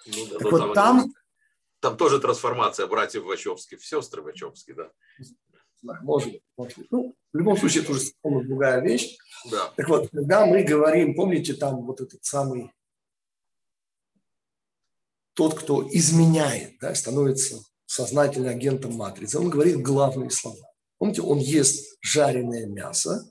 Ну, 0.07 0.27
да, 0.27 0.39
так 0.39 0.51
вот 0.51 0.75
там, 0.75 0.75
там, 0.75 1.14
там 1.79 1.97
тоже 1.97 2.19
трансформация 2.19 2.89
братьев 2.89 3.23
Вачовских, 3.23 3.85
сестры 3.85 4.23
Вачовские, 4.23 4.75
да. 4.75 4.91
Может 5.83 6.33
быть, 6.33 6.43
может 6.57 6.79
быть. 6.79 6.91
Ну, 6.91 7.14
в 7.33 7.37
любом 7.37 7.57
случае, 7.57 7.83
это 7.83 7.93
уже 7.93 8.11
другая 8.22 8.81
вещь. 8.81 9.16
Да. 9.51 9.72
Так 9.76 9.89
вот, 9.89 10.11
когда 10.11 10.47
мы 10.47 10.62
говорим, 10.62 11.14
помните, 11.14 11.55
там 11.55 11.85
вот 11.85 12.01
этот 12.01 12.24
самый 12.24 12.72
тот, 15.35 15.55
кто 15.59 15.87
изменяет, 15.89 16.79
да, 16.81 16.95
становится 16.95 17.62
сознательным 17.87 18.51
агентом 18.51 18.95
матрицы, 18.95 19.39
он 19.39 19.51
говорит 19.51 19.81
главные 19.81 20.31
слова. 20.31 20.66
Помните, 20.99 21.22
он 21.22 21.39
ест 21.39 21.97
жареное 22.01 22.66
мясо 22.66 23.31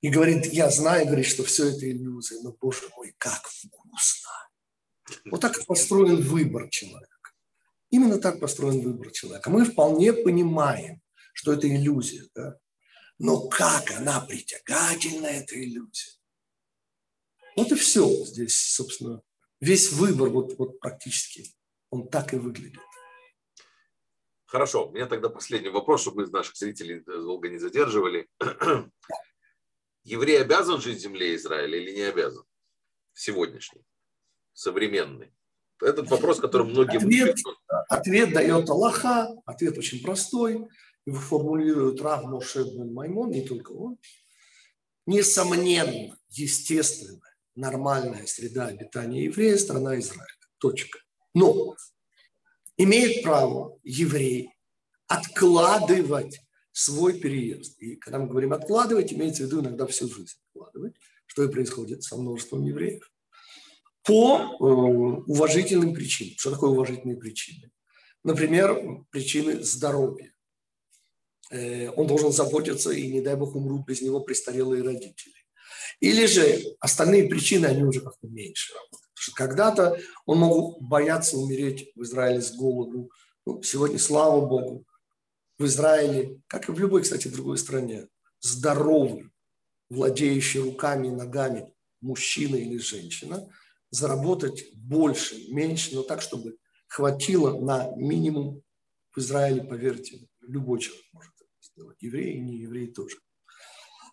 и 0.00 0.08
говорит, 0.08 0.46
я 0.46 0.70
знаю, 0.70 1.06
говорит, 1.06 1.26
что 1.26 1.44
все 1.44 1.68
это 1.68 1.90
иллюзия, 1.90 2.40
но, 2.42 2.56
боже 2.58 2.88
мой, 2.96 3.14
как 3.18 3.46
вкусно. 3.46 4.30
Вот 5.30 5.40
так 5.40 5.64
построен 5.66 6.16
выбор 6.22 6.68
человека. 6.70 7.08
Именно 7.90 8.18
так 8.18 8.40
построен 8.40 8.80
выбор 8.80 9.10
человека. 9.10 9.50
Мы 9.50 9.64
вполне 9.64 10.12
понимаем, 10.12 11.00
что 11.34 11.52
это 11.52 11.68
иллюзия, 11.68 12.26
да? 12.34 12.58
но 13.18 13.48
как 13.48 13.90
она 13.90 14.20
притягательна, 14.20 15.26
эта 15.26 15.62
иллюзия. 15.62 16.12
Вот 17.56 17.70
и 17.70 17.74
все 17.74 18.08
здесь, 18.24 18.56
собственно, 18.56 19.22
весь 19.60 19.92
выбор 19.92 20.30
вот, 20.30 20.54
вот 20.58 20.80
практически, 20.80 21.54
он 21.90 22.08
так 22.08 22.32
и 22.32 22.36
выглядит. 22.36 22.80
Хорошо, 24.46 24.88
у 24.88 24.92
меня 24.92 25.06
тогда 25.06 25.28
последний 25.28 25.68
вопрос, 25.68 26.02
чтобы 26.02 26.24
мы 26.24 26.30
наших 26.30 26.56
зрителей 26.56 27.00
долго 27.00 27.48
не 27.48 27.58
задерживали. 27.58 28.28
Еврей 30.04 30.40
обязан 30.40 30.80
жить 30.80 30.98
в 30.98 31.02
земле 31.02 31.34
Израиля 31.34 31.78
или 31.78 31.92
не 31.92 32.02
обязан? 32.02 32.44
Сегодняшний, 33.12 33.84
современный. 34.52 35.32
Этот 35.80 36.08
вопрос, 36.08 36.40
который 36.40 36.66
многие... 36.66 36.98
Ответ, 36.98 37.36
ответ 37.88 38.32
дает 38.32 38.68
Аллаха, 38.68 39.28
ответ 39.44 39.76
очень 39.76 40.02
простой. 40.02 40.68
Его 41.06 41.18
формулирует 41.18 42.00
Рав 42.00 42.24
Моше 42.24 42.64
Маймон, 42.64 43.30
не 43.30 43.42
только 43.42 43.72
он. 43.72 43.98
Несомненно, 45.06 46.16
естественно, 46.30 47.20
нормальная 47.54 48.26
среда 48.26 48.66
обитания 48.66 49.24
еврея– 49.24 49.56
страна 49.58 49.98
Израиля. 49.98 50.26
Точка. 50.58 50.98
Но 51.34 51.76
имеет 52.76 53.22
право 53.22 53.78
еврей 53.82 54.50
откладывать 55.06 56.40
свой 56.72 57.18
переезд. 57.20 57.80
И 57.80 57.96
когда 57.96 58.18
мы 58.18 58.26
говорим 58.26 58.52
откладывать, 58.52 59.12
имеется 59.12 59.44
в 59.44 59.46
виду 59.46 59.60
иногда 59.60 59.86
всю 59.86 60.08
жизнь 60.08 60.36
откладывать, 60.48 60.96
что 61.26 61.44
и 61.44 61.48
происходит 61.48 62.02
со 62.02 62.16
множеством 62.16 62.64
евреев, 62.64 63.10
по 64.02 64.36
э, 64.38 64.64
уважительным 64.64 65.94
причинам. 65.94 66.34
Что 66.36 66.50
такое 66.50 66.70
уважительные 66.70 67.16
причины? 67.16 67.70
Например, 68.22 69.04
причины 69.10 69.62
здоровья. 69.62 70.33
Э, 71.54 71.90
он 71.90 72.08
должен 72.08 72.32
заботиться, 72.32 72.90
и 72.90 73.06
не 73.12 73.20
дай 73.20 73.36
бог 73.36 73.54
умрут 73.54 73.86
без 73.86 74.02
него 74.02 74.20
престарелые 74.20 74.82
родители. 74.82 75.34
Или 76.00 76.26
же 76.26 76.76
остальные 76.80 77.28
причины, 77.28 77.66
они 77.66 77.84
уже 77.84 78.00
как-то 78.00 78.26
меньше 78.26 78.74
работают. 78.74 79.34
Когда-то 79.36 79.98
он 80.26 80.38
мог 80.38 80.82
бояться 80.82 81.38
умереть 81.38 81.92
в 81.94 82.02
Израиле 82.02 82.42
с 82.42 82.52
голоду. 82.52 83.10
Ну, 83.46 83.62
сегодня, 83.62 83.98
слава 83.98 84.44
Богу, 84.44 84.84
в 85.56 85.64
Израиле, 85.66 86.40
как 86.48 86.68
и 86.68 86.72
в 86.72 86.78
любой, 86.78 87.02
кстати, 87.02 87.28
другой 87.28 87.58
стране, 87.58 88.08
здоровый, 88.40 89.30
владеющий 89.88 90.60
руками 90.60 91.06
и 91.06 91.12
ногами 91.12 91.72
мужчина 92.00 92.56
или 92.56 92.78
женщина, 92.78 93.48
заработать 93.90 94.64
больше, 94.74 95.36
меньше, 95.52 95.94
но 95.94 96.02
так, 96.02 96.20
чтобы 96.20 96.56
хватило 96.88 97.60
на 97.60 97.94
минимум 97.96 98.62
в 99.12 99.18
Израиле, 99.18 99.62
поверьте, 99.62 100.26
любой 100.40 100.80
человек 100.80 101.04
может 101.12 101.33
это 101.74 101.82
сделать, 101.82 102.02
евреи 102.02 102.36
и 102.36 102.40
не 102.40 102.56
евреи 102.58 102.86
тоже. 102.86 103.16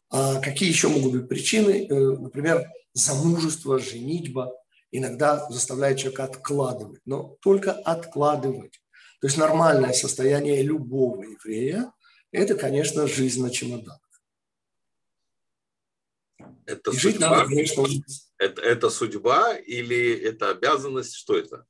А 0.09 0.41
какие 0.41 0.69
еще 0.69 0.89
могут 0.89 1.13
быть 1.13 1.29
причины? 1.29 1.87
Э, 1.87 1.93
например, 1.93 2.67
замужество, 2.93 3.79
женитьба 3.79 4.51
иногда 4.91 5.49
заставляет 5.49 5.99
человека 5.99 6.25
откладывать, 6.25 7.01
но 7.05 7.37
только 7.41 7.71
откладывать. 7.71 8.81
То 9.21 9.27
есть 9.27 9.37
нормальное 9.37 9.93
состояние 9.93 10.63
любого 10.63 11.23
еврея– 11.23 11.93
это, 12.31 12.55
конечно, 12.55 13.07
жизнь 13.07 13.41
на 13.41 13.49
чемоданах. 13.51 13.99
Это 16.65 16.91
жить 16.91 17.15
судьба? 17.15 17.29
надо, 17.29 17.49
конечно, 17.49 17.85
это, 18.37 18.61
это 18.61 18.89
судьба 18.89 19.55
или 19.57 20.13
это 20.13 20.49
обязанность? 20.49 21.15
Что 21.15 21.37
это? 21.37 21.65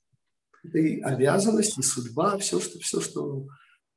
Это 0.64 0.78
и 0.78 1.02
обязанность, 1.02 1.78
и 1.78 1.82
судьба, 1.82 2.38
все, 2.38 2.60
что, 2.60 2.80
все, 2.80 3.02
что, 3.02 3.48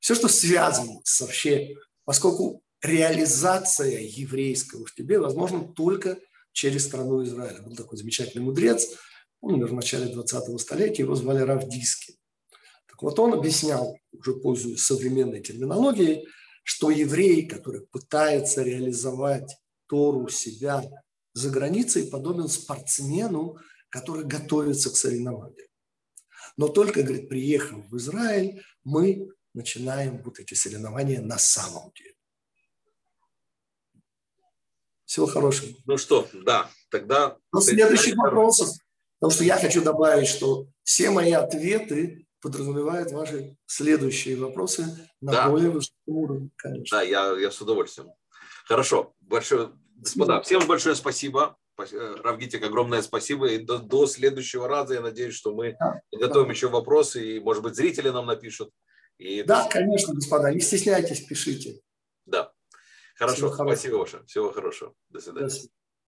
все, 0.04 0.14
что 0.14 0.28
связано 0.28 1.00
с 1.02 1.22
вообще, 1.22 1.76
поскольку 2.04 2.62
реализация 2.82 4.00
еврейского 4.00 4.84
в 4.84 4.94
тебе 4.94 5.18
возможно 5.18 5.66
только 5.66 6.18
через 6.52 6.84
страну 6.84 7.24
Израиля. 7.24 7.62
Был 7.62 7.74
такой 7.74 7.96
замечательный 7.96 8.42
мудрец, 8.42 8.86
он 9.40 9.54
умер 9.54 9.68
в 9.68 9.72
начале 9.72 10.12
20-го 10.12 10.58
столетия, 10.58 11.04
его 11.04 11.14
звали 11.14 11.40
Равдиски. 11.40 12.18
Так 12.86 13.00
вот 13.00 13.18
он 13.18 13.32
объяснял, 13.32 13.96
уже 14.12 14.34
пользуясь 14.34 14.84
современной 14.84 15.40
терминологией, 15.40 16.28
что 16.64 16.90
еврей, 16.90 17.48
который 17.48 17.86
пытается 17.86 18.62
реализовать 18.62 19.56
Тору 19.86 20.28
себя 20.28 20.84
за 21.32 21.48
границей, 21.48 22.08
подобен 22.08 22.48
спортсмену, 22.48 23.56
который 23.88 24.26
готовится 24.26 24.90
к 24.90 24.96
соревнованиям. 24.96 25.66
Но 26.58 26.68
только, 26.68 27.02
говорит, 27.02 27.30
приехав 27.30 27.88
в 27.88 27.96
Израиль, 27.96 28.62
мы 28.82 29.30
начинаем 29.54 30.22
вот 30.22 30.38
эти 30.38 30.54
соревнования 30.54 31.20
на 31.20 31.38
самом 31.38 31.92
деле. 31.94 32.14
Всего 35.04 35.26
хорошего. 35.26 35.72
Ну 35.86 35.96
что, 35.96 36.28
да, 36.32 36.70
тогда... 36.90 37.38
Но 37.52 37.60
следующих 37.60 38.16
вопросов, 38.16 38.70
потому 39.18 39.30
что 39.30 39.44
я 39.44 39.56
хочу 39.56 39.82
добавить, 39.82 40.28
что 40.28 40.66
все 40.82 41.10
мои 41.10 41.32
ответы 41.32 42.26
подразумевают 42.40 43.12
ваши 43.12 43.56
следующие 43.64 44.36
вопросы 44.36 45.08
на 45.20 45.32
да. 45.32 45.48
более 45.48 45.70
высоком 45.70 46.14
уровне, 46.14 46.50
конечно. 46.56 46.98
Да, 46.98 47.02
я, 47.02 47.32
я 47.38 47.50
с 47.50 47.60
удовольствием. 47.60 48.10
Хорошо, 48.66 49.14
большое, 49.20 49.72
господа, 49.96 50.42
всем 50.42 50.66
большое 50.66 50.94
спасибо. 50.94 51.56
Э, 51.78 52.16
Равгитик, 52.22 52.62
огромное 52.62 53.02
спасибо. 53.02 53.48
И 53.48 53.58
до, 53.58 53.78
до 53.78 54.06
следующего 54.06 54.68
раза 54.68 54.94
я 54.94 55.00
надеюсь, 55.00 55.34
что 55.34 55.54
мы 55.54 55.76
да, 55.78 56.00
готовим 56.12 56.48
да. 56.48 56.52
еще 56.52 56.68
вопросы, 56.68 57.36
и, 57.36 57.40
может 57.40 57.62
быть, 57.62 57.76
зрители 57.76 58.10
нам 58.10 58.26
напишут. 58.26 58.70
И 59.18 59.42
да, 59.42 59.68
конечно, 59.68 60.14
господа, 60.14 60.52
не 60.52 60.60
стесняйтесь, 60.60 61.20
пишите. 61.20 61.80
Да. 62.26 62.52
Хорошо, 63.16 63.50
Всего 63.50 63.54
спасибо, 63.54 63.96
Ваша. 63.96 64.24
Всего 64.24 64.52
хорошего. 64.52 64.94
До 65.08 65.20
свидания. 65.20 65.46
До 65.46 65.50
свидания. 65.54 65.70